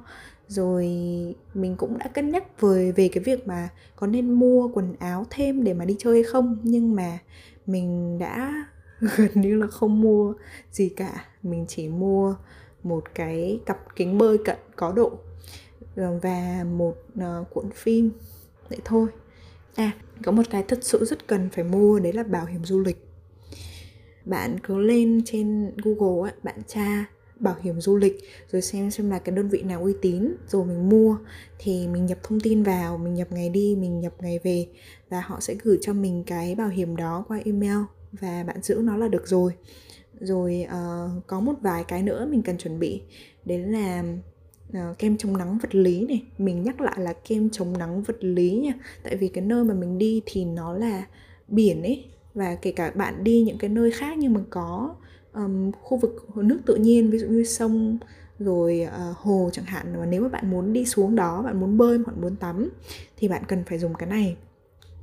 Rồi 0.48 0.84
mình 1.54 1.76
cũng 1.76 1.98
đã 1.98 2.08
cân 2.08 2.30
nhắc 2.30 2.60
về 2.60 2.92
về 2.92 3.08
cái 3.08 3.24
việc 3.24 3.46
mà 3.48 3.68
có 3.96 4.06
nên 4.06 4.30
mua 4.30 4.68
quần 4.68 4.94
áo 4.98 5.26
thêm 5.30 5.64
để 5.64 5.74
mà 5.74 5.84
đi 5.84 5.96
chơi 5.98 6.14
hay 6.14 6.22
không. 6.22 6.58
Nhưng 6.62 6.96
mà 6.96 7.18
mình 7.66 8.18
đã 8.18 8.64
gần 9.16 9.30
như 9.34 9.54
là 9.54 9.66
không 9.66 10.00
mua 10.00 10.34
gì 10.70 10.88
cả. 10.88 11.24
Mình 11.42 11.64
chỉ 11.68 11.88
mua 11.88 12.36
một 12.82 13.04
cái 13.14 13.60
cặp 13.66 13.96
kính 13.96 14.18
bơi 14.18 14.38
cận 14.44 14.56
có 14.76 14.92
độ 14.92 15.12
ờ, 15.96 16.18
và 16.22 16.64
một 16.64 16.96
uh, 17.18 17.50
cuộn 17.50 17.70
phim. 17.70 18.10
Vậy 18.68 18.78
thôi. 18.84 19.08
À 19.74 19.92
có 20.24 20.32
một 20.32 20.42
cái 20.50 20.64
thật 20.68 20.78
sự 20.82 21.04
rất 21.04 21.26
cần 21.26 21.48
phải 21.52 21.64
mua 21.64 21.98
đấy 21.98 22.12
là 22.12 22.22
bảo 22.22 22.46
hiểm 22.46 22.64
du 22.64 22.80
lịch. 22.80 23.04
Bạn 24.24 24.58
cứ 24.62 24.78
lên 24.78 25.22
trên 25.24 25.72
google 25.76 26.30
ấy, 26.30 26.38
bạn 26.42 26.60
tra 26.66 27.04
bảo 27.40 27.56
hiểm 27.62 27.80
du 27.80 27.96
lịch 27.96 28.18
rồi 28.52 28.62
xem 28.62 28.90
xem 28.90 29.10
là 29.10 29.18
cái 29.18 29.34
đơn 29.34 29.48
vị 29.48 29.62
nào 29.62 29.82
uy 29.82 29.92
tín. 30.02 30.34
Rồi 30.48 30.64
mình 30.64 30.88
mua 30.88 31.18
thì 31.58 31.88
mình 31.88 32.06
nhập 32.06 32.18
thông 32.22 32.40
tin 32.40 32.62
vào 32.62 32.98
mình 32.98 33.14
nhập 33.14 33.32
ngày 33.32 33.48
đi 33.48 33.76
mình 33.78 34.00
nhập 34.00 34.12
ngày 34.20 34.38
về 34.42 34.66
và 35.08 35.20
họ 35.20 35.40
sẽ 35.40 35.54
gửi 35.62 35.78
cho 35.80 35.92
mình 35.92 36.24
cái 36.26 36.54
bảo 36.54 36.68
hiểm 36.68 36.96
đó 36.96 37.24
qua 37.28 37.40
email 37.44 37.78
và 38.12 38.44
bạn 38.46 38.62
giữ 38.62 38.80
nó 38.84 38.96
là 38.96 39.08
được 39.08 39.28
rồi. 39.28 39.52
Rồi 40.20 40.66
uh, 40.66 41.26
có 41.26 41.40
một 41.40 41.54
vài 41.60 41.84
cái 41.88 42.02
nữa 42.02 42.26
mình 42.30 42.42
cần 42.42 42.58
chuẩn 42.58 42.78
bị. 42.78 43.02
Đấy 43.44 43.58
là 43.58 44.04
uh, 44.70 44.98
kem 44.98 45.16
chống 45.16 45.36
nắng 45.36 45.58
vật 45.58 45.74
lý 45.74 46.06
này. 46.06 46.22
Mình 46.38 46.62
nhắc 46.62 46.80
lại 46.80 46.96
là 46.98 47.12
kem 47.12 47.50
chống 47.50 47.78
nắng 47.78 48.02
vật 48.02 48.16
lý 48.20 48.50
nha. 48.50 48.72
Tại 49.02 49.16
vì 49.16 49.28
cái 49.28 49.44
nơi 49.44 49.64
mà 49.64 49.74
mình 49.74 49.98
đi 49.98 50.22
thì 50.26 50.44
nó 50.44 50.72
là 50.72 51.06
biển 51.48 51.82
ấy. 51.82 52.04
Và 52.34 52.54
kể 52.54 52.72
cả 52.72 52.90
bạn 52.90 53.24
đi 53.24 53.42
những 53.42 53.58
cái 53.58 53.70
nơi 53.70 53.90
khác 53.90 54.18
nhưng 54.18 54.34
mà 54.34 54.40
có 54.50 54.94
um, 55.34 55.72
khu 55.72 55.98
vực 55.98 56.26
nước 56.36 56.58
tự 56.66 56.74
nhiên 56.74 57.10
ví 57.10 57.18
dụ 57.18 57.26
như 57.26 57.44
sông 57.44 57.98
rồi 58.38 58.86
uh, 58.86 59.16
hồ 59.16 59.50
chẳng 59.52 59.64
hạn. 59.64 59.94
Và 59.98 60.06
nếu 60.06 60.22
mà 60.22 60.28
bạn 60.28 60.50
muốn 60.50 60.72
đi 60.72 60.84
xuống 60.84 61.16
đó 61.16 61.42
bạn 61.42 61.60
muốn 61.60 61.78
bơi 61.78 61.98
hoặc 61.98 62.18
muốn 62.18 62.36
tắm 62.36 62.70
thì 63.16 63.28
bạn 63.28 63.42
cần 63.48 63.64
phải 63.64 63.78
dùng 63.78 63.94
cái 63.94 64.08
này 64.08 64.36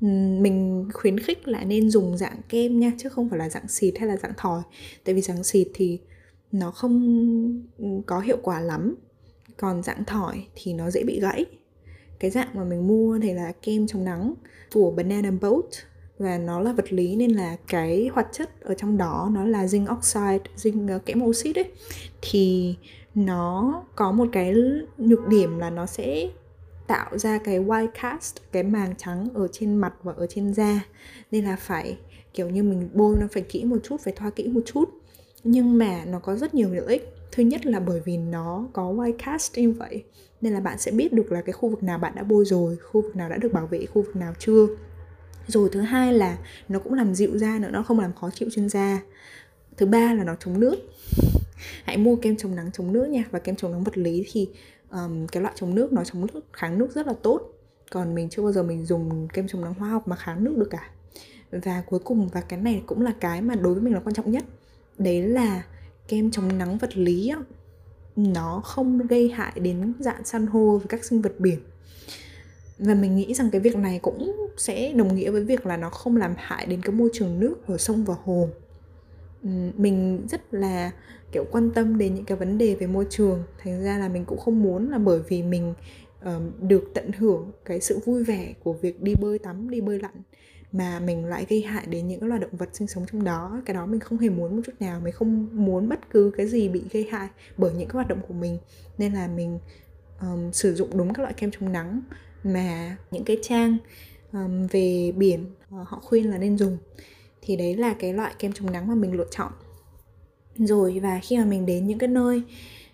mình 0.01 0.88
khuyến 0.93 1.19
khích 1.19 1.47
là 1.47 1.63
nên 1.63 1.89
dùng 1.89 2.17
dạng 2.17 2.38
kem 2.49 2.79
nha, 2.79 2.91
chứ 2.97 3.10
không 3.10 3.29
phải 3.29 3.39
là 3.39 3.49
dạng 3.49 3.67
xịt 3.67 3.97
hay 3.97 4.08
là 4.08 4.17
dạng 4.17 4.34
thỏi. 4.38 4.62
Tại 5.03 5.15
vì 5.15 5.21
dạng 5.21 5.43
xịt 5.43 5.67
thì 5.73 5.99
nó 6.51 6.71
không 6.71 7.63
có 8.05 8.19
hiệu 8.19 8.38
quả 8.43 8.60
lắm. 8.60 8.95
Còn 9.58 9.84
dạng 9.84 10.05
thỏi 10.05 10.47
thì 10.55 10.73
nó 10.73 10.91
dễ 10.91 11.03
bị 11.03 11.19
gãy. 11.19 11.45
Cái 12.19 12.31
dạng 12.31 12.49
mà 12.53 12.63
mình 12.63 12.88
mua 12.88 13.19
thì 13.21 13.34
là 13.34 13.51
kem 13.62 13.88
chống 13.88 14.03
nắng 14.03 14.34
của 14.73 14.91
banana 14.91 15.31
boat. 15.31 15.65
Và 16.17 16.38
nó 16.38 16.60
là 16.60 16.73
vật 16.73 16.93
lý 16.93 17.15
nên 17.15 17.31
là 17.31 17.58
cái 17.67 18.10
hoạt 18.13 18.27
chất 18.31 18.62
ở 18.62 18.73
trong 18.73 18.97
đó 18.97 19.29
nó 19.34 19.45
là 19.45 19.65
zinc 19.65 19.97
oxide, 19.97 20.51
zinc 20.58 20.89
ờ, 20.89 20.99
kẽm 20.99 21.23
oxit 21.23 21.55
ấy. 21.55 21.71
Thì 22.21 22.75
nó 23.15 23.84
có 23.95 24.12
một 24.12 24.27
cái 24.31 24.53
nhược 24.97 25.27
điểm 25.27 25.58
là 25.58 25.69
nó 25.69 25.86
sẽ 25.86 26.29
tạo 26.87 27.17
ra 27.17 27.37
cái 27.37 27.59
white 27.59 27.87
cast, 28.01 28.35
cái 28.51 28.63
màng 28.63 28.93
trắng 28.97 29.27
ở 29.33 29.47
trên 29.51 29.75
mặt 29.75 29.93
và 30.03 30.13
ở 30.17 30.27
trên 30.27 30.53
da. 30.53 30.85
Nên 31.31 31.45
là 31.45 31.55
phải, 31.55 31.97
kiểu 32.33 32.49
như 32.49 32.63
mình 32.63 32.89
bôi 32.93 33.15
nó 33.19 33.27
phải 33.31 33.43
kỹ 33.43 33.63
một 33.63 33.77
chút, 33.83 34.01
phải 34.03 34.13
thoa 34.13 34.29
kỹ 34.29 34.47
một 34.47 34.61
chút. 34.65 34.89
Nhưng 35.43 35.77
mà 35.77 36.05
nó 36.05 36.19
có 36.19 36.35
rất 36.35 36.53
nhiều 36.53 36.73
lợi 36.73 36.85
ích. 36.87 37.09
Thứ 37.31 37.43
nhất 37.43 37.65
là 37.65 37.79
bởi 37.79 38.01
vì 38.05 38.17
nó 38.17 38.67
có 38.73 38.93
white 38.93 39.17
cast 39.17 39.57
như 39.57 39.71
vậy. 39.71 40.03
Nên 40.41 40.53
là 40.53 40.59
bạn 40.59 40.79
sẽ 40.79 40.91
biết 40.91 41.13
được 41.13 41.31
là 41.31 41.41
cái 41.41 41.53
khu 41.53 41.69
vực 41.69 41.83
nào 41.83 41.97
bạn 41.97 42.15
đã 42.15 42.23
bôi 42.23 42.45
rồi, 42.45 42.77
khu 42.77 43.01
vực 43.01 43.15
nào 43.15 43.29
đã 43.29 43.37
được 43.37 43.53
bảo 43.53 43.67
vệ, 43.67 43.85
khu 43.85 44.01
vực 44.01 44.15
nào 44.15 44.33
chưa. 44.39 44.67
Rồi 45.47 45.69
thứ 45.71 45.81
hai 45.81 46.13
là 46.13 46.37
nó 46.69 46.79
cũng 46.79 46.93
làm 46.93 47.15
dịu 47.15 47.37
da 47.37 47.59
nữa, 47.59 47.69
nó 47.71 47.83
không 47.83 47.99
làm 47.99 48.13
khó 48.13 48.29
chịu 48.29 48.49
trên 48.51 48.69
da. 48.69 49.01
Thứ 49.77 49.85
ba 49.85 50.13
là 50.13 50.23
nó 50.23 50.35
chống 50.39 50.59
nước. 50.59 50.75
Hãy 51.83 51.97
mua 51.97 52.15
kem 52.15 52.37
chống 52.37 52.55
nắng, 52.55 52.71
chống 52.71 52.93
nước 52.93 53.09
nha. 53.09 53.23
Và 53.31 53.39
kem 53.39 53.55
chống 53.55 53.71
nắng 53.71 53.83
vật 53.83 53.97
lý 53.97 54.25
thì 54.31 54.49
um, 54.91 55.27
cái 55.27 55.43
loại 55.43 55.53
chống 55.57 55.75
nước 55.75 55.93
nó 55.93 56.03
chống 56.03 56.21
nước 56.21 56.41
kháng 56.53 56.77
nước 56.77 56.91
rất 56.95 57.07
là 57.07 57.13
tốt. 57.23 57.41
Còn 57.91 58.15
mình 58.15 58.29
chưa 58.29 58.41
bao 58.41 58.51
giờ 58.51 58.63
mình 58.63 58.85
dùng 58.85 59.27
kem 59.27 59.47
chống 59.47 59.61
nắng 59.61 59.73
hóa 59.73 59.89
học 59.89 60.07
mà 60.07 60.15
kháng 60.15 60.43
nước 60.43 60.53
được 60.57 60.69
cả. 60.69 60.89
Và 61.51 61.83
cuối 61.85 61.99
cùng 61.99 62.27
và 62.27 62.41
cái 62.41 62.59
này 62.59 62.83
cũng 62.85 63.01
là 63.01 63.13
cái 63.19 63.41
mà 63.41 63.55
đối 63.55 63.73
với 63.73 63.83
mình 63.83 63.93
là 63.93 63.99
quan 63.99 64.13
trọng 64.13 64.31
nhất. 64.31 64.43
Đấy 64.97 65.21
là 65.21 65.63
kem 66.07 66.31
chống 66.31 66.57
nắng 66.57 66.77
vật 66.77 66.97
lý 66.97 67.29
á, 67.29 67.37
nó 68.15 68.61
không 68.65 69.07
gây 69.07 69.29
hại 69.29 69.59
đến 69.59 69.93
dạng 69.99 70.25
san 70.25 70.47
hô 70.47 70.77
và 70.77 70.85
các 70.89 71.05
sinh 71.05 71.21
vật 71.21 71.39
biển. 71.39 71.59
Và 72.79 72.93
mình 72.93 73.15
nghĩ 73.15 73.33
rằng 73.33 73.49
cái 73.51 73.61
việc 73.61 73.75
này 73.75 73.99
cũng 74.01 74.47
sẽ 74.57 74.93
đồng 74.93 75.15
nghĩa 75.15 75.31
với 75.31 75.43
việc 75.43 75.65
là 75.65 75.77
nó 75.77 75.89
không 75.89 76.17
làm 76.17 76.33
hại 76.37 76.65
đến 76.65 76.81
cái 76.81 76.95
môi 76.95 77.09
trường 77.13 77.39
nước 77.39 77.67
ở 77.67 77.77
sông 77.77 78.03
và 78.03 78.15
hồ. 78.23 78.49
Mình 79.75 80.27
rất 80.29 80.53
là 80.53 80.91
kiểu 81.35 81.45
quan 81.51 81.71
tâm 81.71 81.97
đến 81.97 82.15
những 82.15 82.25
cái 82.25 82.37
vấn 82.37 82.57
đề 82.57 82.75
về 82.75 82.87
môi 82.87 83.07
trường. 83.09 83.43
Thành 83.63 83.83
ra 83.83 83.97
là 83.97 84.09
mình 84.09 84.25
cũng 84.25 84.37
không 84.37 84.63
muốn 84.63 84.89
là 84.89 84.97
bởi 84.97 85.19
vì 85.27 85.43
mình 85.43 85.73
uh, 86.25 86.31
được 86.61 86.91
tận 86.93 87.11
hưởng 87.11 87.51
cái 87.65 87.81
sự 87.81 87.99
vui 88.05 88.23
vẻ 88.23 88.53
của 88.63 88.73
việc 88.73 89.01
đi 89.01 89.13
bơi 89.21 89.39
tắm 89.39 89.69
đi 89.69 89.81
bơi 89.81 89.99
lặn 89.99 90.11
mà 90.71 90.99
mình 90.99 91.25
lại 91.25 91.45
gây 91.49 91.61
hại 91.61 91.85
đến 91.85 92.07
những 92.07 92.23
loài 92.23 92.39
động 92.39 92.55
vật 92.57 92.69
sinh 92.73 92.87
sống 92.87 93.05
trong 93.11 93.23
đó. 93.23 93.61
Cái 93.65 93.73
đó 93.73 93.85
mình 93.85 93.99
không 93.99 94.17
hề 94.17 94.29
muốn 94.29 94.55
một 94.55 94.61
chút 94.65 94.71
nào 94.79 94.99
mình 95.03 95.13
không 95.13 95.47
muốn 95.51 95.89
bất 95.89 96.09
cứ 96.09 96.31
cái 96.37 96.47
gì 96.47 96.69
bị 96.69 96.83
gây 96.91 97.07
hại 97.11 97.27
bởi 97.57 97.71
những 97.71 97.87
cái 97.87 97.93
hoạt 97.93 98.07
động 98.07 98.19
của 98.27 98.33
mình. 98.33 98.57
Nên 98.97 99.13
là 99.13 99.27
mình 99.27 99.59
um, 100.21 100.51
sử 100.51 100.75
dụng 100.75 100.97
đúng 100.97 101.13
các 101.13 101.23
loại 101.23 101.33
kem 101.33 101.51
chống 101.51 101.71
nắng 101.71 102.01
mà 102.43 102.97
những 103.11 103.23
cái 103.23 103.37
trang 103.41 103.77
um, 104.31 104.67
về 104.67 105.13
biển 105.17 105.45
uh, 105.81 105.87
họ 105.87 105.99
khuyên 106.03 106.29
là 106.29 106.37
nên 106.37 106.57
dùng. 106.57 106.77
Thì 107.41 107.55
đấy 107.55 107.75
là 107.75 107.95
cái 107.99 108.13
loại 108.13 108.33
kem 108.39 108.51
chống 108.53 108.71
nắng 108.71 108.87
mà 108.87 108.95
mình 108.95 109.13
lựa 109.13 109.27
chọn 109.31 109.51
rồi, 110.57 110.99
và 110.99 111.19
khi 111.23 111.37
mà 111.37 111.45
mình 111.45 111.65
đến 111.65 111.87
những 111.87 111.97
cái 111.97 112.09
nơi 112.09 112.43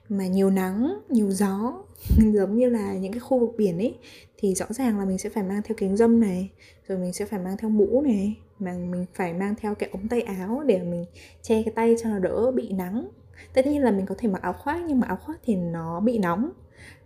mà 0.09 0.27
nhiều 0.27 0.49
nắng, 0.49 0.99
nhiều 1.09 1.31
gió, 1.31 1.83
giống 2.33 2.57
như 2.57 2.69
là 2.69 2.93
những 2.93 3.13
cái 3.13 3.19
khu 3.19 3.39
vực 3.39 3.49
biển 3.57 3.77
ấy, 3.77 3.95
thì 4.37 4.55
rõ 4.55 4.65
ràng 4.69 4.99
là 4.99 5.05
mình 5.05 5.17
sẽ 5.17 5.29
phải 5.29 5.43
mang 5.43 5.61
theo 5.63 5.75
kính 5.77 5.97
dâm 5.97 6.19
này, 6.19 6.49
rồi 6.87 6.97
mình 6.97 7.13
sẽ 7.13 7.25
phải 7.25 7.39
mang 7.39 7.57
theo 7.57 7.69
mũ 7.69 8.01
này, 8.01 8.35
mà 8.59 8.73
mình 8.73 9.05
phải 9.13 9.33
mang 9.33 9.55
theo 9.55 9.75
cái 9.75 9.89
ống 9.93 10.07
tay 10.07 10.21
áo 10.21 10.63
để 10.65 10.79
mình 10.83 11.05
che 11.41 11.63
cái 11.63 11.73
tay 11.75 11.95
cho 12.03 12.09
nó 12.09 12.19
đỡ 12.19 12.51
bị 12.51 12.69
nắng. 12.69 13.07
Tất 13.53 13.67
nhiên 13.67 13.81
là 13.81 13.91
mình 13.91 14.05
có 14.05 14.15
thể 14.17 14.27
mặc 14.27 14.41
áo 14.41 14.53
khoác, 14.53 14.81
nhưng 14.87 14.99
mà 14.99 15.07
áo 15.07 15.17
khoác 15.25 15.39
thì 15.45 15.55
nó 15.55 15.99
bị 15.99 16.17
nóng, 16.17 16.49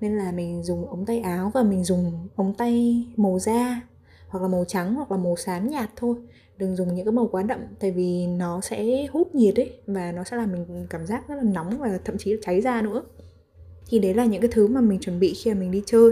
nên 0.01 0.17
là 0.17 0.31
mình 0.31 0.63
dùng 0.63 0.89
ống 0.89 1.05
tay 1.05 1.19
áo 1.19 1.51
và 1.53 1.63
mình 1.63 1.83
dùng 1.83 2.27
ống 2.35 2.53
tay 2.53 3.05
màu 3.15 3.39
da, 3.39 3.81
hoặc 4.27 4.41
là 4.41 4.47
màu 4.47 4.65
trắng, 4.65 4.95
hoặc 4.95 5.11
là 5.11 5.17
màu 5.17 5.35
xám 5.35 5.69
nhạt 5.69 5.89
thôi 5.95 6.15
đừng 6.57 6.75
dùng 6.75 6.95
những 6.95 7.05
cái 7.05 7.11
màu 7.11 7.27
quá 7.27 7.43
đậm 7.43 7.59
tại 7.79 7.91
vì 7.91 8.27
nó 8.27 8.61
sẽ 8.61 9.07
hút 9.11 9.35
nhiệt 9.35 9.55
ấy 9.59 9.73
và 9.87 10.11
nó 10.11 10.23
sẽ 10.23 10.37
làm 10.37 10.51
mình 10.51 10.87
cảm 10.89 11.05
giác 11.05 11.27
rất 11.27 11.35
là 11.35 11.43
nóng 11.43 11.77
và 11.79 11.99
thậm 12.05 12.17
chí 12.17 12.31
là 12.31 12.37
cháy 12.41 12.61
da 12.61 12.81
nữa. 12.81 13.03
Thì 13.87 13.99
đấy 13.99 14.13
là 14.13 14.25
những 14.25 14.41
cái 14.41 14.51
thứ 14.53 14.67
mà 14.67 14.81
mình 14.81 14.99
chuẩn 14.99 15.19
bị 15.19 15.33
khi 15.33 15.53
mà 15.53 15.59
mình 15.59 15.71
đi 15.71 15.83
chơi. 15.85 16.11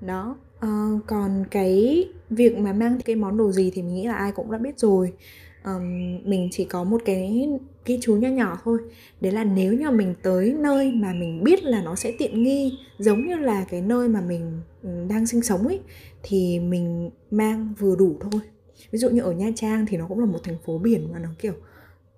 Đó 0.00 0.36
uh, 0.56 1.06
còn 1.06 1.44
cái 1.50 2.04
việc 2.30 2.58
mà 2.58 2.72
mang 2.72 2.98
cái 3.04 3.16
món 3.16 3.36
đồ 3.36 3.52
gì 3.52 3.70
thì 3.74 3.82
mình 3.82 3.94
nghĩ 3.94 4.06
là 4.06 4.14
ai 4.14 4.32
cũng 4.32 4.50
đã 4.50 4.58
biết 4.58 4.78
rồi. 4.78 5.12
Um, 5.64 6.18
mình 6.24 6.48
chỉ 6.52 6.64
có 6.64 6.84
một 6.84 7.02
cái 7.04 7.48
ghi 7.84 7.98
chú 8.02 8.16
nho 8.16 8.28
nhỏ 8.28 8.58
thôi. 8.64 8.78
Đấy 9.20 9.32
là 9.32 9.44
nếu 9.44 9.72
như 9.72 9.90
mình 9.90 10.14
tới 10.22 10.54
nơi 10.58 10.92
mà 10.92 11.12
mình 11.12 11.44
biết 11.44 11.64
là 11.64 11.82
nó 11.82 11.94
sẽ 11.94 12.12
tiện 12.18 12.42
nghi 12.42 12.78
giống 12.98 13.26
như 13.26 13.36
là 13.36 13.66
cái 13.70 13.82
nơi 13.82 14.08
mà 14.08 14.20
mình 14.20 14.60
ừ, 14.82 14.90
đang 15.08 15.26
sinh 15.26 15.42
sống 15.42 15.66
ấy 15.66 15.80
thì 16.22 16.60
mình 16.60 17.10
mang 17.30 17.74
vừa 17.78 17.96
đủ 17.96 18.16
thôi 18.20 18.40
ví 18.90 18.98
dụ 18.98 19.10
như 19.10 19.22
ở 19.22 19.32
nha 19.32 19.50
trang 19.54 19.86
thì 19.86 19.96
nó 19.96 20.06
cũng 20.06 20.20
là 20.20 20.26
một 20.26 20.38
thành 20.44 20.56
phố 20.64 20.78
biển 20.78 21.08
mà 21.12 21.18
nó 21.18 21.28
kiểu 21.38 21.52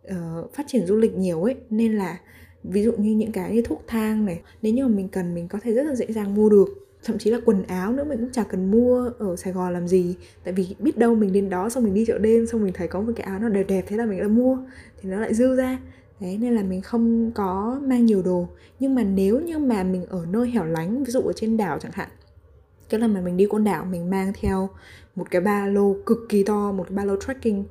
uh, 0.08 0.54
phát 0.54 0.64
triển 0.68 0.86
du 0.86 0.96
lịch 0.96 1.14
nhiều 1.14 1.42
ấy. 1.42 1.56
Nên 1.70 1.96
là 1.96 2.20
ví 2.64 2.82
dụ 2.82 2.92
như 2.92 3.14
những 3.14 3.32
cái 3.32 3.54
như 3.54 3.62
thuốc 3.62 3.82
thang 3.86 4.24
này 4.24 4.40
nếu 4.62 4.72
như 4.72 4.86
mà 4.86 4.96
mình 4.96 5.08
cần 5.08 5.34
mình 5.34 5.48
có 5.48 5.58
thể 5.62 5.72
rất 5.72 5.82
là 5.86 5.94
dễ 5.94 6.06
dàng 6.06 6.34
mua 6.34 6.48
được. 6.48 6.68
Thậm 7.04 7.18
chí 7.18 7.30
là 7.30 7.38
quần 7.44 7.62
áo 7.62 7.92
nữa 7.92 8.04
mình 8.04 8.18
cũng 8.18 8.32
chả 8.32 8.44
cần 8.44 8.70
mua 8.70 9.10
ở 9.18 9.36
Sài 9.36 9.52
Gòn 9.52 9.72
làm 9.72 9.88
gì. 9.88 10.14
Tại 10.44 10.54
vì 10.54 10.76
biết 10.78 10.98
đâu 10.98 11.14
mình 11.14 11.32
đến 11.32 11.50
đó 11.50 11.68
xong 11.68 11.84
mình 11.84 11.94
đi 11.94 12.04
chợ 12.06 12.18
đêm 12.18 12.46
xong 12.46 12.64
mình 12.64 12.72
thấy 12.72 12.88
có 12.88 13.00
một 13.00 13.12
cái 13.16 13.26
áo 13.26 13.38
nó 13.38 13.48
đẹp 13.48 13.64
đẹp 13.68 13.84
thế 13.88 13.96
là 13.96 14.06
mình 14.06 14.20
đã 14.20 14.28
mua 14.28 14.58
thì 15.00 15.10
nó 15.10 15.20
lại 15.20 15.34
dư 15.34 15.56
ra. 15.56 15.78
Đấy 16.20 16.38
nên 16.40 16.54
là 16.54 16.62
mình 16.62 16.80
không 16.80 17.30
có 17.34 17.80
mang 17.82 18.06
nhiều 18.06 18.22
đồ. 18.22 18.48
Nhưng 18.80 18.94
mà 18.94 19.02
nếu 19.02 19.40
như 19.40 19.58
mà 19.58 19.82
mình 19.82 20.06
ở 20.06 20.26
nơi 20.30 20.50
hẻo 20.50 20.64
lánh 20.64 21.04
ví 21.04 21.12
dụ 21.12 21.20
ở 21.20 21.32
trên 21.32 21.56
đảo 21.56 21.78
chẳng 21.78 21.92
hạn 21.94 22.08
cái 22.90 23.00
lần 23.00 23.14
mà 23.14 23.20
mình 23.20 23.36
đi 23.36 23.46
côn 23.46 23.64
đảo 23.64 23.84
mình 23.84 24.10
mang 24.10 24.32
theo 24.40 24.68
một 25.14 25.30
cái 25.30 25.40
ba 25.40 25.66
lô 25.66 25.96
cực 26.06 26.18
kỳ 26.28 26.44
to 26.44 26.72
một 26.72 26.84
cái 26.88 26.96
ba 26.96 27.04
lô 27.04 27.16
trekking. 27.26 27.64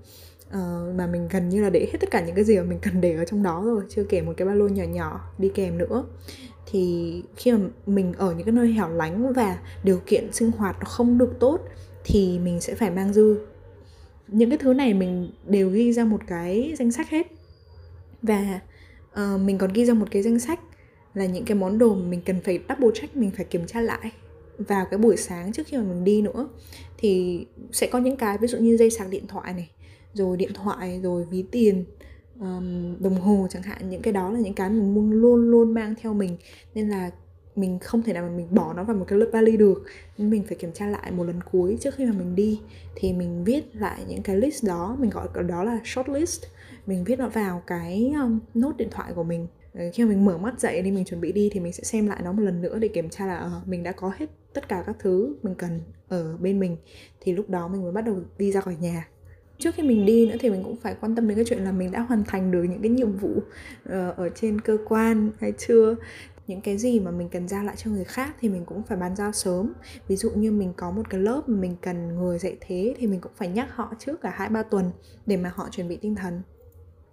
Uh, 0.50 0.96
mà 0.96 1.08
mình 1.08 1.28
gần 1.32 1.50
như 1.50 1.62
là 1.62 1.70
để 1.70 1.90
hết 1.92 1.98
tất 2.00 2.12
cả 2.12 2.26
những 2.26 2.36
cái 2.36 2.44
gì 2.44 2.58
mà 2.58 2.64
mình 2.64 2.80
cần 2.82 3.02
để 3.02 3.16
ở 3.16 3.26
trong 3.26 3.44
đó 3.44 3.64
rồi 3.66 3.84
chưa 3.90 4.04
kể 4.04 4.22
một 4.22 4.34
cái 4.38 4.48
ba 4.48 4.54
lô 4.54 4.68
nhỏ 4.68 4.84
nhỏ 4.84 5.32
đi 5.38 5.50
kèm 5.50 5.78
nữa. 5.78 6.04
Thì 6.72 7.24
khi 7.36 7.52
mà 7.52 7.60
mình 7.86 8.14
ở 8.18 8.34
những 8.34 8.46
cái 8.46 8.54
nơi 8.54 8.72
hẻo 8.72 8.90
lánh 8.90 9.34
và 9.34 9.60
điều 9.84 10.00
kiện 10.06 10.34
sinh 10.34 10.52
hoạt 10.52 10.76
nó 10.80 10.86
không 10.86 11.18
được 11.18 11.40
tốt 11.40 11.60
thì 12.04 12.40
mình 12.40 12.62
sẽ 12.62 12.76
phải 12.76 12.92
mang 12.92 13.14
dư. 13.14 13.40
Những 14.28 14.50
cái 14.50 14.58
thứ 14.58 14.74
này 14.74 14.94
mình 14.94 15.32
đều 15.46 15.70
ghi 15.70 15.94
ra 15.94 16.06
một 16.06 16.22
cái 16.28 16.74
danh 16.80 16.92
sách 16.92 17.10
hết. 17.10 17.28
Và 18.22 18.60
uh, 19.12 19.42
mình 19.42 19.58
còn 19.58 19.74
ghi 19.74 19.86
ra 19.86 19.94
một 19.94 20.08
cái 20.12 20.22
danh 20.22 20.40
sách 20.40 20.60
là 21.14 21.26
những 21.26 21.46
cái 21.46 21.58
món 21.58 21.78
đồ 21.78 21.96
mà 21.96 22.06
mình 22.06 22.22
cần 22.26 22.42
phải 22.44 22.60
double 22.70 22.90
check 22.94 23.16
mình 23.16 23.32
phải 23.32 23.46
kiểm 23.46 23.68
tra 23.68 23.82
lại 23.82 24.12
vào 24.68 24.86
cái 24.92 24.98
buổi 24.98 25.18
sáng 25.18 25.52
trước 25.52 25.68
khi 25.68 25.78
mà 25.78 25.84
mình 25.84 26.04
đi 26.04 26.22
nữa 26.22 26.50
thì 26.98 27.46
sẽ 27.72 27.88
có 27.88 28.00
những 28.00 28.16
cái 28.16 28.38
ví 28.38 28.48
dụ 28.48 28.58
như 28.58 28.78
dây 28.78 28.90
sạc 28.90 29.10
điện 29.10 29.28
thoại 29.28 29.54
này 29.54 29.70
rồi 30.14 30.38
điện 30.38 30.52
thoại 30.54 31.00
rồi 31.04 31.26
ví 31.30 31.46
tiền 31.52 31.86
um, 32.40 32.96
đồng 33.04 33.22
hồ 33.22 33.48
chẳng 33.50 33.64
hạn 33.64 33.90
những 33.90 34.02
cái 34.02 34.14
đó 34.14 34.32
là 34.32 34.40
những 34.40 34.54
cái 34.54 34.70
mình 34.70 34.86
luôn 34.86 35.12
luôn 35.12 35.52
luôn 35.52 35.74
mang 35.74 35.96
theo 36.02 36.14
mình. 36.14 36.38
Nên 36.76 36.90
là 36.90 37.12
mình 37.56 37.80
không 37.80 38.04
thể 38.04 38.14
nào 38.14 38.24
mà 38.24 38.30
mình 38.30 38.48
bỏ 38.52 38.74
nó 38.74 38.84
vào 38.84 38.98
một 38.98 39.06
cái 39.08 39.20
lớp 39.20 39.30
vali 39.34 39.58
được. 39.58 39.84
Nên 40.18 40.30
mình 40.30 40.44
phải 40.48 40.58
kiểm 40.58 40.72
tra 40.72 40.88
lại 40.88 41.12
một 41.12 41.24
lần 41.24 41.40
cuối 41.52 41.78
trước 41.82 41.96
khi 41.96 42.06
mà 42.06 42.12
mình 42.12 42.36
đi. 42.36 42.60
Thì 42.96 43.14
mình 43.14 43.44
viết 43.44 43.76
lại 43.76 44.00
những 44.08 44.22
cái 44.22 44.36
list 44.38 44.66
đó 44.66 44.98
mình 45.00 45.10
gọi 45.10 45.28
đó 45.48 45.64
là 45.64 45.80
short 45.86 46.10
list. 46.10 46.44
Mình 46.88 47.04
viết 47.04 47.20
nó 47.20 47.30
vào 47.30 47.62
cái 47.68 48.14
um, 48.22 48.40
nốt 48.54 48.78
điện 48.78 48.88
thoại 48.92 49.12
của 49.16 49.24
mình 49.24 49.48
khi 49.94 50.04
mà 50.04 50.10
mình 50.10 50.26
mở 50.26 50.38
mắt 50.38 50.60
dậy 50.60 50.82
đi 50.82 50.92
mình 50.92 51.06
chuẩn 51.06 51.22
bị 51.22 51.32
đi 51.32 51.50
thì 51.54 51.60
mình 51.60 51.74
sẽ 51.74 51.84
xem 51.84 52.08
lại 52.08 52.22
nó 52.24 52.32
một 52.32 52.42
lần 52.42 52.62
nữa 52.62 52.80
để 52.80 52.88
kiểm 52.88 53.10
tra 53.10 53.26
là 53.26 53.52
uh, 53.62 53.68
mình 53.68 53.84
đã 53.84 53.92
có 53.92 54.12
hết 54.18 54.26
tất 54.54 54.70
cả 54.70 54.84
các 54.88 54.96
thứ 55.00 55.36
mình 55.44 55.56
cần 55.56 55.82
ở 56.08 56.38
bên 56.38 56.60
mình. 56.60 56.78
Thì 57.22 57.34
lúc 57.34 57.50
đó 57.50 57.68
mình 57.68 57.84
mới 57.84 57.92
bắt 57.92 58.02
đầu 58.02 58.22
đi 58.38 58.52
ra 58.52 58.62
khỏi 58.62 58.76
nhà. 58.80 59.08
Trước 59.58 59.76
khi 59.76 59.84
mình 59.84 60.06
đi 60.06 60.28
nữa 60.28 60.36
thì 60.40 60.50
mình 60.50 60.64
cũng 60.64 60.76
phải 60.76 60.96
quan 61.02 61.16
tâm 61.16 61.28
đến 61.28 61.36
cái 61.36 61.46
chuyện 61.48 61.64
là 61.64 61.72
mình 61.72 61.92
đã 61.92 62.00
hoàn 62.00 62.24
thành 62.24 62.52
được 62.52 62.64
những 62.64 62.82
cái 62.82 62.90
nhiệm 62.92 63.18
vụ 63.18 63.32
uh, 63.38 63.44
ở 64.18 64.30
trên 64.36 64.62
cơ 64.62 64.78
quan 64.86 65.32
hay 65.40 65.54
chưa. 65.58 65.96
Những 66.48 66.62
cái 66.62 66.78
gì 66.78 67.00
mà 67.00 67.12
mình 67.12 67.30
cần 67.30 67.48
giao 67.48 67.64
lại 67.64 67.76
cho 67.78 67.92
người 67.92 68.04
khác 68.04 68.36
thì 68.40 68.50
mình 68.50 68.66
cũng 68.66 68.84
phải 68.84 68.98
bàn 68.98 69.16
giao 69.16 69.32
sớm. 69.32 69.74
Ví 70.08 70.16
dụ 70.16 70.32
như 70.32 70.52
mình 70.52 70.74
có 70.78 70.92
một 70.92 71.10
cái 71.10 71.20
lớp 71.20 71.42
mà 71.50 71.60
mình 71.60 71.76
cần 71.82 72.16
người 72.16 72.40
dạy 72.40 72.58
thế 72.62 72.96
thì 72.98 73.08
mình 73.08 73.22
cũng 73.22 73.32
phải 73.36 73.48
nhắc 73.48 73.68
họ 73.72 73.94
trước 74.00 74.22
cả 74.22 74.34
hai 74.36 74.50
ba 74.50 74.64
tuần 74.64 74.92
để 75.26 75.38
mà 75.38 75.52
họ 75.56 75.70
chuẩn 75.72 75.88
bị 75.88 75.96
tinh 75.96 76.16
thần. 76.16 76.42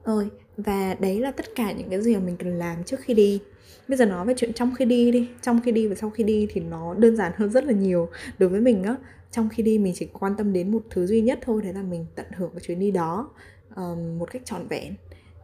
Ơi 0.02 0.28
và 0.56 0.96
đấy 1.00 1.20
là 1.20 1.30
tất 1.30 1.46
cả 1.54 1.72
những 1.72 1.90
cái 1.90 2.02
gì 2.02 2.14
mà 2.14 2.20
mình 2.20 2.36
cần 2.36 2.58
làm 2.58 2.84
trước 2.84 3.00
khi 3.00 3.14
đi. 3.14 3.40
Bây 3.88 3.98
giờ 3.98 4.04
nói 4.04 4.26
về 4.26 4.34
chuyện 4.36 4.52
trong 4.52 4.74
khi 4.74 4.84
đi 4.84 5.10
đi. 5.10 5.28
Trong 5.42 5.60
khi 5.64 5.72
đi 5.72 5.86
và 5.86 5.94
sau 5.94 6.10
khi 6.10 6.24
đi 6.24 6.48
thì 6.50 6.60
nó 6.60 6.94
đơn 6.94 7.16
giản 7.16 7.32
hơn 7.36 7.50
rất 7.50 7.64
là 7.64 7.72
nhiều. 7.72 8.08
Đối 8.38 8.48
với 8.48 8.60
mình 8.60 8.82
á 8.82 8.96
trong 9.30 9.48
khi 9.48 9.62
đi 9.62 9.78
mình 9.78 9.92
chỉ 9.96 10.06
quan 10.12 10.36
tâm 10.36 10.52
đến 10.52 10.70
một 10.70 10.82
thứ 10.90 11.06
duy 11.06 11.20
nhất 11.20 11.38
thôi 11.42 11.62
đấy 11.62 11.72
là 11.72 11.82
mình 11.82 12.06
tận 12.14 12.26
hưởng 12.36 12.50
cái 12.52 12.60
chuyến 12.60 12.78
đi 12.78 12.90
đó 12.90 13.30
um, 13.76 14.18
một 14.18 14.30
cách 14.32 14.42
trọn 14.44 14.68
vẹn. 14.68 14.94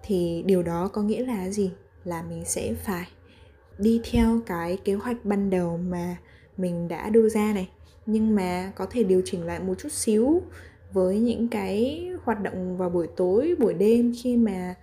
Thì 0.03 0.43
điều 0.47 0.63
đó 0.63 0.89
có 0.93 1.03
nghĩa 1.03 1.27
là 1.27 1.51
gì? 1.51 1.71
Là 2.05 2.23
mình 2.23 2.45
sẽ 2.45 2.75
phải 2.85 3.09
đi 3.79 4.01
theo 4.11 4.41
cái 4.47 4.79
kế 4.85 4.95
hoạch 4.95 5.25
ban 5.25 5.51
đầu 5.51 5.77
mà 5.77 6.17
mình 6.57 6.89
đã 6.89 7.09
đưa 7.09 7.29
ra 7.29 7.53
này. 7.55 7.69
Nhưng 8.07 8.35
mà 8.35 8.73
có 8.77 8.87
thể 8.87 9.03
điều 9.03 9.23
chỉnh 9.25 9.43
lại 9.43 9.61
một 9.61 9.75
chút 9.79 9.93
xíu 9.93 10.43
với 10.93 11.21
những 11.21 11.49
cái 11.49 12.07
hoạt 12.25 12.43
động 12.43 12.77
vào 12.77 12.91
buổi 12.91 13.07
tối 13.17 13.55
buổi 13.59 13.75
đêm 13.75 14.13
khi 14.23 14.37
mà 14.37 14.75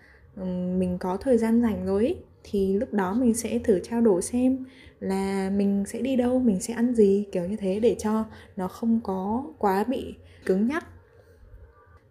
mình 0.79 0.97
có 0.97 1.17
thời 1.17 1.37
gian 1.37 1.61
rảnh 1.61 1.85
rồi 1.85 2.03
ấy, 2.03 2.17
thì 2.43 2.73
lúc 2.73 2.93
đó 2.93 3.13
mình 3.13 3.33
sẽ 3.33 3.59
thử 3.59 3.79
trao 3.79 4.01
đổi 4.01 4.21
xem 4.21 4.65
là 4.99 5.49
mình 5.49 5.83
sẽ 5.87 6.01
đi 6.01 6.15
đâu 6.15 6.39
mình 6.39 6.59
sẽ 6.59 6.73
ăn 6.73 6.95
gì 6.95 7.25
kiểu 7.31 7.45
như 7.45 7.55
thế 7.55 7.79
để 7.79 7.95
cho 7.99 8.25
nó 8.55 8.67
không 8.67 8.99
có 9.03 9.45
quá 9.57 9.83
bị 9.83 10.15
cứng 10.45 10.67
nhắc. 10.67 10.85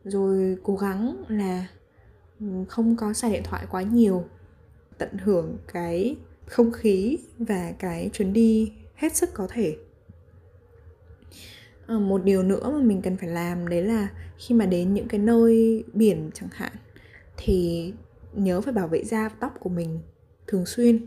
Rồi 0.04 0.56
cố 0.62 0.76
gắng 0.76 1.16
là 1.28 1.66
không 2.68 2.96
có 2.96 3.12
xài 3.12 3.30
điện 3.30 3.42
thoại 3.44 3.66
quá 3.70 3.82
nhiều 3.82 4.24
tận 4.98 5.18
hưởng 5.18 5.58
cái 5.72 6.16
không 6.46 6.72
khí 6.72 7.18
và 7.38 7.72
cái 7.78 8.10
chuyến 8.12 8.32
đi 8.32 8.72
hết 8.94 9.16
sức 9.16 9.30
có 9.34 9.46
thể. 9.50 9.76
À, 11.86 11.98
một 11.98 12.24
điều 12.24 12.42
nữa 12.42 12.70
mà 12.70 12.82
mình 12.82 13.02
cần 13.02 13.16
phải 13.16 13.28
làm 13.28 13.68
đấy 13.68 13.82
là 13.82 14.08
khi 14.38 14.54
mà 14.54 14.66
đến 14.66 14.94
những 14.94 15.08
cái 15.08 15.20
nơi 15.20 15.84
biển 15.92 16.30
chẳng 16.34 16.48
hạn 16.52 16.72
thì 17.36 17.92
nhớ 18.32 18.60
phải 18.60 18.72
bảo 18.72 18.88
vệ 18.88 19.04
da 19.04 19.28
tóc 19.28 19.54
của 19.60 19.70
mình 19.70 20.00
thường 20.46 20.66
xuyên. 20.66 21.06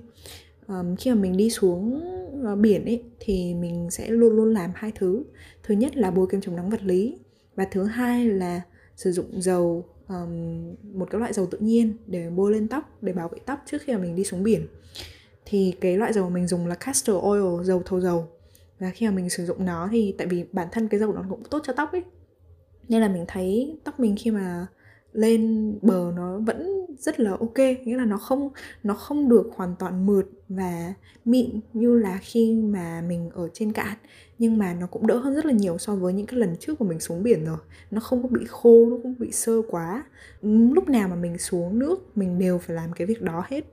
Um, 0.68 0.96
khi 0.96 1.12
mà 1.12 1.16
mình 1.22 1.38
đi 1.38 1.50
xuống 1.50 2.04
uh, 2.52 2.60
biển 2.60 2.86
ấy 2.86 3.04
thì 3.20 3.54
mình 3.54 3.90
sẽ 3.92 4.10
luôn 4.10 4.36
luôn 4.36 4.54
làm 4.54 4.72
hai 4.76 4.92
thứ. 4.96 5.24
Thứ 5.64 5.76
nhất 5.76 5.98
là 5.98 6.12
bôi 6.12 6.28
kem 6.30 6.42
chống 6.42 6.56
nắng 6.56 6.70
vật 6.70 6.84
lý 6.84 7.20
và 7.56 7.66
thứ 7.72 7.84
hai 7.84 8.26
là 8.26 8.62
sử 8.96 9.12
dụng 9.12 9.42
dầu 9.42 9.86
um, 10.08 10.76
một 10.94 11.08
cái 11.12 11.20
loại 11.20 11.34
dầu 11.34 11.46
tự 11.46 11.58
nhiên 11.58 11.94
để 12.08 12.30
bôi 12.30 12.52
lên 12.52 12.68
tóc 12.68 12.98
để 13.02 13.14
bảo 13.14 13.30
vệ 13.30 13.40
tóc 13.46 13.64
trước 13.66 13.82
khi 13.82 13.94
mà 13.94 14.00
mình 14.00 14.16
đi 14.16 14.24
xuống 14.24 14.44
biển. 14.44 14.68
Thì 15.46 15.74
cái 15.82 15.98
loại 15.98 16.14
dầu 16.14 16.30
mình 16.30 16.48
dùng 16.48 16.68
là 16.68 16.76
castor 16.76 17.24
oil 17.24 17.64
dầu 17.64 17.82
thầu 17.86 18.02
dầu. 18.02 18.28
Và 18.80 18.90
khi 18.90 19.06
mà 19.06 19.12
mình 19.12 19.30
sử 19.30 19.46
dụng 19.46 19.66
nó 19.66 19.90
thì 19.92 20.16
tại 20.18 20.28
vì 20.28 20.46
bản 20.52 20.68
thân 20.72 20.88
cái 20.88 21.00
dầu 21.00 21.14
nó 21.14 21.26
cũng 21.30 21.44
tốt 21.44 21.62
cho 21.64 21.74
tóc 21.74 21.92
ấy 21.92 22.04
nên 22.92 23.02
là 23.02 23.08
mình 23.08 23.26
thấy 23.28 23.78
tóc 23.84 24.00
mình 24.00 24.16
khi 24.20 24.32
mà 24.32 24.68
lên 25.14 25.74
bờ 25.82 26.12
nó 26.16 26.40
vẫn 26.40 26.86
rất 26.98 27.20
là 27.20 27.32
ok, 27.32 27.58
nghĩa 27.58 27.98
là 27.98 28.06
nó 28.06 28.18
không 28.18 28.50
nó 28.84 28.94
không 28.94 29.30
được 29.30 29.50
hoàn 29.56 29.76
toàn 29.80 30.06
mượt 30.06 30.26
và 30.50 30.94
mịn 31.26 31.60
như 31.74 31.98
là 31.98 32.20
khi 32.22 32.56
mà 32.56 33.02
mình 33.08 33.30
ở 33.30 33.50
trên 33.54 33.72
cạn. 33.72 33.98
Nhưng 34.38 34.58
mà 34.58 34.74
nó 34.74 34.88
cũng 34.88 35.08
đỡ 35.08 35.18
hơn 35.18 35.36
rất 35.36 35.46
là 35.46 35.52
nhiều 35.52 35.78
so 35.78 35.96
với 35.96 36.14
những 36.14 36.26
cái 36.26 36.40
lần 36.40 36.56
trước 36.60 36.80
của 36.80 36.86
mình 36.86 37.00
xuống 37.00 37.24
biển 37.24 37.46
rồi. 37.46 37.58
Nó 37.92 38.00
không 38.00 38.24
có 38.24 38.30
bị 38.30 38.42
khô, 38.48 38.86
nó 38.90 38.98
không 39.04 39.16
bị 39.20 39.32
sơ 39.32 39.62
quá. 39.70 40.06
Lúc 40.42 40.90
nào 40.90 41.08
mà 41.08 41.16
mình 41.16 41.38
xuống 41.38 41.80
nước, 41.80 42.18
mình 42.18 42.40
đều 42.40 42.58
phải 42.58 42.76
làm 42.76 42.94
cái 42.94 43.08
việc 43.08 43.22
đó 43.22 43.44
hết. 43.50 43.66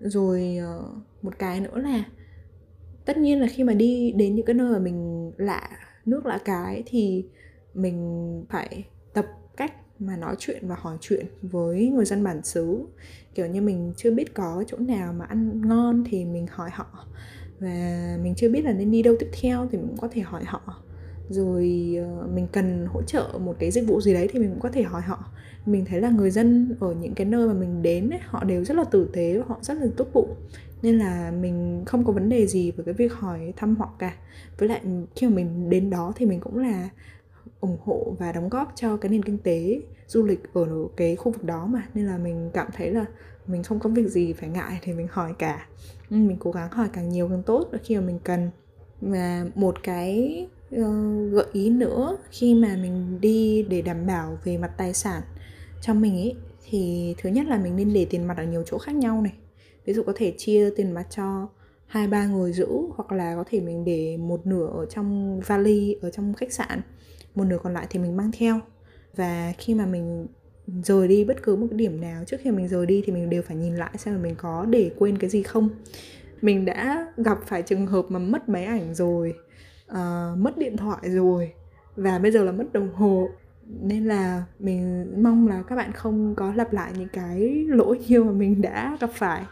Rồi 0.00 0.56
ờ, 0.60 0.84
một 1.22 1.38
cái 1.38 1.60
nữa 1.60 1.78
là 1.78 2.04
tất 3.04 3.16
nhiên 3.16 3.40
là 3.40 3.46
khi 3.46 3.64
mà 3.64 3.74
đi 3.74 4.12
đến 4.16 4.34
những 4.34 4.46
cái 4.46 4.54
nơi 4.54 4.72
mà 4.72 4.78
mình 4.78 5.32
lạ, 5.36 5.70
nước 6.06 6.26
lạ 6.26 6.38
cái 6.44 6.82
thì 6.86 7.24
mình 7.74 8.44
phải 8.50 8.84
tập 9.12 9.26
mà 9.98 10.16
nói 10.16 10.36
chuyện 10.38 10.68
và 10.68 10.76
hỏi 10.78 10.96
chuyện 11.00 11.26
với 11.42 11.88
người 11.88 12.04
dân 12.04 12.24
bản 12.24 12.42
xứ. 12.42 12.80
Kiểu 13.34 13.46
như 13.46 13.62
mình 13.62 13.92
chưa 13.96 14.10
biết 14.10 14.34
có 14.34 14.64
chỗ 14.66 14.76
nào 14.78 15.12
mà 15.12 15.24
ăn 15.24 15.68
ngon 15.68 16.04
thì 16.10 16.24
mình 16.24 16.46
hỏi 16.50 16.70
họ. 16.72 17.06
Và 17.60 18.16
mình 18.22 18.34
chưa 18.36 18.50
biết 18.50 18.64
là 18.64 18.72
nên 18.72 18.90
đi 18.90 19.02
đâu 19.02 19.14
tiếp 19.18 19.28
theo 19.42 19.68
thì 19.72 19.78
mình 19.78 19.86
cũng 19.88 19.98
có 19.98 20.08
thể 20.12 20.20
hỏi 20.22 20.44
họ. 20.44 20.82
Rồi 21.28 21.94
ờ, 21.98 22.26
mình 22.34 22.46
cần 22.52 22.86
hỗ 22.86 23.02
trợ 23.02 23.28
một 23.40 23.56
cái 23.58 23.70
dịch 23.70 23.86
vụ 23.86 24.00
gì 24.00 24.14
đấy 24.14 24.28
thì 24.32 24.38
mình 24.38 24.50
cũng 24.50 24.60
có 24.60 24.68
thể 24.68 24.82
hỏi 24.82 25.02
họ. 25.02 25.24
Mình 25.66 25.84
thấy 25.84 26.00
là 26.00 26.10
người 26.10 26.30
dân 26.30 26.76
ở 26.80 26.94
những 26.94 27.14
cái 27.14 27.26
nơi 27.26 27.48
mà 27.48 27.54
mình 27.54 27.82
đến 27.82 28.10
ấy, 28.10 28.20
họ 28.24 28.44
đều 28.44 28.64
rất 28.64 28.76
là 28.76 28.84
tử 28.84 29.10
tế 29.12 29.38
và 29.38 29.44
họ 29.48 29.58
rất 29.62 29.74
là 29.74 29.86
tốt 29.96 30.08
bụng. 30.12 30.34
Nên 30.82 30.98
là 30.98 31.30
mình 31.30 31.82
không 31.86 32.04
có 32.04 32.12
vấn 32.12 32.28
đề 32.28 32.46
gì 32.46 32.70
với 32.70 32.84
cái 32.84 32.94
việc 32.94 33.12
hỏi 33.12 33.52
thăm 33.56 33.76
họ 33.76 33.94
cả. 33.98 34.16
Với 34.58 34.68
lại 34.68 34.80
khi 35.16 35.28
mà 35.28 35.34
mình 35.34 35.70
đến 35.70 35.90
đó 35.90 36.12
thì 36.16 36.26
mình 36.26 36.40
cũng 36.40 36.58
là 36.58 36.88
ủng 37.64 37.78
hộ 37.84 38.16
và 38.18 38.32
đóng 38.32 38.48
góp 38.48 38.72
cho 38.74 38.96
cái 38.96 39.10
nền 39.10 39.22
kinh 39.22 39.38
tế 39.38 39.80
du 40.06 40.22
lịch 40.22 40.42
ở 40.52 40.66
cái 40.96 41.16
khu 41.16 41.32
vực 41.32 41.44
đó 41.44 41.66
mà. 41.66 41.82
Nên 41.94 42.06
là 42.06 42.18
mình 42.18 42.50
cảm 42.54 42.68
thấy 42.76 42.90
là 42.90 43.04
mình 43.46 43.62
không 43.62 43.78
có 43.80 43.90
việc 43.90 44.08
gì 44.08 44.32
phải 44.32 44.48
ngại 44.48 44.78
thì 44.82 44.92
mình 44.92 45.08
hỏi 45.10 45.32
cả. 45.38 45.66
Ừ, 46.10 46.16
mình 46.16 46.36
cố 46.40 46.50
gắng 46.50 46.70
hỏi 46.70 46.88
càng 46.92 47.08
nhiều 47.08 47.28
càng 47.28 47.42
tốt. 47.42 47.68
Khi 47.82 47.96
mà 47.96 48.02
mình 48.02 48.18
cần 48.24 48.50
và 49.00 49.46
một 49.54 49.82
cái 49.82 50.46
uh, 50.76 51.32
gợi 51.32 51.46
ý 51.52 51.70
nữa 51.70 52.16
khi 52.30 52.54
mà 52.54 52.76
mình 52.82 53.20
đi 53.20 53.66
để 53.68 53.82
đảm 53.82 54.06
bảo 54.06 54.38
về 54.44 54.58
mặt 54.58 54.70
tài 54.76 54.94
sản 54.94 55.22
cho 55.80 55.94
mình 55.94 56.14
ấy 56.14 56.34
thì 56.68 57.14
thứ 57.18 57.30
nhất 57.30 57.46
là 57.46 57.58
mình 57.58 57.76
nên 57.76 57.92
để 57.92 58.06
tiền 58.10 58.26
mặt 58.26 58.36
ở 58.36 58.44
nhiều 58.44 58.62
chỗ 58.66 58.78
khác 58.78 58.94
nhau 58.94 59.22
này. 59.22 59.32
Ví 59.84 59.92
dụ 59.94 60.02
có 60.02 60.12
thể 60.16 60.34
chia 60.38 60.70
tiền 60.76 60.92
mặt 60.92 61.06
cho 61.10 61.48
hai 61.86 62.06
ba 62.06 62.26
người 62.26 62.52
giữ 62.52 62.68
hoặc 62.96 63.12
là 63.12 63.34
có 63.36 63.44
thể 63.46 63.60
mình 63.60 63.84
để 63.84 64.16
một 64.16 64.46
nửa 64.46 64.66
ở 64.66 64.86
trong 64.86 65.40
vali 65.40 65.96
ở 66.02 66.10
trong 66.10 66.34
khách 66.34 66.52
sạn 66.52 66.80
một 67.34 67.44
nửa 67.44 67.58
còn 67.62 67.74
lại 67.74 67.86
thì 67.90 67.98
mình 67.98 68.16
mang 68.16 68.30
theo. 68.38 68.60
Và 69.16 69.52
khi 69.58 69.74
mà 69.74 69.86
mình 69.86 70.26
rời 70.66 71.08
đi 71.08 71.24
bất 71.24 71.42
cứ 71.42 71.56
một 71.56 71.66
cái 71.70 71.78
điểm 71.78 72.00
nào 72.00 72.24
trước 72.24 72.36
khi 72.42 72.50
mình 72.50 72.68
rời 72.68 72.86
đi 72.86 73.02
thì 73.06 73.12
mình 73.12 73.30
đều 73.30 73.42
phải 73.42 73.56
nhìn 73.56 73.76
lại 73.76 73.90
xem 73.98 74.14
là 74.14 74.20
mình 74.20 74.34
có 74.34 74.66
để 74.70 74.90
quên 74.98 75.18
cái 75.18 75.30
gì 75.30 75.42
không. 75.42 75.68
Mình 76.42 76.64
đã 76.64 77.12
gặp 77.16 77.38
phải 77.46 77.62
trường 77.62 77.86
hợp 77.86 78.04
mà 78.08 78.18
mất 78.18 78.48
máy 78.48 78.64
ảnh 78.64 78.94
rồi 78.94 79.34
uh, 79.92 80.38
mất 80.38 80.58
điện 80.58 80.76
thoại 80.76 81.00
rồi 81.04 81.52
và 81.96 82.18
bây 82.18 82.32
giờ 82.32 82.44
là 82.44 82.52
mất 82.52 82.72
đồng 82.72 82.92
hồ. 82.94 83.28
Nên 83.80 84.04
là 84.04 84.44
mình 84.58 85.06
mong 85.22 85.48
là 85.48 85.62
các 85.62 85.76
bạn 85.76 85.92
không 85.92 86.34
có 86.34 86.52
lặp 86.54 86.72
lại 86.72 86.92
những 86.98 87.08
cái 87.08 87.64
lỗi 87.68 87.98
như 88.08 88.24
mà 88.24 88.32
mình 88.32 88.62
đã 88.62 88.96
gặp 89.00 89.10
phải 89.14 89.42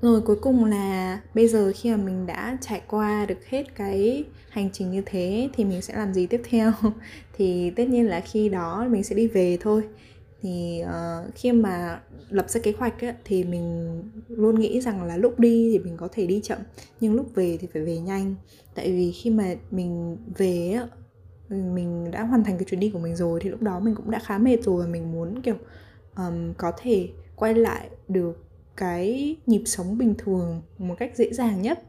rồi 0.00 0.20
cuối 0.20 0.36
cùng 0.36 0.64
là 0.64 1.20
bây 1.34 1.48
giờ 1.48 1.72
khi 1.76 1.90
mà 1.90 1.96
mình 1.96 2.26
đã 2.26 2.58
trải 2.60 2.82
qua 2.88 3.26
được 3.26 3.46
hết 3.46 3.74
cái 3.74 4.24
hành 4.48 4.70
trình 4.72 4.90
như 4.90 5.02
thế 5.06 5.48
thì 5.52 5.64
mình 5.64 5.82
sẽ 5.82 5.94
làm 5.94 6.14
gì 6.14 6.26
tiếp 6.26 6.42
theo? 6.50 6.72
Thì 7.36 7.70
tất 7.70 7.88
nhiên 7.88 8.08
là 8.08 8.20
khi 8.20 8.48
đó 8.48 8.86
mình 8.90 9.04
sẽ 9.04 9.14
đi 9.14 9.26
về 9.26 9.58
thôi. 9.60 9.82
Thì 10.42 10.82
uh, 10.84 11.34
khi 11.34 11.52
mà 11.52 12.00
lập 12.28 12.50
ra 12.50 12.60
kế 12.60 12.72
hoạch 12.78 13.04
ấy, 13.04 13.12
thì 13.24 13.44
mình 13.44 14.02
luôn 14.28 14.60
nghĩ 14.60 14.80
rằng 14.80 15.02
là 15.02 15.16
lúc 15.16 15.38
đi 15.38 15.70
thì 15.72 15.78
mình 15.78 15.96
có 15.96 16.08
thể 16.12 16.26
đi 16.26 16.40
chậm 16.44 16.58
nhưng 17.00 17.14
lúc 17.14 17.34
về 17.34 17.58
thì 17.60 17.68
phải 17.72 17.82
về 17.82 17.98
nhanh. 17.98 18.34
Tại 18.74 18.92
vì 18.92 19.12
khi 19.12 19.30
mà 19.30 19.54
mình 19.70 20.16
về 20.36 20.78
mình 21.48 22.10
đã 22.10 22.22
hoàn 22.22 22.44
thành 22.44 22.58
cái 22.58 22.64
chuyến 22.64 22.80
đi 22.80 22.90
của 22.90 22.98
mình 22.98 23.16
rồi 23.16 23.40
thì 23.42 23.50
lúc 23.50 23.62
đó 23.62 23.80
mình 23.80 23.94
cũng 23.94 24.10
đã 24.10 24.18
khá 24.18 24.38
mệt 24.38 24.56
rồi 24.62 24.82
và 24.82 24.88
mình 24.90 25.12
muốn 25.12 25.42
kiểu 25.42 25.56
um, 26.16 26.54
có 26.54 26.72
thể 26.78 27.08
quay 27.36 27.54
lại 27.54 27.88
được 28.08 28.49
cái 28.80 29.36
nhịp 29.46 29.62
sống 29.66 29.98
bình 29.98 30.14
thường 30.18 30.62
một 30.78 30.94
cách 30.98 31.12
dễ 31.16 31.32
dàng 31.32 31.62
nhất. 31.62 31.82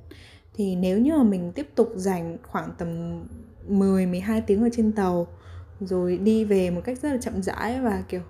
Thì 0.54 0.76
nếu 0.76 1.00
như 1.00 1.18
mà 1.18 1.24
mình 1.24 1.52
tiếp 1.56 1.68
tục 1.76 1.92
dành 1.96 2.38
khoảng 2.44 2.70
tầm 2.78 3.22
10 3.68 4.06
12 4.06 4.42
tiếng 4.42 4.64
ở 4.64 4.70
trên 4.74 4.92
tàu, 4.92 5.28
rồi 5.80 6.18
đi 6.18 6.46
về 6.46 6.70
một 6.70 6.82
cách 6.84 7.02
rất 7.02 7.12
là 7.12 7.18
chậm 7.18 7.44
rãi 7.44 7.82
và 7.82 8.04
kiểu 8.10 8.22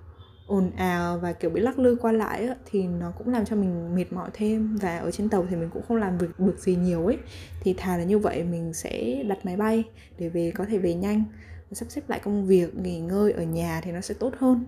ồn 0.48 0.72
ào 0.76 1.20
và 1.20 1.34
kiểu 1.34 1.50
bị 1.50 1.62
lắc 1.62 1.80
lư 1.80 1.96
qua 1.96 2.12
lại 2.12 2.50
thì 2.72 2.84
nó 2.84 3.12
cũng 3.18 3.30
làm 3.30 3.46
cho 3.46 3.56
mình 3.56 3.96
mệt 3.96 4.14
mỏi 4.14 4.30
thêm. 4.34 4.76
Và 4.76 4.98
ở 4.98 5.12
trên 5.12 5.30
tàu 5.30 5.46
thì 5.50 5.56
mình 5.56 5.70
cũng 5.74 5.84
không 5.88 5.98
làm 5.98 6.18
việc 6.18 6.40
được 6.40 6.60
gì 6.60 6.76
nhiều 6.76 7.06
ấy. 7.06 7.18
Thì 7.62 7.74
thà 7.78 7.98
là 7.98 8.04
như 8.04 8.20
vậy 8.20 8.44
mình 8.44 8.74
sẽ 8.74 9.24
đặt 9.28 9.46
máy 9.46 9.58
bay 9.58 9.84
để 10.18 10.30
về, 10.30 10.52
có 10.56 10.66
thể 10.66 10.78
về 10.78 10.94
nhanh 10.94 11.24
sắp 11.72 11.86
xếp 11.90 12.10
lại 12.10 12.20
công 12.24 12.46
việc, 12.46 12.76
nghỉ 12.76 13.00
ngơi 13.00 13.32
ở 13.32 13.44
nhà 13.44 13.82
thì 13.84 13.92
nó 13.92 14.02
sẽ 14.02 14.14
tốt 14.14 14.34
hơn. 14.38 14.66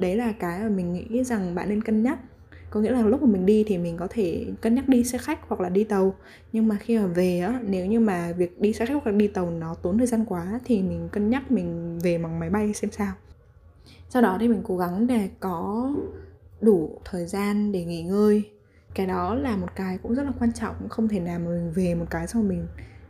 Đấy 0.00 0.16
là 0.16 0.32
cái 0.32 0.60
mà 0.60 0.68
mình 0.68 0.92
nghĩ 0.92 1.24
rằng 1.24 1.54
bạn 1.54 1.68
nên 1.68 1.82
cân 1.82 2.02
nhắc 2.02 2.18
có 2.70 2.80
nghĩa 2.80 2.90
là 2.90 3.02
lúc 3.02 3.22
mà 3.22 3.28
mình 3.28 3.46
đi 3.46 3.64
thì 3.66 3.78
mình 3.78 3.96
có 3.96 4.06
thể 4.10 4.46
cân 4.60 4.74
nhắc 4.74 4.88
đi 4.88 5.04
xe 5.04 5.18
khách 5.18 5.48
hoặc 5.48 5.60
là 5.60 5.68
đi 5.68 5.84
tàu. 5.84 6.14
Nhưng 6.52 6.68
mà 6.68 6.76
khi 6.80 6.98
mà 6.98 7.06
về 7.06 7.40
á, 7.40 7.60
nếu 7.62 7.86
như 7.86 8.00
mà 8.00 8.32
việc 8.32 8.60
đi 8.60 8.72
xe 8.72 8.86
khách 8.86 8.94
hoặc 8.94 9.06
là 9.06 9.12
đi 9.12 9.28
tàu 9.28 9.50
nó 9.50 9.74
tốn 9.74 9.98
thời 9.98 10.06
gian 10.06 10.24
quá 10.24 10.60
thì 10.64 10.82
mình 10.82 11.08
cân 11.12 11.30
nhắc 11.30 11.50
mình 11.50 11.98
về 12.02 12.18
bằng 12.18 12.38
máy 12.38 12.50
bay 12.50 12.74
xem 12.74 12.90
sao. 12.90 13.12
Sau 14.08 14.22
đó 14.22 14.36
thì 14.40 14.48
mình 14.48 14.62
cố 14.64 14.76
gắng 14.76 15.06
để 15.06 15.28
có 15.40 15.90
đủ 16.60 17.00
thời 17.04 17.26
gian 17.26 17.72
để 17.72 17.84
nghỉ 17.84 18.02
ngơi. 18.02 18.50
Cái 18.94 19.06
đó 19.06 19.34
là 19.34 19.56
một 19.56 19.74
cái 19.74 19.98
cũng 19.98 20.14
rất 20.14 20.22
là 20.22 20.32
quan 20.40 20.52
trọng, 20.52 20.88
không 20.88 21.08
thể 21.08 21.20
nào 21.20 21.38
mà 21.38 21.50
mình 21.50 21.72
về 21.74 21.94
một 21.94 22.06
cái 22.10 22.26
xong 22.26 22.48
mình 22.48 22.66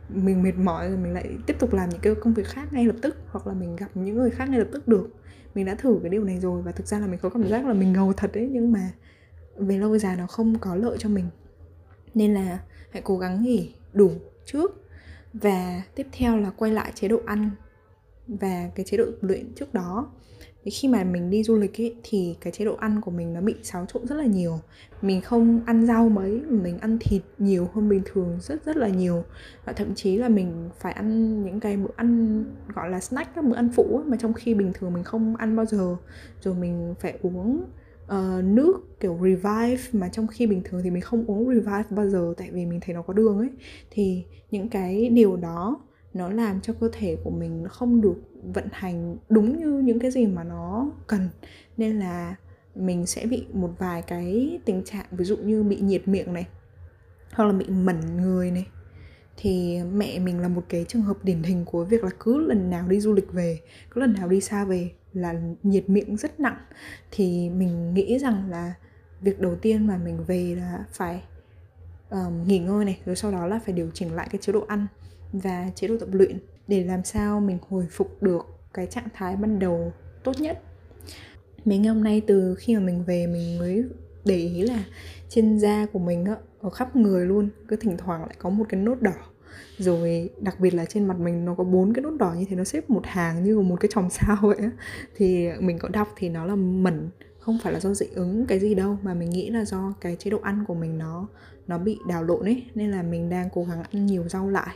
mình 0.09 0.43
mệt 0.43 0.55
mỏi 0.57 0.87
rồi 0.87 0.97
mình 0.97 1.13
lại 1.13 1.29
tiếp 1.45 1.55
tục 1.59 1.73
làm 1.73 1.89
những 1.89 1.99
cái 2.01 2.15
công 2.15 2.33
việc 2.33 2.45
khác 2.45 2.73
ngay 2.73 2.85
lập 2.85 2.95
tức 3.01 3.15
hoặc 3.31 3.47
là 3.47 3.53
mình 3.53 3.75
gặp 3.75 3.87
những 3.93 4.15
người 4.15 4.29
khác 4.29 4.49
ngay 4.49 4.59
lập 4.59 4.67
tức 4.71 4.87
được. 4.87 5.09
Mình 5.55 5.65
đã 5.65 5.75
thử 5.75 5.99
cái 6.01 6.09
điều 6.09 6.23
này 6.23 6.39
rồi 6.39 6.61
và 6.61 6.71
thực 6.71 6.87
ra 6.87 6.99
là 6.99 7.07
mình 7.07 7.19
có 7.21 7.29
cảm 7.29 7.49
giác 7.49 7.65
là 7.65 7.73
mình 7.73 7.93
ngầu 7.93 8.13
thật 8.13 8.31
đấy, 8.33 8.49
nhưng 8.51 8.71
mà 8.71 8.91
về 9.59 9.77
lâu 9.77 9.97
dài 9.97 10.15
nó 10.17 10.27
không 10.27 10.59
có 10.59 10.75
lợi 10.75 10.97
cho 10.99 11.09
mình. 11.09 11.25
Nên 12.13 12.33
là 12.33 12.59
hãy 12.91 13.01
cố 13.05 13.17
gắng 13.17 13.43
nghỉ 13.43 13.73
đủ 13.93 14.11
trước. 14.45 14.85
Và 15.33 15.81
tiếp 15.95 16.07
theo 16.11 16.37
là 16.37 16.49
quay 16.49 16.71
lại 16.71 16.91
chế 16.95 17.07
độ 17.07 17.19
ăn 17.25 17.49
và 18.27 18.69
cái 18.75 18.85
chế 18.85 18.97
độ 18.97 19.05
luyện 19.21 19.53
trước 19.55 19.73
đó. 19.73 20.11
Thì 20.63 20.71
khi 20.71 20.87
mà 20.87 21.03
mình 21.03 21.29
đi 21.29 21.43
du 21.43 21.57
lịch 21.57 21.81
ấy, 21.81 21.95
thì 22.03 22.35
cái 22.41 22.53
chế 22.53 22.65
độ 22.65 22.75
ăn 22.75 23.01
của 23.01 23.11
mình 23.11 23.33
nó 23.33 23.41
bị 23.41 23.55
xáo 23.63 23.85
trộn 23.85 24.07
rất 24.07 24.15
là 24.15 24.25
nhiều. 24.25 24.59
Mình 25.01 25.21
không 25.21 25.61
ăn 25.65 25.85
rau 25.85 26.09
mấy 26.09 26.41
mình 26.41 26.77
ăn 26.77 26.97
thịt 27.01 27.21
nhiều 27.37 27.69
hơn 27.73 27.89
bình 27.89 28.01
thường 28.05 28.37
rất 28.41 28.65
rất 28.65 28.77
là 28.77 28.87
nhiều. 28.87 29.23
Và 29.65 29.73
thậm 29.73 29.95
chí 29.95 30.17
là 30.17 30.29
mình 30.29 30.69
phải 30.79 30.93
ăn 30.93 31.43
những 31.43 31.59
cái 31.59 31.77
bữa 31.77 31.91
ăn 31.95 32.43
gọi 32.75 32.89
là 32.89 32.99
snack 32.99 33.35
các 33.35 33.45
bữa 33.45 33.55
ăn 33.55 33.69
phụ 33.75 34.01
mà 34.05 34.17
trong 34.17 34.33
khi 34.33 34.53
bình 34.53 34.71
thường 34.73 34.93
mình 34.93 35.03
không 35.03 35.35
ăn 35.35 35.55
bao 35.55 35.65
giờ. 35.65 35.95
Rồi 36.41 36.55
mình 36.55 36.95
phải 36.99 37.17
uống 37.21 37.65
uh, 38.15 38.43
nước 38.43 38.99
kiểu 38.99 39.19
revive 39.21 39.83
mà 39.91 40.09
trong 40.09 40.27
khi 40.27 40.47
bình 40.47 40.61
thường 40.65 40.81
thì 40.83 40.89
mình 40.89 41.01
không 41.01 41.25
uống 41.25 41.49
revive 41.49 41.83
bao 41.89 42.09
giờ 42.09 42.33
tại 42.37 42.49
vì 42.51 42.65
mình 42.65 42.79
thấy 42.81 42.95
nó 42.95 43.01
có 43.01 43.13
đường 43.13 43.37
ấy. 43.37 43.49
Thì 43.91 44.23
những 44.51 44.69
cái 44.69 45.09
điều 45.09 45.37
đó 45.37 45.81
nó 46.13 46.29
làm 46.29 46.61
cho 46.61 46.73
cơ 46.73 46.89
thể 46.93 47.17
của 47.23 47.29
mình 47.29 47.65
không 47.69 48.01
được 48.01 48.15
vận 48.53 48.65
hành 48.71 49.17
đúng 49.29 49.57
như 49.57 49.79
những 49.79 49.99
cái 49.99 50.11
gì 50.11 50.27
mà 50.27 50.43
nó 50.43 50.91
cần. 51.07 51.29
Nên 51.77 51.99
là 51.99 52.35
mình 52.75 53.05
sẽ 53.05 53.25
bị 53.25 53.45
một 53.53 53.71
vài 53.79 54.01
cái 54.01 54.59
tình 54.65 54.83
trạng 54.83 55.05
ví 55.11 55.25
dụ 55.25 55.37
như 55.37 55.63
bị 55.63 55.79
nhiệt 55.81 56.07
miệng 56.07 56.33
này 56.33 56.47
hoặc 57.33 57.45
là 57.45 57.53
bị 57.53 57.65
mẩn 57.69 58.17
người 58.17 58.51
này. 58.51 58.67
Thì 59.37 59.79
mẹ 59.93 60.19
mình 60.19 60.39
là 60.39 60.47
một 60.47 60.63
cái 60.69 60.85
trường 60.87 61.01
hợp 61.01 61.17
điển 61.23 61.43
hình 61.43 61.65
của 61.65 61.85
việc 61.85 62.03
là 62.03 62.09
cứ 62.19 62.39
lần 62.47 62.69
nào 62.69 62.87
đi 62.87 62.99
du 62.99 63.13
lịch 63.13 63.33
về 63.33 63.59
cứ 63.91 64.01
lần 64.01 64.13
nào 64.13 64.27
đi 64.27 64.41
xa 64.41 64.65
về 64.65 64.91
là 65.13 65.35
nhiệt 65.63 65.89
miệng 65.89 66.17
rất 66.17 66.39
nặng 66.39 66.57
thì 67.11 67.49
mình 67.49 67.93
nghĩ 67.93 68.19
rằng 68.19 68.49
là 68.49 68.73
việc 69.21 69.39
đầu 69.39 69.55
tiên 69.55 69.87
mà 69.87 69.97
mình 69.97 70.23
về 70.27 70.55
là 70.55 70.85
phải 70.91 71.23
um, 72.09 72.47
nghỉ 72.47 72.59
ngơi 72.59 72.85
này 72.85 72.99
rồi 73.05 73.15
sau 73.15 73.31
đó 73.31 73.47
là 73.47 73.59
phải 73.65 73.73
điều 73.73 73.89
chỉnh 73.93 74.13
lại 74.13 74.27
cái 74.31 74.41
chế 74.41 74.53
độ 74.53 74.65
ăn 74.67 74.87
và 75.33 75.71
chế 75.75 75.87
độ 75.87 75.97
tập 75.99 76.09
luyện 76.11 76.39
để 76.67 76.83
làm 76.83 77.03
sao 77.03 77.39
mình 77.39 77.57
hồi 77.69 77.87
phục 77.91 78.23
được 78.23 78.45
cái 78.73 78.87
trạng 78.87 79.07
thái 79.13 79.35
ban 79.35 79.59
đầu 79.59 79.93
tốt 80.23 80.39
nhất. 80.39 80.61
Mấy 81.65 81.77
ngày 81.77 81.93
hôm 81.93 82.03
nay 82.03 82.21
từ 82.27 82.55
khi 82.55 82.75
mà 82.75 82.81
mình 82.81 83.03
về 83.03 83.27
mình 83.27 83.59
mới 83.59 83.83
để 84.25 84.35
ý 84.35 84.61
là 84.61 84.83
trên 85.29 85.59
da 85.59 85.85
của 85.93 85.99
mình 85.99 86.25
á, 86.25 86.35
ở 86.61 86.69
khắp 86.69 86.95
người 86.95 87.25
luôn 87.25 87.49
cứ 87.67 87.75
thỉnh 87.75 87.97
thoảng 87.97 88.21
lại 88.21 88.35
có 88.39 88.49
một 88.49 88.65
cái 88.69 88.81
nốt 88.81 89.01
đỏ 89.01 89.13
rồi 89.77 90.29
đặc 90.39 90.59
biệt 90.59 90.73
là 90.73 90.85
trên 90.85 91.07
mặt 91.07 91.19
mình 91.19 91.45
nó 91.45 91.55
có 91.55 91.63
bốn 91.63 91.93
cái 91.93 92.03
nốt 92.03 92.17
đỏ 92.19 92.33
như 92.33 92.45
thế, 92.49 92.55
nó 92.55 92.63
xếp 92.63 92.89
một 92.89 93.01
hàng 93.05 93.43
như 93.43 93.59
một 93.59 93.75
cái 93.79 93.89
chòm 93.93 94.09
sao 94.09 94.37
vậy 94.41 94.57
á. 94.59 94.71
Thì 95.15 95.49
mình 95.59 95.79
có 95.79 95.89
đọc 95.89 96.07
thì 96.15 96.29
nó 96.29 96.45
là 96.45 96.55
mẩn, 96.55 97.09
không 97.39 97.59
phải 97.63 97.73
là 97.73 97.79
do 97.79 97.93
dị 97.93 98.05
ứng 98.13 98.45
cái 98.45 98.59
gì 98.59 98.75
đâu, 98.75 98.97
mà 99.03 99.13
mình 99.13 99.29
nghĩ 99.29 99.49
là 99.49 99.65
do 99.65 99.93
cái 100.01 100.15
chế 100.15 100.31
độ 100.31 100.39
ăn 100.43 100.63
của 100.67 100.73
mình 100.75 100.97
nó 100.97 101.27
nó 101.67 101.77
bị 101.77 101.99
đảo 102.07 102.23
lộn 102.23 102.45
ấy. 102.45 102.63
Nên 102.75 102.91
là 102.91 103.03
mình 103.03 103.29
đang 103.29 103.49
cố 103.53 103.63
gắng 103.63 103.83
ăn 103.91 104.05
nhiều 104.05 104.23
rau 104.27 104.49
lại 104.49 104.75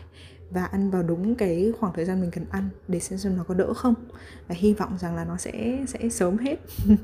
và 0.54 0.66
ăn 0.66 0.92
vào 0.92 1.04
đúng 1.04 1.36
cái 1.36 1.74
khoảng 1.80 1.94
thời 1.94 2.06
gian 2.06 2.22
mình 2.22 2.32
cần 2.32 2.46
ăn 2.50 2.70
để 2.88 3.00
xem 3.00 3.20
xem 3.20 3.38
nó 3.38 3.44
có 3.44 3.54
đỡ 3.54 3.74
không. 3.74 3.94
Và 4.48 4.56
hy 4.56 4.74
vọng 4.74 4.98
rằng 5.00 5.16
là 5.16 5.26
nó 5.26 5.38
sẽ 5.38 5.84
sẽ 5.88 6.10
sớm 6.10 6.38
hết. 6.38 6.56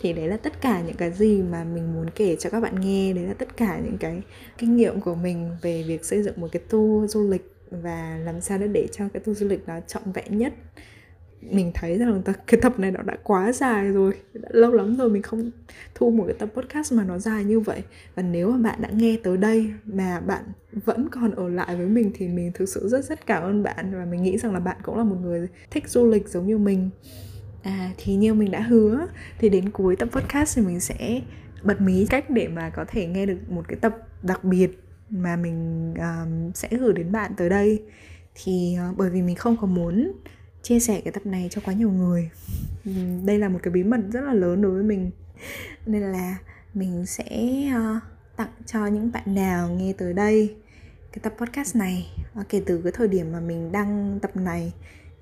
Thì 0.00 0.12
đấy 0.12 0.28
là 0.28 0.36
tất 0.36 0.60
cả 0.60 0.80
những 0.80 0.96
cái 0.96 1.12
gì 1.12 1.42
mà 1.42 1.64
mình 1.64 1.94
muốn 1.94 2.10
kể 2.10 2.36
cho 2.36 2.50
các 2.50 2.60
bạn 2.60 2.80
nghe. 2.80 3.12
Đấy 3.12 3.24
là 3.24 3.34
tất 3.34 3.56
cả 3.56 3.80
những 3.84 3.98
cái 3.98 4.22
kinh 4.58 4.76
nghiệm 4.76 5.00
của 5.00 5.14
mình 5.14 5.56
về 5.62 5.82
việc 5.82 6.04
xây 6.04 6.22
dựng 6.22 6.40
một 6.40 6.48
cái 6.52 6.62
tour 6.68 7.10
du 7.10 7.30
lịch 7.30 7.54
và 7.70 8.18
làm 8.24 8.40
sao 8.40 8.58
để 8.58 8.88
cho 8.92 9.04
cái 9.12 9.20
tour 9.20 9.38
du 9.38 9.48
lịch 9.48 9.68
nó 9.68 9.80
trọn 9.86 10.12
vẹn 10.12 10.38
nhất 10.38 10.52
mình 11.42 11.70
thấy 11.74 11.98
rằng 11.98 12.22
cái 12.46 12.60
tập 12.62 12.78
này 12.78 12.90
nó 12.90 13.02
đã 13.02 13.16
quá 13.22 13.52
dài 13.52 13.88
rồi 13.88 14.12
đã 14.34 14.48
lâu 14.52 14.72
lắm 14.72 14.96
rồi 14.96 15.10
mình 15.10 15.22
không 15.22 15.50
thu 15.94 16.10
một 16.10 16.24
cái 16.26 16.36
tập 16.38 16.48
podcast 16.54 16.92
mà 16.92 17.04
nó 17.04 17.18
dài 17.18 17.44
như 17.44 17.60
vậy. 17.60 17.82
Và 18.14 18.22
nếu 18.22 18.50
mà 18.50 18.58
bạn 18.70 18.82
đã 18.82 18.88
nghe 18.92 19.16
tới 19.22 19.36
đây 19.36 19.70
mà 19.84 20.20
bạn 20.20 20.42
vẫn 20.84 21.08
còn 21.10 21.30
ở 21.30 21.48
lại 21.48 21.76
với 21.76 21.86
mình 21.86 22.10
thì 22.14 22.28
mình 22.28 22.52
thực 22.54 22.68
sự 22.68 22.88
rất 22.88 23.04
rất 23.04 23.26
cảm 23.26 23.42
ơn 23.42 23.62
bạn. 23.62 23.94
Và 23.94 24.04
mình 24.04 24.22
nghĩ 24.22 24.38
rằng 24.38 24.52
là 24.52 24.60
bạn 24.60 24.76
cũng 24.82 24.98
là 24.98 25.04
một 25.04 25.16
người 25.22 25.48
thích 25.70 25.88
du 25.88 26.10
lịch 26.10 26.28
giống 26.28 26.46
như 26.46 26.58
mình. 26.58 26.90
À 27.62 27.90
thì 27.96 28.14
như 28.14 28.34
mình 28.34 28.50
đã 28.50 28.60
hứa 28.60 29.06
thì 29.38 29.48
đến 29.48 29.70
cuối 29.70 29.96
tập 29.96 30.08
podcast 30.12 30.56
thì 30.56 30.62
mình 30.62 30.80
sẽ 30.80 31.20
bật 31.62 31.80
mí 31.80 32.06
cách 32.10 32.30
để 32.30 32.48
mà 32.48 32.70
có 32.70 32.84
thể 32.88 33.06
nghe 33.06 33.26
được 33.26 33.38
một 33.48 33.64
cái 33.68 33.78
tập 33.80 33.96
đặc 34.22 34.44
biệt 34.44 34.80
mà 35.10 35.36
mình 35.36 35.94
um, 35.94 36.52
sẽ 36.54 36.68
gửi 36.70 36.92
đến 36.92 37.12
bạn 37.12 37.32
tới 37.36 37.48
đây. 37.48 37.82
Thì 38.34 38.76
uh, 38.90 38.96
bởi 38.96 39.10
vì 39.10 39.22
mình 39.22 39.36
không 39.36 39.56
có 39.60 39.66
muốn 39.66 40.12
chia 40.68 40.80
sẻ 40.80 41.00
cái 41.04 41.12
tập 41.12 41.26
này 41.26 41.48
cho 41.50 41.60
quá 41.64 41.74
nhiều 41.74 41.90
người. 41.90 42.30
Ừ, 42.84 42.92
đây 43.24 43.38
là 43.38 43.48
một 43.48 43.58
cái 43.62 43.72
bí 43.72 43.84
mật 43.84 44.00
rất 44.12 44.20
là 44.20 44.32
lớn 44.32 44.62
đối 44.62 44.72
với 44.72 44.82
mình. 44.82 45.10
Nên 45.86 46.02
là 46.02 46.36
mình 46.74 47.06
sẽ 47.06 47.26
uh, 47.76 48.02
tặng 48.36 48.52
cho 48.66 48.86
những 48.86 49.12
bạn 49.12 49.34
nào 49.34 49.68
nghe 49.68 49.92
tới 49.92 50.12
đây 50.12 50.56
cái 51.12 51.20
tập 51.22 51.34
podcast 51.38 51.76
này 51.76 52.06
kể 52.48 52.62
từ 52.66 52.80
cái 52.82 52.92
thời 52.92 53.08
điểm 53.08 53.32
mà 53.32 53.40
mình 53.40 53.72
đăng 53.72 54.18
tập 54.22 54.36
này 54.36 54.72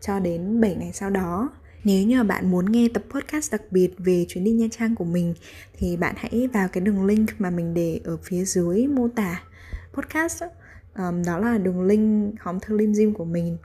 cho 0.00 0.18
đến 0.18 0.60
7 0.60 0.74
ngày 0.74 0.92
sau 0.92 1.10
đó. 1.10 1.50
Nếu 1.84 2.06
như 2.06 2.24
bạn 2.24 2.50
muốn 2.50 2.72
nghe 2.72 2.88
tập 2.94 3.02
podcast 3.10 3.52
đặc 3.52 3.62
biệt 3.70 3.90
về 3.98 4.24
chuyến 4.28 4.44
đi 4.44 4.50
Nha 4.50 4.66
Trang 4.70 4.94
của 4.94 5.04
mình 5.04 5.34
thì 5.78 5.96
bạn 5.96 6.14
hãy 6.18 6.48
vào 6.52 6.68
cái 6.68 6.80
đường 6.80 7.04
link 7.04 7.30
mà 7.38 7.50
mình 7.50 7.74
để 7.74 8.00
ở 8.04 8.16
phía 8.22 8.44
dưới 8.44 8.86
mô 8.86 9.08
tả 9.08 9.42
podcast 9.92 10.42
đó, 10.42 10.48
um, 10.96 11.22
đó 11.26 11.38
là 11.38 11.58
đường 11.58 11.82
link 11.82 12.34
hóm 12.40 12.60
thư 12.60 12.78
lim 12.78 12.94
dim 12.94 13.14
của 13.14 13.24
mình. 13.24 13.56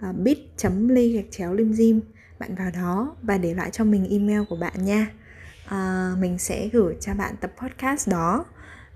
À, 0.00 0.08
uh, 0.08 0.16
bit.ly 0.16 1.12
gạch 1.12 1.30
chéo 1.30 1.54
lim 1.54 1.72
dim 1.72 2.00
bạn 2.38 2.54
vào 2.54 2.70
đó 2.70 3.16
và 3.22 3.38
để 3.38 3.54
lại 3.54 3.70
cho 3.70 3.84
mình 3.84 4.08
email 4.10 4.40
của 4.48 4.56
bạn 4.56 4.84
nha. 4.84 5.10
À, 5.68 6.12
mình 6.18 6.38
sẽ 6.38 6.68
gửi 6.72 6.96
cho 7.00 7.14
bạn 7.14 7.34
tập 7.40 7.52
podcast 7.56 8.08
đó. 8.08 8.44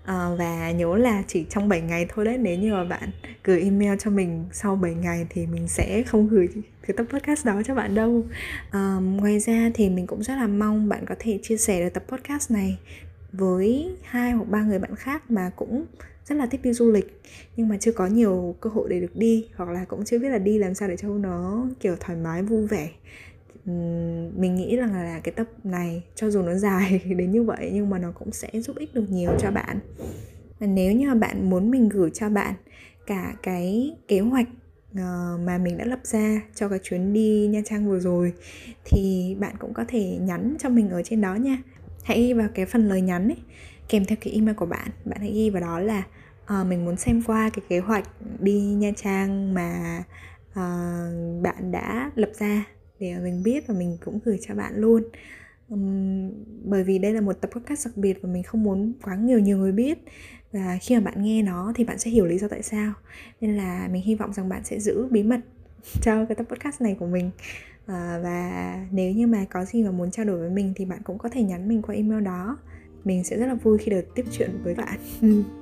À, 0.05 0.29
và 0.39 0.71
nhớ 0.71 0.97
là 0.97 1.23
chỉ 1.27 1.47
trong 1.51 1.69
7 1.69 1.81
ngày 1.81 2.07
thôi 2.09 2.25
đấy 2.25 2.39
nếu 2.39 2.59
như 2.59 2.73
mà 2.73 2.85
bạn 2.85 3.11
gửi 3.45 3.63
email 3.63 3.99
cho 3.99 4.11
mình 4.11 4.47
sau 4.53 4.77
7 4.77 4.95
ngày 4.95 5.27
thì 5.31 5.47
mình 5.47 5.69
sẽ 5.69 6.03
không 6.03 6.29
gửi 6.29 6.49
cái 6.87 6.97
tập 6.97 7.07
podcast 7.11 7.47
đó 7.47 7.63
cho 7.65 7.75
bạn 7.75 7.95
đâu. 7.95 8.25
À, 8.71 8.99
ngoài 9.01 9.39
ra 9.39 9.71
thì 9.75 9.89
mình 9.89 10.07
cũng 10.07 10.23
rất 10.23 10.35
là 10.35 10.47
mong 10.47 10.89
bạn 10.89 11.05
có 11.07 11.15
thể 11.19 11.39
chia 11.43 11.57
sẻ 11.57 11.85
được 11.85 11.95
tập 11.95 12.05
podcast 12.09 12.51
này 12.51 12.79
với 13.33 13.97
hai 14.03 14.33
hoặc 14.33 14.49
ba 14.49 14.63
người 14.63 14.79
bạn 14.79 14.97
khác 14.97 15.31
mà 15.31 15.51
cũng 15.57 15.85
rất 16.27 16.35
là 16.35 16.47
thích 16.47 16.61
đi 16.63 16.73
du 16.73 16.91
lịch, 16.91 17.21
nhưng 17.57 17.69
mà 17.69 17.77
chưa 17.81 17.93
có 17.93 18.07
nhiều 18.07 18.57
cơ 18.61 18.71
hội 18.71 18.89
để 18.91 19.01
được 19.01 19.17
đi, 19.17 19.47
hoặc 19.55 19.69
là 19.71 19.85
cũng 19.85 20.05
chưa 20.05 20.19
biết 20.19 20.29
là 20.29 20.39
đi 20.39 20.59
làm 20.59 20.75
sao 20.75 20.89
để 20.89 20.97
cho 20.97 21.09
nó, 21.09 21.67
kiểu, 21.81 21.97
thoải 22.01 22.19
mái, 22.19 22.43
vui 22.43 22.67
vẻ. 22.67 22.91
Mình 24.37 24.55
nghĩ 24.55 24.77
rằng 24.77 24.95
là 24.95 25.21
cái 25.25 25.33
tập 25.33 25.47
này, 25.65 26.03
cho 26.15 26.31
dù 26.31 26.43
nó 26.43 26.55
dài 26.55 27.01
đến 27.17 27.31
như 27.31 27.43
vậy, 27.43 27.71
nhưng 27.73 27.91
mà 27.91 27.99
nó 27.99 28.13
cũng 28.13 28.33
sẽ 28.33 28.49
giúp 28.55 28.77
ích 28.77 28.95
được 28.95 29.11
nhiều 29.11 29.31
cho 29.39 29.51
bạn. 29.51 29.79
Và 30.61 30.67
nếu 30.67 30.93
như 30.93 31.09
mà 31.09 31.15
bạn 31.15 31.51
muốn 31.51 31.71
mình 31.71 31.89
gửi 31.89 32.11
cho 32.11 32.29
bạn 32.29 32.55
cả 33.07 33.35
cái 33.43 33.97
kế 34.09 34.21
hoạch 34.21 34.49
ờ, 34.97 35.39
mà 35.45 35.59
mình 35.59 35.79
đã 35.79 35.85
lập 35.85 36.01
ra 36.03 36.43
cho 36.55 36.69
cái 36.69 36.79
chuyến 36.83 37.13
đi 37.13 37.49
Nha 37.51 37.61
Trang 37.65 37.89
vừa 37.89 38.01
rồi, 38.01 38.33
thì 38.85 39.37
bạn 39.41 39.55
cũng 39.59 39.75
có 39.75 39.85
thể 39.89 40.17
nhắn 40.21 40.57
cho 40.59 40.69
mình 40.69 40.91
ở 40.91 41.03
trên 41.03 41.21
đó 41.21 41.35
nha 41.35 41.63
hãy 42.03 42.35
vào 42.35 42.49
cái 42.55 42.67
phần 42.67 42.89
lời 42.89 43.01
nhắn 43.01 43.29
ấy 43.29 43.39
kèm 43.89 44.05
theo 44.05 44.19
cái 44.21 44.33
email 44.33 44.57
của 44.57 44.67
bạn. 44.67 44.89
Bạn 45.05 45.21
hãy 45.21 45.33
ghi 45.33 45.51
vào 45.51 45.61
đó 45.61 45.79
là 45.79 46.03
uh, 46.45 46.67
mình 46.67 46.85
muốn 46.85 46.97
xem 46.97 47.23
qua 47.27 47.51
cái 47.53 47.65
kế 47.69 47.79
hoạch 47.79 48.09
đi 48.41 48.61
nha 48.61 48.91
trang 48.97 49.55
mà 49.55 50.03
uh, 50.51 51.43
bạn 51.43 51.73
đã 51.73 52.11
lập 52.15 52.31
ra 52.35 52.65
để 53.01 53.15
mình 53.23 53.43
biết 53.43 53.67
và 53.67 53.75
mình 53.75 53.99
cũng 54.05 54.19
gửi 54.25 54.39
cho 54.47 54.55
bạn 54.55 54.73
luôn. 54.77 55.03
Um, 55.69 56.31
bởi 56.65 56.85
vì 56.85 56.99
đây 56.99 57.13
là 57.13 57.21
một 57.21 57.33
tập 57.41 57.51
podcast 57.53 57.87
đặc 57.87 57.97
biệt 57.97 58.19
và 58.23 58.29
mình 58.29 58.43
không 58.43 58.63
muốn 58.63 58.93
quá 59.03 59.17
nhiều 59.17 59.39
nhiều 59.39 59.59
người 59.59 59.73
biết. 59.73 59.99
Và 60.53 60.79
khi 60.83 60.95
mà 60.95 61.01
bạn 61.01 61.23
nghe 61.23 61.43
nó 61.43 61.73
thì 61.77 61.85
bạn 61.85 61.99
sẽ 61.99 62.11
hiểu 62.11 62.27
lý 62.27 62.39
do 62.39 62.49
tại 62.49 62.63
sao. 62.63 62.93
Nên 63.41 63.57
là 63.57 63.89
mình 63.93 64.03
hy 64.03 64.15
vọng 64.15 64.33
rằng 64.33 64.49
bạn 64.49 64.65
sẽ 64.65 64.81
giữ 64.81 65.07
bí 65.11 65.23
mật 65.23 65.41
cho 66.03 66.25
cái 66.25 66.35
tập 66.35 66.47
podcast 66.49 66.81
này 66.81 66.97
của 66.99 67.07
mình 67.07 67.31
à, 67.87 68.21
và 68.23 68.87
nếu 68.91 69.13
như 69.13 69.27
mà 69.27 69.45
có 69.51 69.65
gì 69.65 69.83
mà 69.83 69.91
muốn 69.91 70.11
trao 70.11 70.27
đổi 70.27 70.39
với 70.39 70.51
mình 70.51 70.73
thì 70.77 70.85
bạn 70.85 71.03
cũng 71.05 71.19
có 71.19 71.29
thể 71.29 71.43
nhắn 71.43 71.69
mình 71.69 71.83
qua 71.83 71.95
email 71.95 72.25
đó. 72.25 72.59
Mình 73.05 73.25
sẽ 73.25 73.39
rất 73.39 73.47
là 73.47 73.55
vui 73.55 73.79
khi 73.79 73.91
được 73.91 74.15
tiếp 74.15 74.25
chuyện 74.33 74.51
với 74.65 74.75
bạn. 74.75 74.99